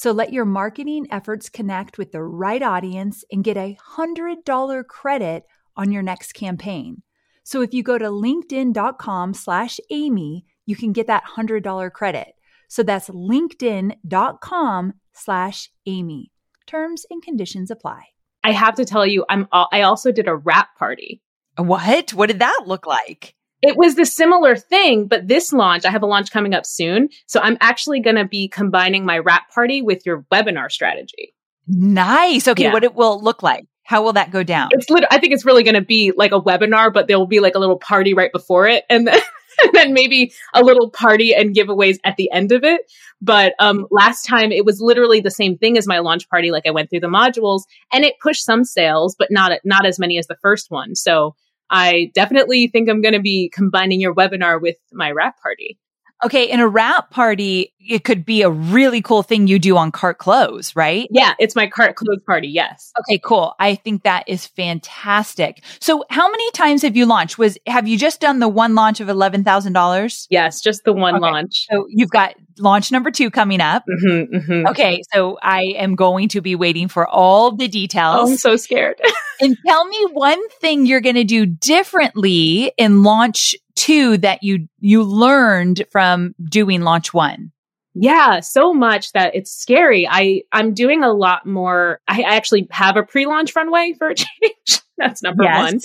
So 0.00 0.12
let 0.12 0.32
your 0.32 0.46
marketing 0.46 1.08
efforts 1.10 1.50
connect 1.50 1.98
with 1.98 2.10
the 2.10 2.22
right 2.22 2.62
audience 2.62 3.22
and 3.30 3.44
get 3.44 3.58
a 3.58 3.76
$100 3.98 4.86
credit 4.86 5.44
on 5.76 5.92
your 5.92 6.00
next 6.00 6.32
campaign. 6.32 7.02
So 7.44 7.60
if 7.60 7.74
you 7.74 7.82
go 7.82 7.98
to 7.98 8.06
linkedin.com 8.06 9.34
slash 9.34 9.78
Amy, 9.90 10.46
you 10.64 10.74
can 10.74 10.94
get 10.94 11.06
that 11.08 11.24
$100 11.36 11.92
credit. 11.92 12.28
So 12.66 12.82
that's 12.82 13.10
linkedin.com 13.10 14.94
slash 15.12 15.68
Amy. 15.84 16.32
Terms 16.66 17.04
and 17.10 17.22
conditions 17.22 17.70
apply. 17.70 18.04
I 18.42 18.52
have 18.52 18.76
to 18.76 18.86
tell 18.86 19.04
you, 19.06 19.26
I'm 19.28 19.48
I 19.52 19.82
also 19.82 20.12
did 20.12 20.28
a 20.28 20.34
wrap 20.34 20.78
party. 20.78 21.20
What? 21.58 22.14
What 22.14 22.30
did 22.30 22.38
that 22.38 22.62
look 22.64 22.86
like? 22.86 23.34
It 23.62 23.76
was 23.76 23.94
the 23.94 24.06
similar 24.06 24.56
thing, 24.56 25.06
but 25.06 25.28
this 25.28 25.52
launch, 25.52 25.84
I 25.84 25.90
have 25.90 26.02
a 26.02 26.06
launch 26.06 26.30
coming 26.30 26.54
up 26.54 26.64
soon. 26.64 27.08
So 27.26 27.40
I'm 27.40 27.58
actually 27.60 28.00
going 28.00 28.16
to 28.16 28.24
be 28.24 28.48
combining 28.48 29.04
my 29.04 29.18
wrap 29.18 29.50
party 29.50 29.82
with 29.82 30.06
your 30.06 30.24
webinar 30.32 30.70
strategy. 30.70 31.34
Nice. 31.66 32.48
Okay. 32.48 32.64
Yeah. 32.64 32.72
What 32.72 32.84
it 32.84 32.94
will 32.94 33.22
look 33.22 33.42
like? 33.42 33.66
How 33.84 34.02
will 34.02 34.12
that 34.14 34.30
go 34.30 34.42
down? 34.42 34.68
It's 34.72 34.88
lit- 34.88 35.04
I 35.10 35.18
think 35.18 35.32
it's 35.32 35.44
really 35.44 35.62
going 35.62 35.74
to 35.74 35.80
be 35.80 36.12
like 36.16 36.32
a 36.32 36.40
webinar, 36.40 36.92
but 36.92 37.06
there 37.06 37.18
will 37.18 37.26
be 37.26 37.40
like 37.40 37.54
a 37.54 37.58
little 37.58 37.78
party 37.78 38.14
right 38.14 38.32
before 38.32 38.66
it. 38.66 38.84
And 38.88 39.06
then, 39.06 39.20
and 39.62 39.72
then 39.74 39.92
maybe 39.92 40.32
a 40.54 40.62
little 40.62 40.90
party 40.90 41.34
and 41.34 41.54
giveaways 41.54 41.98
at 42.04 42.16
the 42.16 42.30
end 42.30 42.52
of 42.52 42.64
it. 42.64 42.82
But 43.20 43.54
um, 43.58 43.86
last 43.90 44.24
time 44.26 44.52
it 44.52 44.64
was 44.64 44.80
literally 44.80 45.20
the 45.20 45.30
same 45.30 45.58
thing 45.58 45.76
as 45.76 45.86
my 45.86 45.98
launch 45.98 46.28
party. 46.28 46.50
Like 46.50 46.66
I 46.66 46.70
went 46.70 46.88
through 46.88 47.00
the 47.00 47.08
modules 47.08 47.62
and 47.92 48.04
it 48.04 48.14
pushed 48.22 48.44
some 48.44 48.64
sales, 48.64 49.14
but 49.18 49.28
not 49.30 49.52
not 49.64 49.84
as 49.84 49.98
many 49.98 50.18
as 50.18 50.26
the 50.26 50.38
first 50.40 50.70
one. 50.70 50.94
So 50.94 51.34
I 51.70 52.10
definitely 52.14 52.66
think 52.68 52.88
I'm 52.88 53.00
going 53.00 53.14
to 53.14 53.20
be 53.20 53.48
combining 53.48 54.00
your 54.00 54.14
webinar 54.14 54.60
with 54.60 54.76
my 54.92 55.10
wrap 55.10 55.40
party. 55.40 55.78
Okay, 56.22 56.50
in 56.50 56.60
a 56.60 56.68
wrap 56.68 57.10
party, 57.10 57.72
it 57.78 58.04
could 58.04 58.26
be 58.26 58.42
a 58.42 58.50
really 58.50 59.00
cool 59.00 59.22
thing 59.22 59.46
you 59.46 59.58
do 59.58 59.78
on 59.78 59.90
cart 59.90 60.18
close, 60.18 60.76
right? 60.76 61.08
Yeah, 61.10 61.32
it's 61.38 61.56
my 61.56 61.66
cart 61.66 61.96
close 61.96 62.22
party. 62.26 62.48
Yes. 62.48 62.92
Okay, 63.00 63.18
cool. 63.18 63.54
I 63.58 63.74
think 63.74 64.02
that 64.02 64.28
is 64.28 64.46
fantastic. 64.46 65.62
So, 65.80 66.04
how 66.10 66.30
many 66.30 66.50
times 66.50 66.82
have 66.82 66.94
you 66.94 67.06
launched? 67.06 67.38
Was 67.38 67.56
have 67.66 67.88
you 67.88 67.96
just 67.96 68.20
done 68.20 68.38
the 68.38 68.48
one 68.48 68.74
launch 68.74 69.00
of 69.00 69.08
eleven 69.08 69.44
thousand 69.44 69.72
dollars? 69.72 70.26
Yes, 70.28 70.60
just 70.60 70.84
the 70.84 70.92
one 70.92 71.14
okay. 71.14 71.22
launch. 71.22 71.66
So 71.70 71.86
you've 71.88 72.10
got 72.10 72.34
launch 72.58 72.92
number 72.92 73.10
two 73.10 73.30
coming 73.30 73.62
up. 73.62 73.84
Mm-hmm, 73.88 74.36
mm-hmm. 74.36 74.66
Okay, 74.68 75.00
so 75.14 75.38
I 75.42 75.62
am 75.78 75.96
going 75.96 76.28
to 76.30 76.42
be 76.42 76.54
waiting 76.54 76.88
for 76.88 77.08
all 77.08 77.52
the 77.52 77.66
details. 77.68 78.16
Oh, 78.18 78.30
I'm 78.32 78.36
so 78.36 78.56
scared. 78.56 79.00
and 79.40 79.56
tell 79.66 79.84
me 79.86 80.06
one 80.12 80.48
thing 80.60 80.86
you're 80.86 81.00
going 81.00 81.16
to 81.16 81.24
do 81.24 81.46
differently 81.46 82.72
in 82.76 83.02
launch 83.02 83.54
two 83.74 84.18
that 84.18 84.42
you 84.42 84.68
you 84.80 85.02
learned 85.02 85.84
from 85.90 86.34
doing 86.42 86.82
launch 86.82 87.14
one. 87.14 87.52
Yeah, 87.94 88.40
so 88.40 88.72
much 88.72 89.12
that 89.12 89.34
it's 89.34 89.52
scary. 89.52 90.06
I 90.08 90.42
I'm 90.52 90.74
doing 90.74 91.02
a 91.02 91.12
lot 91.12 91.46
more. 91.46 92.00
I 92.06 92.22
actually 92.22 92.68
have 92.70 92.96
a 92.96 93.02
pre-launch 93.02 93.56
runway 93.56 93.94
for 93.98 94.08
a 94.08 94.14
change. 94.16 94.80
That's 94.96 95.22
number 95.22 95.44
yes. 95.44 95.72
one. 95.72 95.80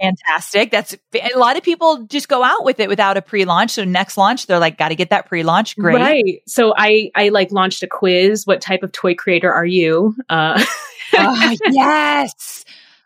Fantastic. 0.00 0.70
That's 0.70 0.96
a 1.14 1.36
lot 1.36 1.58
of 1.58 1.62
people 1.62 2.04
just 2.04 2.28
go 2.28 2.42
out 2.42 2.64
with 2.64 2.80
it 2.80 2.88
without 2.88 3.18
a 3.18 3.22
pre-launch. 3.22 3.72
So 3.72 3.84
next 3.84 4.16
launch, 4.16 4.46
they're 4.46 4.58
like, 4.58 4.78
got 4.78 4.88
to 4.88 4.94
get 4.94 5.10
that 5.10 5.26
pre-launch. 5.26 5.76
Great. 5.76 5.96
Right. 5.96 6.42
So 6.46 6.72
I, 6.74 7.10
I 7.14 7.28
like 7.28 7.52
launched 7.52 7.82
a 7.82 7.86
quiz. 7.86 8.46
What 8.46 8.62
type 8.62 8.82
of 8.82 8.92
toy 8.92 9.14
creator 9.14 9.52
are 9.52 9.66
you? 9.66 10.14
Uh, 10.30 10.64
uh 11.18 11.56
yes. 11.70 12.64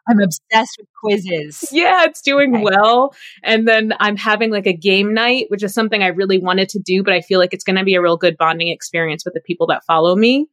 I'm 0.08 0.20
obsessed 0.20 0.76
with 0.78 0.88
quizzes. 1.00 1.68
Yeah, 1.72 2.04
it's 2.04 2.20
doing 2.20 2.54
okay. 2.54 2.64
well. 2.64 3.14
And 3.42 3.66
then 3.66 3.94
I'm 4.00 4.16
having 4.16 4.50
like 4.50 4.66
a 4.66 4.72
game 4.72 5.14
night, 5.14 5.46
which 5.48 5.62
is 5.62 5.72
something 5.72 6.02
I 6.02 6.08
really 6.08 6.38
wanted 6.38 6.68
to 6.70 6.78
do, 6.78 7.02
but 7.02 7.14
I 7.14 7.20
feel 7.20 7.40
like 7.40 7.54
it's 7.54 7.64
going 7.64 7.76
to 7.76 7.84
be 7.84 7.94
a 7.94 8.02
real 8.02 8.16
good 8.16 8.36
bonding 8.36 8.68
experience 8.68 9.24
with 9.24 9.34
the 9.34 9.40
people 9.40 9.66
that 9.68 9.84
follow 9.86 10.14
me. 10.14 10.46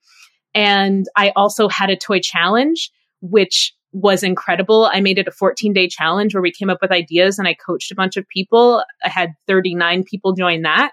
And 0.53 1.05
I 1.15 1.31
also 1.35 1.69
had 1.69 1.89
a 1.89 1.97
toy 1.97 2.19
challenge, 2.19 2.91
which 3.21 3.73
was 3.93 4.23
incredible. 4.23 4.89
I 4.91 5.01
made 5.01 5.17
it 5.17 5.27
a 5.27 5.31
14 5.31 5.73
day 5.73 5.87
challenge 5.87 6.33
where 6.33 6.41
we 6.41 6.51
came 6.51 6.69
up 6.69 6.79
with 6.81 6.91
ideas 6.91 7.37
and 7.37 7.47
I 7.47 7.53
coached 7.53 7.91
a 7.91 7.95
bunch 7.95 8.17
of 8.17 8.27
people. 8.27 8.83
I 9.03 9.09
had 9.09 9.33
39 9.47 10.03
people 10.03 10.33
join 10.33 10.61
that. 10.61 10.91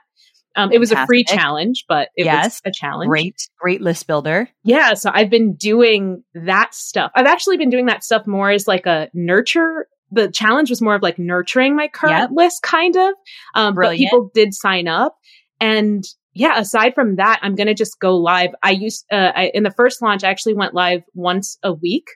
Um, 0.59 0.73
it 0.73 0.81
was 0.81 0.91
a 0.91 1.07
free 1.07 1.23
challenge, 1.23 1.85
but 1.89 2.09
it 2.17 2.25
yes. 2.25 2.45
was 2.45 2.63
a 2.65 2.73
challenge. 2.73 3.09
Great, 3.09 3.49
great 3.61 3.81
list 3.81 4.09
builder. 4.09 4.49
Yeah. 4.65 4.95
So 4.95 5.09
I've 5.15 5.31
been 5.31 5.55
doing 5.55 6.25
that 6.35 6.75
stuff. 6.75 7.13
I've 7.15 7.27
actually 7.27 7.59
been 7.59 7.71
doing 7.71 7.87
that 7.87 8.03
stuff 8.03 8.27
more 8.27 8.51
as 8.51 8.67
like 8.67 8.85
a 8.85 9.09
nurture. 9.15 9.87
The 10.11 10.29
challenge 10.29 10.69
was 10.69 10.83
more 10.83 10.97
of 10.97 11.03
like 11.03 11.17
nurturing 11.17 11.77
my 11.77 11.87
current 11.87 12.19
yep. 12.19 12.31
list, 12.33 12.63
kind 12.63 12.97
of. 12.97 13.13
Um, 13.55 13.77
but 13.77 13.97
people 13.97 14.33
did 14.35 14.53
sign 14.53 14.89
up. 14.89 15.17
And 15.61 16.05
yeah, 16.35 16.59
aside 16.59 16.97
from 16.97 17.17
that, 17.17 17.39
I'm 17.43 17.55
going 17.55 17.69
to 17.69 17.75
just 17.75 18.01
go 18.01 18.17
live. 18.17 18.51
I 18.61 18.73
used, 18.73 19.05
uh, 19.13 19.31
I, 19.37 19.53
in 19.55 19.63
the 19.63 19.71
first 19.71 20.03
launch, 20.03 20.25
I 20.25 20.31
actually 20.31 20.55
went 20.55 20.75
live 20.75 21.03
once 21.15 21.57
a 21.63 21.73
week. 21.73 22.09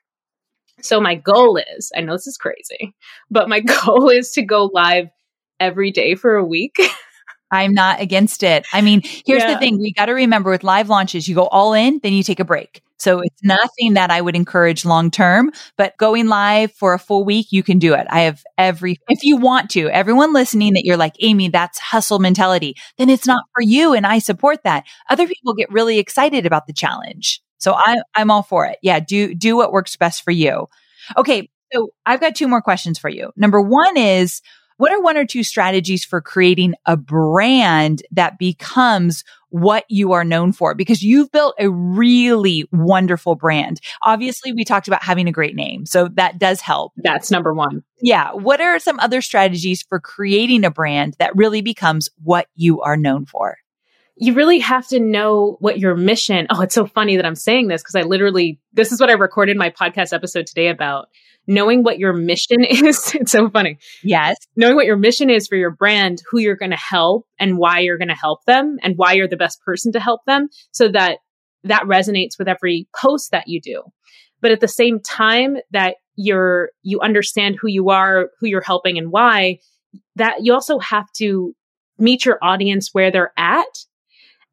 So 0.80 1.00
my 1.00 1.14
goal 1.14 1.60
is, 1.76 1.92
I 1.96 2.00
know 2.00 2.14
this 2.14 2.26
is 2.26 2.36
crazy, 2.36 2.92
but 3.30 3.48
my 3.48 3.60
goal 3.84 4.08
is 4.08 4.32
to 4.32 4.42
go 4.42 4.68
live 4.72 5.10
every 5.60 5.92
day 5.92 6.16
for 6.16 6.34
a 6.34 6.44
week. 6.44 6.74
I'm 7.52 7.74
not 7.74 8.00
against 8.00 8.42
it. 8.42 8.66
I 8.72 8.80
mean, 8.80 9.02
here's 9.04 9.42
yeah. 9.42 9.54
the 9.54 9.60
thing. 9.60 9.78
We 9.78 9.92
got 9.92 10.06
to 10.06 10.12
remember 10.12 10.50
with 10.50 10.64
live 10.64 10.88
launches, 10.88 11.28
you 11.28 11.34
go 11.34 11.46
all 11.46 11.74
in, 11.74 12.00
then 12.02 12.14
you 12.14 12.22
take 12.22 12.40
a 12.40 12.44
break. 12.44 12.82
So 12.98 13.20
it's 13.20 13.42
nothing 13.42 13.94
that 13.94 14.10
I 14.10 14.20
would 14.20 14.36
encourage 14.36 14.84
long 14.84 15.10
term, 15.10 15.50
but 15.76 15.96
going 15.98 16.28
live 16.28 16.72
for 16.72 16.94
a 16.94 16.98
full 16.98 17.24
week, 17.24 17.48
you 17.50 17.62
can 17.62 17.78
do 17.78 17.94
it. 17.94 18.06
I 18.08 18.20
have 18.20 18.42
every, 18.56 18.98
if 19.08 19.24
you 19.24 19.36
want 19.36 19.70
to, 19.70 19.88
everyone 19.88 20.32
listening 20.32 20.74
that 20.74 20.84
you're 20.84 20.96
like, 20.96 21.14
Amy, 21.18 21.48
that's 21.48 21.80
hustle 21.80 22.20
mentality, 22.20 22.76
then 22.98 23.10
it's 23.10 23.26
not 23.26 23.44
for 23.54 23.60
you. 23.60 23.92
And 23.92 24.06
I 24.06 24.20
support 24.20 24.62
that. 24.62 24.84
Other 25.10 25.26
people 25.26 25.52
get 25.54 25.70
really 25.70 25.98
excited 25.98 26.46
about 26.46 26.68
the 26.68 26.72
challenge. 26.72 27.42
So 27.58 27.74
I, 27.74 27.96
I'm 28.14 28.30
all 28.30 28.44
for 28.44 28.66
it. 28.66 28.78
Yeah. 28.82 29.00
Do, 29.00 29.34
do 29.34 29.56
what 29.56 29.72
works 29.72 29.96
best 29.96 30.22
for 30.22 30.30
you. 30.30 30.68
Okay. 31.16 31.50
So 31.72 31.88
I've 32.06 32.20
got 32.20 32.36
two 32.36 32.46
more 32.46 32.62
questions 32.62 32.98
for 32.98 33.08
you. 33.08 33.32
Number 33.34 33.60
one 33.60 33.96
is, 33.96 34.42
what 34.76 34.92
are 34.92 35.00
one 35.00 35.16
or 35.16 35.24
two 35.24 35.42
strategies 35.42 36.04
for 36.04 36.20
creating 36.20 36.74
a 36.86 36.96
brand 36.96 38.02
that 38.10 38.38
becomes 38.38 39.24
what 39.50 39.84
you 39.88 40.12
are 40.12 40.24
known 40.24 40.52
for? 40.52 40.74
Because 40.74 41.02
you've 41.02 41.30
built 41.30 41.54
a 41.58 41.70
really 41.70 42.66
wonderful 42.72 43.34
brand. 43.34 43.80
Obviously, 44.02 44.52
we 44.52 44.64
talked 44.64 44.88
about 44.88 45.02
having 45.02 45.28
a 45.28 45.32
great 45.32 45.54
name. 45.54 45.86
So 45.86 46.08
that 46.14 46.38
does 46.38 46.60
help. 46.60 46.92
That's 46.96 47.30
number 47.30 47.52
one. 47.52 47.82
Yeah. 48.00 48.32
What 48.32 48.60
are 48.60 48.78
some 48.78 48.98
other 49.00 49.20
strategies 49.20 49.82
for 49.82 50.00
creating 50.00 50.64
a 50.64 50.70
brand 50.70 51.16
that 51.18 51.36
really 51.36 51.62
becomes 51.62 52.08
what 52.22 52.46
you 52.54 52.80
are 52.80 52.96
known 52.96 53.26
for? 53.26 53.58
You 54.16 54.34
really 54.34 54.58
have 54.58 54.86
to 54.88 55.00
know 55.00 55.56
what 55.60 55.78
your 55.78 55.94
mission. 55.94 56.46
Oh, 56.50 56.60
it's 56.60 56.74
so 56.74 56.86
funny 56.86 57.16
that 57.16 57.26
I'm 57.26 57.34
saying 57.34 57.68
this 57.68 57.82
because 57.82 57.94
I 57.94 58.02
literally 58.02 58.60
this 58.72 58.92
is 58.92 59.00
what 59.00 59.10
I 59.10 59.14
recorded 59.14 59.56
my 59.56 59.70
podcast 59.70 60.12
episode 60.12 60.46
today 60.46 60.68
about 60.68 61.08
knowing 61.46 61.82
what 61.82 61.98
your 61.98 62.12
mission 62.12 62.64
is. 62.68 63.14
It's 63.14 63.32
so 63.32 63.48
funny. 63.48 63.78
Yes. 64.02 64.36
Knowing 64.56 64.76
what 64.76 64.86
your 64.86 64.96
mission 64.96 65.30
is 65.30 65.48
for 65.48 65.56
your 65.56 65.70
brand, 65.70 66.22
who 66.30 66.38
you're 66.38 66.56
going 66.56 66.70
to 66.70 66.76
help 66.76 67.26
and 67.38 67.58
why 67.58 67.80
you're 67.80 67.98
going 67.98 68.08
to 68.08 68.14
help 68.14 68.44
them 68.44 68.78
and 68.82 68.96
why 68.96 69.14
you're 69.14 69.28
the 69.28 69.36
best 69.36 69.60
person 69.62 69.92
to 69.92 70.00
help 70.00 70.20
them 70.26 70.48
so 70.70 70.88
that 70.88 71.18
that 71.64 71.84
resonates 71.84 72.38
with 72.38 72.48
every 72.48 72.88
post 72.94 73.30
that 73.30 73.48
you 73.48 73.60
do. 73.60 73.82
But 74.40 74.50
at 74.50 74.60
the 74.60 74.68
same 74.68 75.00
time 75.00 75.58
that 75.70 75.96
you're, 76.16 76.70
you 76.82 77.00
understand 77.00 77.56
who 77.60 77.68
you 77.68 77.90
are, 77.90 78.30
who 78.40 78.48
you're 78.48 78.60
helping 78.60 78.98
and 78.98 79.12
why, 79.12 79.58
that 80.16 80.44
you 80.44 80.52
also 80.52 80.78
have 80.80 81.10
to 81.16 81.54
meet 81.98 82.24
your 82.24 82.38
audience 82.42 82.90
where 82.92 83.10
they're 83.10 83.32
at 83.36 83.66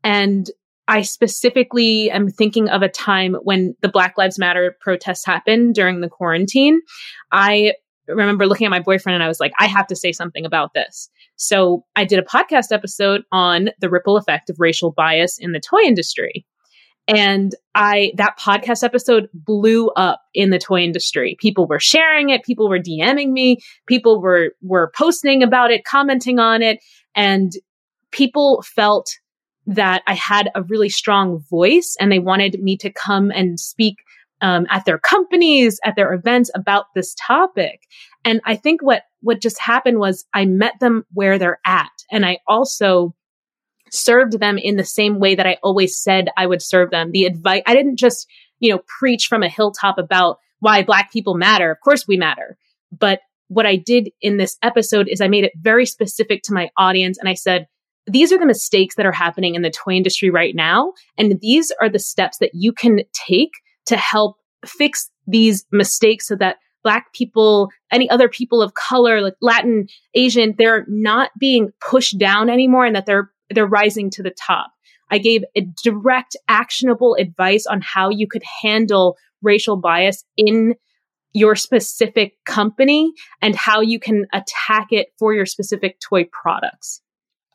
and 0.03 0.49
I 0.87 1.03
specifically 1.03 2.09
am 2.09 2.29
thinking 2.29 2.67
of 2.67 2.81
a 2.81 2.89
time 2.89 3.35
when 3.43 3.75
the 3.81 3.89
Black 3.89 4.17
Lives 4.17 4.39
Matter 4.39 4.75
protests 4.81 5.23
happened 5.23 5.75
during 5.75 6.01
the 6.01 6.09
quarantine. 6.09 6.81
I 7.31 7.73
remember 8.07 8.47
looking 8.47 8.65
at 8.65 8.71
my 8.71 8.79
boyfriend 8.79 9.13
and 9.13 9.23
I 9.23 9.27
was 9.27 9.39
like, 9.39 9.53
I 9.59 9.67
have 9.67 9.85
to 9.87 9.95
say 9.95 10.11
something 10.11 10.45
about 10.45 10.73
this. 10.73 11.09
So 11.35 11.85
I 11.95 12.05
did 12.05 12.17
a 12.17 12.23
podcast 12.23 12.71
episode 12.71 13.21
on 13.31 13.69
the 13.79 13.89
ripple 13.89 14.17
effect 14.17 14.49
of 14.49 14.59
racial 14.59 14.91
bias 14.91 15.37
in 15.37 15.51
the 15.51 15.59
toy 15.59 15.81
industry. 15.81 16.45
And 17.07 17.53
I, 17.73 18.11
that 18.17 18.39
podcast 18.39 18.83
episode 18.83 19.29
blew 19.33 19.89
up 19.91 20.21
in 20.33 20.49
the 20.49 20.59
toy 20.59 20.81
industry. 20.81 21.37
People 21.39 21.67
were 21.67 21.79
sharing 21.79 22.29
it. 22.29 22.43
People 22.43 22.69
were 22.69 22.79
DMing 22.79 23.31
me. 23.31 23.59
People 23.87 24.21
were, 24.21 24.51
were 24.61 24.91
posting 24.95 25.41
about 25.41 25.71
it, 25.71 25.85
commenting 25.85 26.39
on 26.39 26.61
it. 26.61 26.79
And 27.15 27.51
people 28.11 28.63
felt 28.63 29.09
that 29.69 30.01
I 30.07 30.15
had 30.15 30.49
a 30.55 30.63
really 30.63 30.89
strong 30.89 31.43
voice 31.47 31.95
and 31.99 32.11
they 32.11 32.17
wanted 32.17 32.59
me 32.61 32.75
to 32.77 32.91
come 32.91 33.29
and 33.29 33.59
speak 33.59 33.97
um, 34.41 34.65
at 34.69 34.85
their 34.85 34.97
companies, 34.97 35.79
at 35.85 35.95
their 35.95 36.11
events 36.11 36.49
about 36.55 36.85
this 36.95 37.15
topic. 37.15 37.81
And 38.25 38.41
I 38.45 38.55
think 38.55 38.81
what 38.81 39.03
what 39.21 39.41
just 39.41 39.59
happened 39.59 39.99
was 39.99 40.25
I 40.33 40.45
met 40.45 40.73
them 40.79 41.05
where 41.13 41.37
they're 41.37 41.59
at, 41.65 41.91
and 42.11 42.25
I 42.25 42.39
also 42.47 43.13
served 43.91 44.39
them 44.39 44.57
in 44.57 44.75
the 44.75 44.85
same 44.85 45.19
way 45.19 45.35
that 45.35 45.47
I 45.47 45.57
always 45.61 45.99
said 46.01 46.29
I 46.35 46.47
would 46.47 46.61
serve 46.61 46.89
them. 46.89 47.11
The 47.11 47.25
advice 47.25 47.63
I 47.67 47.75
didn't 47.75 47.97
just 47.97 48.27
you 48.59 48.71
know 48.71 48.81
preach 48.99 49.27
from 49.27 49.43
a 49.43 49.49
hilltop 49.49 49.99
about 49.99 50.37
why 50.59 50.81
Black 50.81 51.11
people 51.11 51.35
matter. 51.35 51.69
Of 51.69 51.79
course, 51.81 52.07
we 52.07 52.17
matter, 52.17 52.57
but 52.91 53.19
what 53.49 53.65
I 53.67 53.75
did 53.75 54.09
in 54.21 54.37
this 54.37 54.57
episode 54.63 55.07
is 55.09 55.21
I 55.21 55.27
made 55.27 55.43
it 55.43 55.53
very 55.59 55.85
specific 55.85 56.41
to 56.43 56.53
my 56.53 56.71
audience, 56.75 57.19
and 57.19 57.29
I 57.29 57.35
said 57.35 57.67
these 58.09 58.31
are 58.31 58.37
the 58.37 58.45
mistakes 58.45 58.95
that 58.95 59.05
are 59.05 59.11
happening 59.11 59.55
in 59.55 59.61
the 59.61 59.69
toy 59.69 59.93
industry 59.93 60.29
right 60.29 60.55
now. 60.55 60.93
And 61.17 61.39
these 61.41 61.71
are 61.81 61.89
the 61.89 61.99
steps 61.99 62.37
that 62.39 62.51
you 62.53 62.71
can 62.71 63.01
take 63.13 63.51
to 63.85 63.97
help 63.97 64.37
fix 64.65 65.09
these 65.27 65.65
mistakes 65.71 66.27
so 66.27 66.35
that 66.35 66.57
Black 66.83 67.13
people, 67.13 67.69
any 67.91 68.09
other 68.09 68.29
people 68.29 68.61
of 68.61 68.73
color, 68.73 69.21
like 69.21 69.35
Latin, 69.41 69.87
Asian, 70.13 70.55
they're 70.57 70.85
not 70.87 71.31
being 71.37 71.71
pushed 71.81 72.17
down 72.17 72.49
anymore 72.49 72.85
and 72.85 72.95
that 72.95 73.05
they're, 73.05 73.31
they're 73.49 73.67
rising 73.67 74.09
to 74.11 74.23
the 74.23 74.31
top. 74.31 74.71
I 75.11 75.17
gave 75.17 75.43
direct, 75.83 76.37
actionable 76.47 77.15
advice 77.15 77.65
on 77.65 77.81
how 77.81 78.09
you 78.09 78.27
could 78.27 78.43
handle 78.61 79.17
racial 79.41 79.75
bias 79.75 80.23
in 80.37 80.75
your 81.33 81.55
specific 81.55 82.33
company 82.45 83.11
and 83.41 83.55
how 83.55 83.81
you 83.81 83.99
can 83.99 84.25
attack 84.33 84.87
it 84.91 85.07
for 85.17 85.33
your 85.33 85.45
specific 85.45 85.99
toy 85.99 86.25
products. 86.31 87.01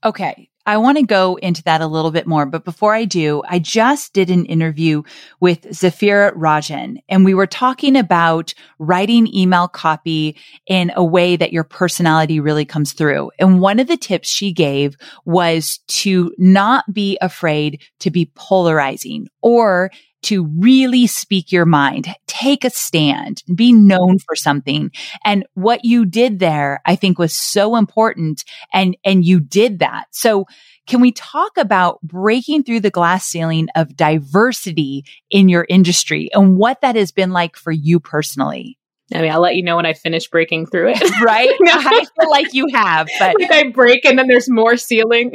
Okay. 0.05 0.51
I 0.67 0.79
want 0.79 0.97
to 0.97 1.05
go 1.05 1.37
into 1.37 1.63
that 1.65 1.83
a 1.83 1.87
little 1.87 2.11
bit 2.11 2.27
more, 2.27 2.47
but 2.47 2.65
before 2.65 2.95
I 2.95 3.05
do, 3.05 3.43
I 3.47 3.59
just 3.59 4.15
did 4.15 4.31
an 4.31 4.47
interview 4.47 5.03
with 5.39 5.63
Zafira 5.65 6.33
Rajan 6.35 7.03
and 7.09 7.23
we 7.23 7.35
were 7.35 7.47
talking 7.47 7.97
about 7.97 8.55
writing 8.79 9.27
email 9.35 9.69
copy 9.69 10.39
in 10.67 10.91
a 10.97 11.05
way 11.05 11.37
that 11.37 11.53
your 11.53 11.65
personality 11.65 12.41
really 12.41 12.65
comes 12.65 12.95
through. 12.95 13.31
And 13.39 13.61
one 13.61 13.79
of 13.79 13.89
the 13.89 13.99
tips 13.99 14.29
she 14.29 14.53
gave 14.53 14.97
was 15.27 15.81
to 15.89 16.33
not 16.39 16.91
be 16.93 17.19
afraid 17.21 17.83
to 18.01 18.11
be 18.11 18.31
polarizing 18.35 19.29
or 19.43 19.91
to 20.25 20.45
really 20.59 21.07
speak 21.07 21.53
your 21.53 21.67
mind, 21.67 22.09
take 22.27 22.65
a 22.65 22.71
stand, 22.71 23.43
be 23.55 23.73
known 23.73 24.19
for 24.19 24.35
something. 24.35 24.91
And 25.25 25.47
what 25.55 25.85
you 25.85 26.05
did 26.05 26.39
there, 26.39 26.81
I 26.87 26.97
think 26.97 27.19
was 27.19 27.35
so 27.35 27.77
important. 27.77 28.45
And, 28.73 28.97
and 29.05 29.25
you 29.25 29.41
did 29.41 29.81
that. 29.81 30.07
So 30.11 30.47
can 30.87 31.01
we 31.01 31.13
talk 31.13 31.57
about 31.57 32.01
breaking 32.03 32.65
through 32.65 32.81
the 32.81 32.91
glass 32.91 33.27
ceiling 33.27 33.69
of 33.75 33.97
diversity 33.97 35.05
in 35.31 35.49
your 35.49 35.67
industry 35.69 36.29
and 36.33 36.57
what 36.57 36.81
that 36.83 36.97
has 36.97 37.13
been 37.13 37.31
like 37.31 37.57
for 37.57 37.73
you 37.73 38.01
personally? 38.01 38.79
I 39.13 39.21
mean, 39.21 39.31
I'll 39.31 39.41
let 39.41 39.55
you 39.55 39.63
know 39.63 39.77
when 39.77 39.87
I 39.87 39.93
finish 39.93 40.29
breaking 40.29 40.67
through 40.67 40.93
it. 40.95 41.21
right? 41.23 41.51
I 41.67 42.07
feel 42.19 42.31
like 42.31 42.55
you 42.55 42.69
have, 42.73 43.09
but 43.19 43.35
like 43.39 43.51
I 43.51 43.69
break 43.71 44.05
and 44.05 44.19
then 44.19 44.29
there's 44.29 44.49
more 44.49 44.77
ceiling. 44.77 45.33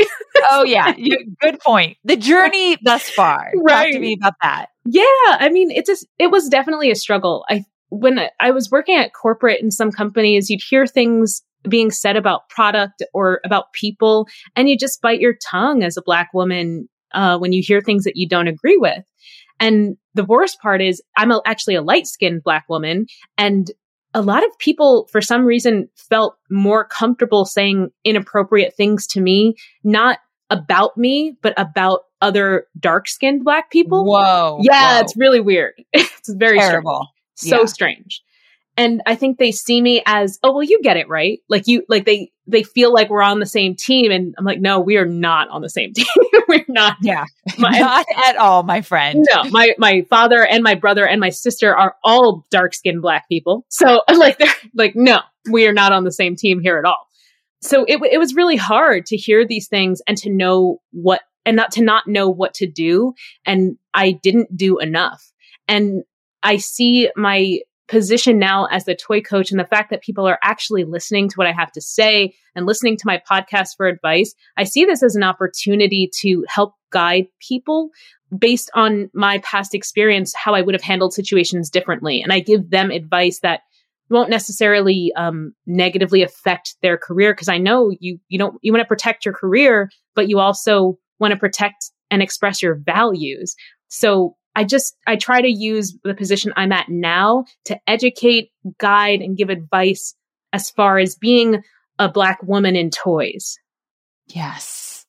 oh 0.50 0.64
yeah, 0.64 0.94
you, 0.98 1.36
good 1.40 1.60
point. 1.60 1.98
The 2.04 2.18
journey 2.18 2.78
thus 2.82 3.10
far. 3.10 3.52
Right. 3.56 3.86
Talk 3.86 3.94
to 3.94 4.00
me 4.00 4.16
about 4.20 4.34
that. 4.42 4.68
Yeah, 4.92 5.04
I 5.28 5.50
mean, 5.50 5.70
it's 5.70 5.90
a, 5.90 6.06
it 6.18 6.32
was 6.32 6.50
definitely 6.50 6.90
a 6.90 6.96
struggle. 6.96 7.46
I 7.48 7.64
when 7.90 8.20
I 8.40 8.50
was 8.52 8.72
working 8.72 8.96
at 8.96 9.14
corporate 9.14 9.62
in 9.62 9.70
some 9.70 9.92
companies, 9.92 10.50
you'd 10.50 10.64
hear 10.68 10.88
things 10.88 11.44
being 11.68 11.92
said 11.92 12.16
about 12.16 12.50
product 12.50 13.04
or 13.14 13.40
about 13.46 13.72
people, 13.74 14.28
and 14.56 14.68
you 14.68 14.76
just 14.76 15.02
bite 15.02 15.20
your 15.20 15.36
tongue 15.48 15.84
as 15.84 15.96
a 15.96 16.02
black 16.02 16.30
woman 16.34 16.90
uh, 17.14 17.38
when 17.38 17.54
you 17.54 17.62
hear 17.64 17.82
things 17.82 18.04
that 18.04 18.16
you 18.16 18.28
don't 18.28 18.48
agree 18.48 18.78
with. 18.78 19.04
And 19.60 19.96
the 20.16 20.24
worst 20.26 20.60
part 20.60 20.82
is, 20.82 21.04
I'm 21.18 21.32
a, 21.32 21.42
actually 21.46 21.76
a 21.76 21.84
light 21.84 22.08
skinned 22.08 22.44
black 22.44 22.66
woman, 22.68 23.06
and 23.38 23.70
a 24.16 24.24
lot 24.24 24.44
of 24.44 24.58
people, 24.58 25.08
for 25.12 25.22
some 25.22 25.46
reason, 25.46 25.88
felt 26.10 26.36
more 26.50 26.84
comfortable 26.86 27.46
saying 27.46 27.90
inappropriate 28.04 28.76
things 28.76 29.06
to 29.08 29.22
me, 29.22 29.54
not 29.84 30.18
about 30.50 30.98
me, 30.98 31.38
but 31.44 31.54
about 31.58 32.02
other 32.22 32.67
dark 32.80 33.07
skinned 33.07 33.43
black 33.43 33.72
people. 33.72 34.05
Whoa. 34.05 34.59
Yeah, 34.61 34.97
whoa. 34.97 35.01
it's 35.01 35.17
really 35.17 35.39
weird. 35.39 35.74
it's 35.93 36.30
very 36.34 36.59
terrible. 36.59 37.07
Strange. 37.36 37.51
So 37.51 37.59
yeah. 37.61 37.65
strange. 37.65 38.24
And 38.80 39.01
I 39.05 39.15
think 39.15 39.39
they 39.39 39.51
see 39.51 39.82
me 39.82 40.01
as, 40.05 40.39
oh, 40.41 40.53
well, 40.53 40.63
you 40.63 40.80
get 40.82 40.95
it, 40.95 41.09
right? 41.09 41.39
Like 41.49 41.63
you, 41.67 41.84
like 41.89 42.05
they, 42.05 42.32
they 42.47 42.63
feel 42.63 42.93
like 42.93 43.09
we're 43.09 43.22
on 43.22 43.41
the 43.41 43.45
same 43.45 43.76
team. 43.76 44.09
And 44.09 44.34
I'm 44.38 44.45
like, 44.45 44.61
no, 44.61 44.80
we 44.80 44.95
are 44.95 45.05
not 45.05 45.49
on 45.49 45.61
the 45.61 45.70
same 45.70 45.91
team. 45.95 46.05
we're 46.47 46.63
not. 46.70 46.95
Yeah. 47.01 47.26
My, 47.57 47.78
not 47.78 48.05
at 48.26 48.38
all, 48.38 48.63
my 48.63 48.82
friend. 48.82 49.26
No, 49.34 49.49
my, 49.49 49.76
my 49.78 50.05
father 50.09 50.45
and 50.45 50.63
my 50.63 50.76
brother 50.76 51.05
and 51.05 51.20
my 51.20 51.30
sister 51.30 51.76
are 51.76 51.95
all 52.05 52.45
dark 52.51 52.74
skinned 52.74 53.01
black 53.01 53.28
people. 53.28 53.65
So 53.67 54.01
like, 54.13 54.38
they're 54.38 54.47
like, 54.74 54.93
no, 54.95 55.20
we 55.51 55.67
are 55.67 55.74
not 55.74 55.91
on 55.91 56.05
the 56.05 56.11
same 56.11 56.38
team 56.38 56.61
here 56.61 56.78
at 56.78 56.86
all. 56.86 57.09
So 57.61 57.84
it, 57.84 57.99
it 58.09 58.17
was 58.17 58.34
really 58.34 58.55
hard 58.55 59.05
to 59.07 59.17
hear 59.17 59.45
these 59.45 59.67
things 59.67 60.01
and 60.07 60.15
to 60.20 60.30
know 60.30 60.80
what 60.91 61.22
and 61.46 61.56
not 61.56 61.72
to 61.74 61.84
not 61.84 62.08
know 62.08 62.30
what 62.30 62.54
to 62.56 62.68
do. 62.68 63.14
And 63.46 63.78
I 63.94 64.12
didn't 64.12 64.56
do 64.56 64.80
enough. 64.80 65.32
And 65.68 66.04
I 66.44 66.58
see 66.58 67.10
my 67.16 67.60
position 67.88 68.38
now 68.38 68.66
as 68.66 68.86
the 68.86 68.96
toy 68.96 69.20
coach 69.20 69.52
and 69.52 69.60
the 69.60 69.66
fact 69.66 69.90
that 69.90 70.02
people 70.02 70.28
are 70.28 70.40
actually 70.44 70.84
listening 70.84 71.28
to 71.28 71.36
what 71.36 71.48
I 71.48 71.52
have 71.52 71.72
to 71.72 71.82
say 71.82 72.36
and 72.56 72.66
listening 72.66 72.98
to 72.98 73.08
my 73.08 73.22
podcast 73.30 73.70
for 73.76 73.88
advice. 73.88 74.36
I 74.58 74.64
see 74.64 74.86
this 74.86 75.02
as 75.02 75.16
an 75.16 75.24
opportunity 75.24 76.10
to 76.20 76.46
help 76.48 76.76
guide 76.92 77.28
people 77.40 77.90
based 78.38 78.70
on 78.76 79.10
my 79.14 79.40
past 79.40 79.74
experience, 79.74 80.34
how 80.36 80.54
I 80.54 80.62
would 80.62 80.76
have 80.76 80.84
handled 80.84 81.14
situations 81.14 81.70
differently. 81.70 82.22
And 82.22 82.32
I 82.32 82.40
give 82.42 82.70
them 82.70 82.92
advice 82.92 83.40
that 83.40 83.62
won't 84.10 84.30
necessarily 84.30 85.12
um, 85.16 85.54
negatively 85.66 86.22
affect 86.22 86.76
their 86.82 86.98
career 86.98 87.34
because 87.34 87.50
I 87.50 87.58
know 87.58 87.92
you 88.00 88.20
you 88.28 88.38
don't 88.38 88.58
you 88.62 88.72
want 88.72 88.82
to 88.82 88.88
protect 88.88 89.26
your 89.26 89.34
career, 89.34 89.90
but 90.16 90.30
you 90.30 90.40
also 90.40 90.98
want 91.20 91.32
to 91.32 91.38
protect 91.38 91.91
and 92.11 92.22
express 92.22 92.61
your 92.61 92.76
values. 92.76 93.55
So 93.88 94.36
I 94.55 94.63
just, 94.63 94.95
I 95.05 95.15
try 95.15 95.41
to 95.41 95.49
use 95.49 95.95
the 96.03 96.15
position 96.15 96.53
I'm 96.55 96.72
at 96.72 96.89
now 96.89 97.45
to 97.65 97.80
educate, 97.88 98.51
guide, 98.78 99.22
and 99.22 99.38
give 99.38 99.49
advice 99.49 100.15
as 100.51 100.70
far 100.70 100.97
as 100.97 101.15
being 101.15 101.61
a 101.99 102.09
Black 102.09 102.41
woman 102.43 102.76
in 102.76 102.89
toys. 102.89 103.57
Yes. 104.28 105.05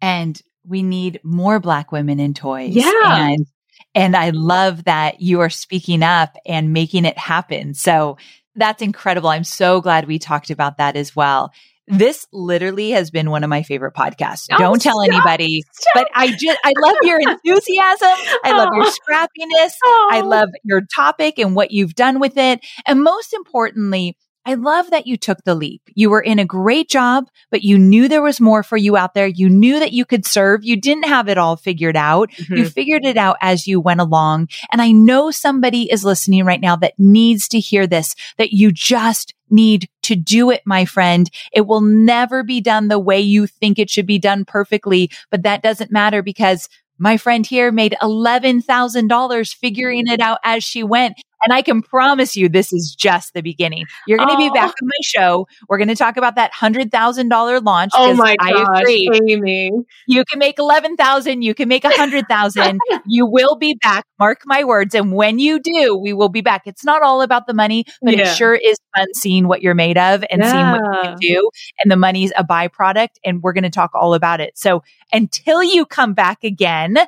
And 0.00 0.40
we 0.64 0.82
need 0.82 1.20
more 1.22 1.60
Black 1.60 1.92
women 1.92 2.20
in 2.20 2.34
toys. 2.34 2.74
Yeah. 2.74 2.92
And, 3.04 3.46
and 3.94 4.16
I 4.16 4.30
love 4.30 4.84
that 4.84 5.20
you 5.20 5.40
are 5.40 5.50
speaking 5.50 6.02
up 6.02 6.36
and 6.46 6.72
making 6.72 7.04
it 7.04 7.18
happen. 7.18 7.74
So 7.74 8.18
that's 8.54 8.82
incredible. 8.82 9.28
I'm 9.28 9.44
so 9.44 9.80
glad 9.80 10.06
we 10.06 10.18
talked 10.18 10.50
about 10.50 10.78
that 10.78 10.96
as 10.96 11.14
well. 11.14 11.52
This 11.88 12.26
literally 12.32 12.90
has 12.90 13.10
been 13.10 13.30
one 13.30 13.44
of 13.44 13.50
my 13.50 13.62
favorite 13.62 13.94
podcasts. 13.94 14.46
Oh, 14.52 14.58
Don't 14.58 14.82
tell 14.82 15.02
stop, 15.02 15.14
anybody, 15.14 15.62
stop. 15.72 15.92
but 15.94 16.08
I 16.14 16.28
just, 16.32 16.58
I 16.64 16.72
love 16.80 16.96
your 17.02 17.20
enthusiasm. 17.28 18.08
I 18.44 18.52
love 18.56 18.70
your 18.74 18.86
oh. 18.86 18.92
scrappiness. 19.08 19.70
Oh. 19.84 20.08
I 20.10 20.20
love 20.22 20.48
your 20.64 20.82
topic 20.94 21.38
and 21.38 21.54
what 21.54 21.70
you've 21.70 21.94
done 21.94 22.18
with 22.18 22.36
it. 22.36 22.60
And 22.86 23.04
most 23.04 23.32
importantly, 23.32 24.16
I 24.46 24.54
love 24.54 24.90
that 24.92 25.08
you 25.08 25.16
took 25.16 25.42
the 25.42 25.56
leap. 25.56 25.82
You 25.94 26.08
were 26.08 26.20
in 26.20 26.38
a 26.38 26.44
great 26.44 26.88
job, 26.88 27.28
but 27.50 27.62
you 27.62 27.76
knew 27.76 28.08
there 28.08 28.22
was 28.22 28.40
more 28.40 28.62
for 28.62 28.76
you 28.76 28.96
out 28.96 29.12
there. 29.12 29.26
You 29.26 29.48
knew 29.48 29.80
that 29.80 29.92
you 29.92 30.04
could 30.04 30.24
serve. 30.24 30.64
You 30.64 30.80
didn't 30.80 31.08
have 31.08 31.28
it 31.28 31.36
all 31.36 31.56
figured 31.56 31.96
out. 31.96 32.30
Mm-hmm. 32.30 32.54
You 32.54 32.68
figured 32.68 33.04
it 33.04 33.16
out 33.16 33.36
as 33.42 33.66
you 33.66 33.80
went 33.80 34.00
along. 34.00 34.48
And 34.70 34.80
I 34.80 34.92
know 34.92 35.32
somebody 35.32 35.90
is 35.90 36.04
listening 36.04 36.44
right 36.44 36.60
now 36.60 36.76
that 36.76 36.94
needs 36.96 37.48
to 37.48 37.58
hear 37.58 37.88
this, 37.88 38.14
that 38.38 38.52
you 38.52 38.70
just 38.70 39.34
need 39.50 39.88
to 40.02 40.14
do 40.14 40.50
it, 40.50 40.62
my 40.64 40.84
friend. 40.84 41.28
It 41.52 41.66
will 41.66 41.80
never 41.80 42.44
be 42.44 42.60
done 42.60 42.86
the 42.86 43.00
way 43.00 43.20
you 43.20 43.48
think 43.48 43.80
it 43.80 43.90
should 43.90 44.06
be 44.06 44.18
done 44.18 44.44
perfectly, 44.44 45.10
but 45.30 45.42
that 45.42 45.62
doesn't 45.62 45.90
matter 45.90 46.22
because 46.22 46.68
my 46.98 47.16
friend 47.16 47.46
here 47.46 47.70
made 47.70 47.96
$11,000 48.00 49.54
figuring 49.54 50.06
it 50.06 50.20
out 50.20 50.38
as 50.42 50.64
she 50.64 50.82
went. 50.82 51.20
And 51.46 51.52
I 51.52 51.62
can 51.62 51.80
promise 51.80 52.36
you 52.36 52.48
this 52.48 52.72
is 52.72 52.92
just 52.92 53.32
the 53.32 53.40
beginning. 53.40 53.84
You're 54.08 54.18
going 54.18 54.30
to 54.30 54.34
oh. 54.34 54.38
be 54.38 54.50
back 54.50 54.70
on 54.82 54.88
my 54.88 54.96
show. 55.02 55.46
We're 55.68 55.78
going 55.78 55.86
to 55.86 55.94
talk 55.94 56.16
about 56.16 56.34
that 56.34 56.52
$100,000 56.52 57.64
launch. 57.64 57.92
Oh 57.94 58.14
my 58.14 58.34
gosh, 58.34 58.80
agree. 58.80 59.08
Amy. 59.28 59.70
You 60.08 60.24
can 60.24 60.40
make 60.40 60.58
11,000. 60.58 61.42
You 61.42 61.54
can 61.54 61.68
make 61.68 61.84
a 61.84 61.88
100,000. 61.88 62.80
you 63.06 63.26
will 63.26 63.54
be 63.54 63.76
back. 63.80 64.06
Mark 64.18 64.40
my 64.44 64.64
words. 64.64 64.92
And 64.96 65.12
when 65.12 65.38
you 65.38 65.60
do, 65.60 65.96
we 65.96 66.12
will 66.12 66.30
be 66.30 66.40
back. 66.40 66.62
It's 66.66 66.84
not 66.84 67.02
all 67.02 67.22
about 67.22 67.46
the 67.46 67.54
money, 67.54 67.84
but 68.02 68.16
yeah. 68.16 68.22
it 68.22 68.34
sure 68.34 68.56
is 68.56 68.76
fun 68.96 69.06
seeing 69.14 69.46
what 69.46 69.62
you're 69.62 69.74
made 69.74 69.98
of 69.98 70.24
and 70.28 70.42
yeah. 70.42 70.50
seeing 70.50 70.70
what 70.72 70.94
you 70.96 71.02
can 71.02 71.16
do. 71.20 71.50
And 71.78 71.92
the 71.92 71.96
money's 71.96 72.32
a 72.36 72.42
byproduct. 72.42 73.20
And 73.24 73.40
we're 73.40 73.52
going 73.52 73.62
to 73.62 73.70
talk 73.70 73.92
all 73.94 74.14
about 74.14 74.40
it. 74.40 74.58
So 74.58 74.82
until 75.12 75.62
you 75.62 75.86
come 75.86 76.12
back 76.12 76.42
again, 76.42 76.98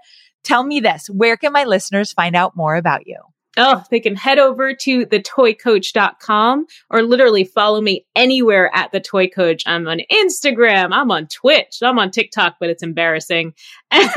tell 0.45 0.63
me 0.63 0.79
this, 0.79 1.09
where 1.11 1.37
can 1.37 1.53
my 1.53 1.65
listeners 1.65 2.13
find 2.13 2.37
out 2.37 2.55
more 2.55 2.77
about 2.77 3.09
you? 3.09 3.19
Oh, 3.61 3.83
they 3.91 3.99
can 3.99 4.15
head 4.15 4.39
over 4.39 4.73
to 4.73 5.05
thetoycoach.com 5.05 6.67
or 6.91 7.03
literally 7.03 7.43
follow 7.43 7.81
me 7.81 8.07
anywhere 8.15 8.71
at 8.73 8.93
the 8.93 9.01
Toy 9.01 9.27
Coach. 9.27 9.65
I'm 9.67 9.89
on 9.89 10.01
Instagram, 10.13 10.91
I'm 10.93 11.11
on 11.11 11.27
Twitch, 11.27 11.79
I'm 11.83 11.99
on 11.99 12.13
TikTok, 12.13 12.57
but 12.61 12.71
it's 12.71 12.85
embarrassing. 12.85 13.55
I'm 13.91 14.09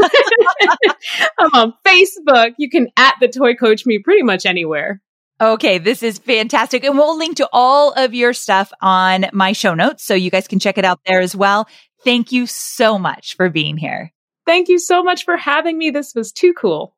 on 1.40 1.74
Facebook. 1.86 2.54
You 2.58 2.70
can 2.70 2.90
at 2.98 3.16
the 3.20 3.28
Toy 3.28 3.56
Coach 3.56 3.86
me 3.88 3.98
pretty 3.98 4.22
much 4.22 4.46
anywhere. 4.46 5.02
Okay, 5.42 5.80
this 5.80 6.04
is 6.04 6.20
fantastic. 6.20 6.84
And 6.84 6.96
we'll 6.96 7.18
link 7.18 7.38
to 7.38 7.50
all 7.52 7.94
of 7.94 8.14
your 8.14 8.34
stuff 8.34 8.72
on 8.80 9.26
my 9.34 9.54
show 9.54 9.74
notes 9.74 10.04
so 10.04 10.14
you 10.14 10.30
guys 10.30 10.48
can 10.48 10.60
check 10.60 10.78
it 10.78 10.86
out 10.86 11.00
there 11.08 11.20
as 11.20 11.36
well. 11.36 11.68
Thank 12.04 12.32
you 12.32 12.46
so 12.46 13.00
much 13.00 13.36
for 13.36 13.50
being 13.50 13.76
here. 13.76 14.14
Thank 14.46 14.70
you 14.70 14.78
so 14.78 15.04
much 15.04 15.26
for 15.26 15.38
having 15.38 15.80
me. 15.80 15.90
This 15.90 16.14
was 16.14 16.32
too 16.32 16.54
cool. 16.54 16.96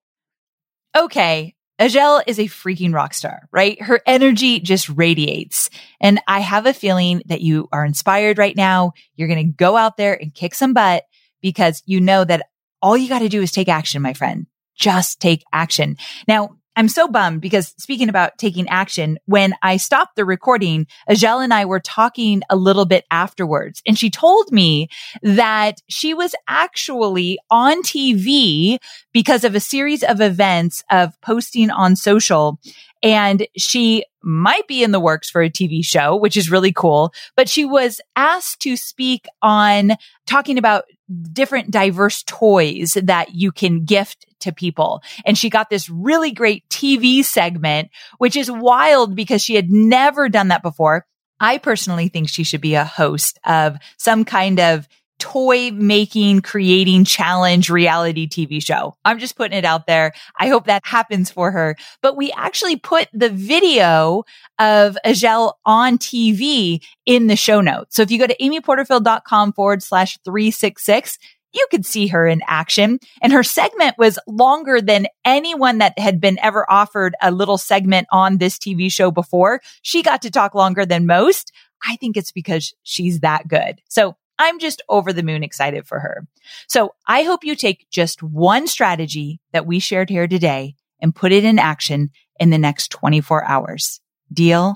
Okay, 0.95 1.52
Azhelle 1.79 2.23
is 2.27 2.39
a 2.39 2.43
freaking 2.43 2.93
rock 2.93 3.13
star, 3.13 3.47
right? 3.51 3.81
Her 3.81 4.01
energy 4.05 4.59
just 4.59 4.89
radiates. 4.89 5.69
And 5.99 6.21
I 6.27 6.39
have 6.39 6.65
a 6.65 6.73
feeling 6.73 7.23
that 7.25 7.41
you 7.41 7.67
are 7.71 7.83
inspired 7.83 8.37
right 8.37 8.55
now. 8.55 8.91
You're 9.15 9.27
going 9.27 9.45
to 9.45 9.53
go 9.53 9.75
out 9.75 9.97
there 9.97 10.13
and 10.13 10.33
kick 10.33 10.53
some 10.53 10.73
butt 10.73 11.03
because 11.41 11.81
you 11.85 11.99
know 11.99 12.23
that 12.23 12.47
all 12.81 12.95
you 12.95 13.09
got 13.09 13.19
to 13.19 13.29
do 13.29 13.41
is 13.41 13.51
take 13.51 13.69
action, 13.69 14.01
my 14.01 14.13
friend. 14.13 14.45
Just 14.75 15.19
take 15.19 15.43
action. 15.51 15.97
Now, 16.27 16.57
I'm 16.75 16.87
so 16.87 17.07
bummed 17.07 17.41
because 17.41 17.73
speaking 17.77 18.09
about 18.09 18.37
taking 18.37 18.67
action, 18.69 19.19
when 19.25 19.53
I 19.61 19.77
stopped 19.77 20.15
the 20.15 20.25
recording, 20.25 20.87
Azhelle 21.09 21.43
and 21.43 21.53
I 21.53 21.65
were 21.65 21.79
talking 21.79 22.41
a 22.49 22.55
little 22.55 22.85
bit 22.85 23.05
afterwards 23.11 23.81
and 23.85 23.97
she 23.97 24.09
told 24.09 24.51
me 24.51 24.87
that 25.21 25.81
she 25.87 26.13
was 26.13 26.33
actually 26.47 27.37
on 27.51 27.83
TV 27.83 28.77
because 29.11 29.43
of 29.43 29.55
a 29.55 29.59
series 29.59 30.03
of 30.03 30.21
events 30.21 30.83
of 30.89 31.19
posting 31.21 31.69
on 31.69 31.95
social 31.95 32.59
and 33.03 33.45
she 33.57 34.05
might 34.23 34.67
be 34.67 34.81
in 34.81 34.91
the 34.91 34.99
works 34.99 35.29
for 35.29 35.41
a 35.41 35.49
TV 35.49 35.83
show, 35.83 36.15
which 36.15 36.37
is 36.37 36.49
really 36.49 36.71
cool. 36.71 37.13
But 37.35 37.49
she 37.49 37.65
was 37.65 37.99
asked 38.15 38.61
to 38.61 38.77
speak 38.77 39.27
on 39.41 39.91
talking 40.25 40.57
about 40.57 40.85
different 41.33 41.69
diverse 41.69 42.23
toys 42.23 42.97
that 43.03 43.35
you 43.35 43.51
can 43.51 43.83
gift 43.83 44.25
to 44.39 44.53
people. 44.53 45.03
And 45.25 45.37
she 45.37 45.49
got 45.49 45.69
this 45.69 45.89
really 45.89 46.31
great 46.31 46.67
TV 46.69 47.23
segment, 47.23 47.89
which 48.17 48.37
is 48.37 48.49
wild 48.49 49.15
because 49.15 49.43
she 49.43 49.55
had 49.55 49.69
never 49.69 50.29
done 50.29 50.47
that 50.47 50.63
before. 50.63 51.05
I 51.39 51.57
personally 51.57 52.07
think 52.07 52.29
she 52.29 52.45
should 52.45 52.61
be 52.61 52.75
a 52.75 52.85
host 52.85 53.37
of 53.43 53.77
some 53.97 54.23
kind 54.23 54.59
of 54.61 54.87
toy 55.23 55.71
making, 55.71 56.41
creating 56.41 57.05
challenge 57.05 57.69
reality 57.69 58.27
TV 58.27 58.61
show. 58.61 58.93
I'm 59.05 59.19
just 59.19 59.37
putting 59.37 59.57
it 59.57 59.63
out 59.63 59.87
there. 59.87 60.11
I 60.37 60.49
hope 60.49 60.65
that 60.65 60.81
happens 60.83 61.31
for 61.31 61.49
her. 61.49 61.77
But 62.01 62.17
we 62.17 62.33
actually 62.33 62.75
put 62.75 63.07
the 63.13 63.29
video 63.29 64.25
of 64.59 64.97
Azhelle 65.05 65.53
on 65.65 65.97
TV 65.97 66.83
in 67.05 67.27
the 67.27 67.37
show 67.37 67.61
notes. 67.61 67.95
So 67.95 68.01
if 68.01 68.11
you 68.11 68.19
go 68.19 68.27
to 68.27 68.35
amyporterfield.com 68.35 69.53
forward 69.53 69.81
slash 69.81 70.17
366, 70.25 71.17
you 71.53 71.65
could 71.71 71.85
see 71.85 72.07
her 72.07 72.27
in 72.27 72.41
action. 72.45 72.99
And 73.21 73.31
her 73.31 73.43
segment 73.43 73.95
was 73.97 74.19
longer 74.27 74.81
than 74.81 75.07
anyone 75.23 75.77
that 75.77 75.97
had 75.97 76.19
been 76.19 76.37
ever 76.41 76.69
offered 76.69 77.15
a 77.21 77.31
little 77.31 77.57
segment 77.57 78.07
on 78.11 78.39
this 78.39 78.57
TV 78.57 78.91
show 78.91 79.09
before. 79.09 79.61
She 79.83 80.03
got 80.03 80.21
to 80.23 80.29
talk 80.29 80.53
longer 80.53 80.85
than 80.85 81.05
most. 81.05 81.53
I 81.87 81.95
think 81.95 82.17
it's 82.17 82.31
because 82.33 82.73
she's 82.83 83.21
that 83.21 83.47
good. 83.47 83.81
So 83.87 84.17
I'm 84.39 84.59
just 84.59 84.81
over 84.89 85.13
the 85.13 85.23
moon 85.23 85.43
excited 85.43 85.85
for 85.85 85.99
her. 85.99 86.27
So 86.67 86.95
I 87.07 87.23
hope 87.23 87.43
you 87.43 87.55
take 87.55 87.87
just 87.91 88.23
one 88.23 88.67
strategy 88.67 89.39
that 89.51 89.65
we 89.65 89.79
shared 89.79 90.09
here 90.09 90.27
today 90.27 90.75
and 91.01 91.15
put 91.15 91.31
it 91.31 91.43
in 91.43 91.59
action 91.59 92.11
in 92.39 92.49
the 92.49 92.57
next 92.57 92.89
24 92.89 93.45
hours. 93.45 94.01
Deal? 94.31 94.75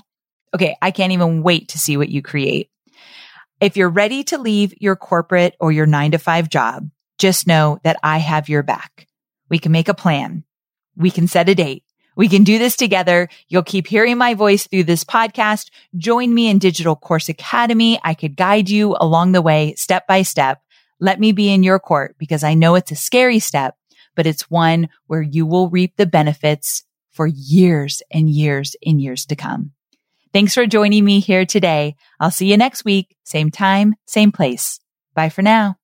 Okay. 0.54 0.76
I 0.80 0.90
can't 0.90 1.12
even 1.12 1.42
wait 1.42 1.70
to 1.70 1.78
see 1.78 1.96
what 1.96 2.08
you 2.08 2.22
create. 2.22 2.70
If 3.60 3.76
you're 3.76 3.88
ready 3.88 4.22
to 4.24 4.38
leave 4.38 4.72
your 4.80 4.94
corporate 4.94 5.56
or 5.58 5.72
your 5.72 5.86
nine 5.86 6.12
to 6.12 6.18
five 6.18 6.48
job, 6.48 6.88
just 7.18 7.46
know 7.46 7.80
that 7.82 7.98
I 8.02 8.18
have 8.18 8.48
your 8.48 8.62
back. 8.62 9.08
We 9.50 9.58
can 9.58 9.72
make 9.72 9.88
a 9.88 9.94
plan. 9.94 10.44
We 10.96 11.10
can 11.10 11.26
set 11.26 11.48
a 11.48 11.54
date. 11.54 11.82
We 12.18 12.28
can 12.28 12.42
do 12.42 12.58
this 12.58 12.76
together. 12.76 13.28
You'll 13.48 13.62
keep 13.62 13.86
hearing 13.86 14.18
my 14.18 14.34
voice 14.34 14.66
through 14.66 14.84
this 14.84 15.04
podcast. 15.04 15.70
Join 15.96 16.34
me 16.34 16.48
in 16.48 16.58
Digital 16.58 16.96
Course 16.96 17.28
Academy. 17.28 18.00
I 18.02 18.14
could 18.14 18.36
guide 18.36 18.68
you 18.68 18.96
along 18.98 19.32
the 19.32 19.40
way, 19.40 19.74
step 19.76 20.06
by 20.08 20.22
step. 20.22 20.60
Let 20.98 21.20
me 21.20 21.30
be 21.30 21.50
in 21.50 21.62
your 21.62 21.78
court 21.78 22.16
because 22.18 22.42
I 22.42 22.54
know 22.54 22.74
it's 22.74 22.90
a 22.90 22.96
scary 22.96 23.38
step, 23.38 23.76
but 24.16 24.26
it's 24.26 24.50
one 24.50 24.88
where 25.06 25.22
you 25.22 25.46
will 25.46 25.70
reap 25.70 25.96
the 25.96 26.06
benefits 26.06 26.82
for 27.12 27.28
years 27.28 28.02
and 28.10 28.28
years 28.28 28.74
and 28.84 29.00
years 29.00 29.24
to 29.26 29.36
come. 29.36 29.70
Thanks 30.32 30.54
for 30.54 30.66
joining 30.66 31.04
me 31.04 31.20
here 31.20 31.46
today. 31.46 31.94
I'll 32.18 32.32
see 32.32 32.50
you 32.50 32.56
next 32.56 32.84
week. 32.84 33.16
Same 33.22 33.50
time, 33.50 33.94
same 34.06 34.32
place. 34.32 34.80
Bye 35.14 35.28
for 35.28 35.42
now. 35.42 35.77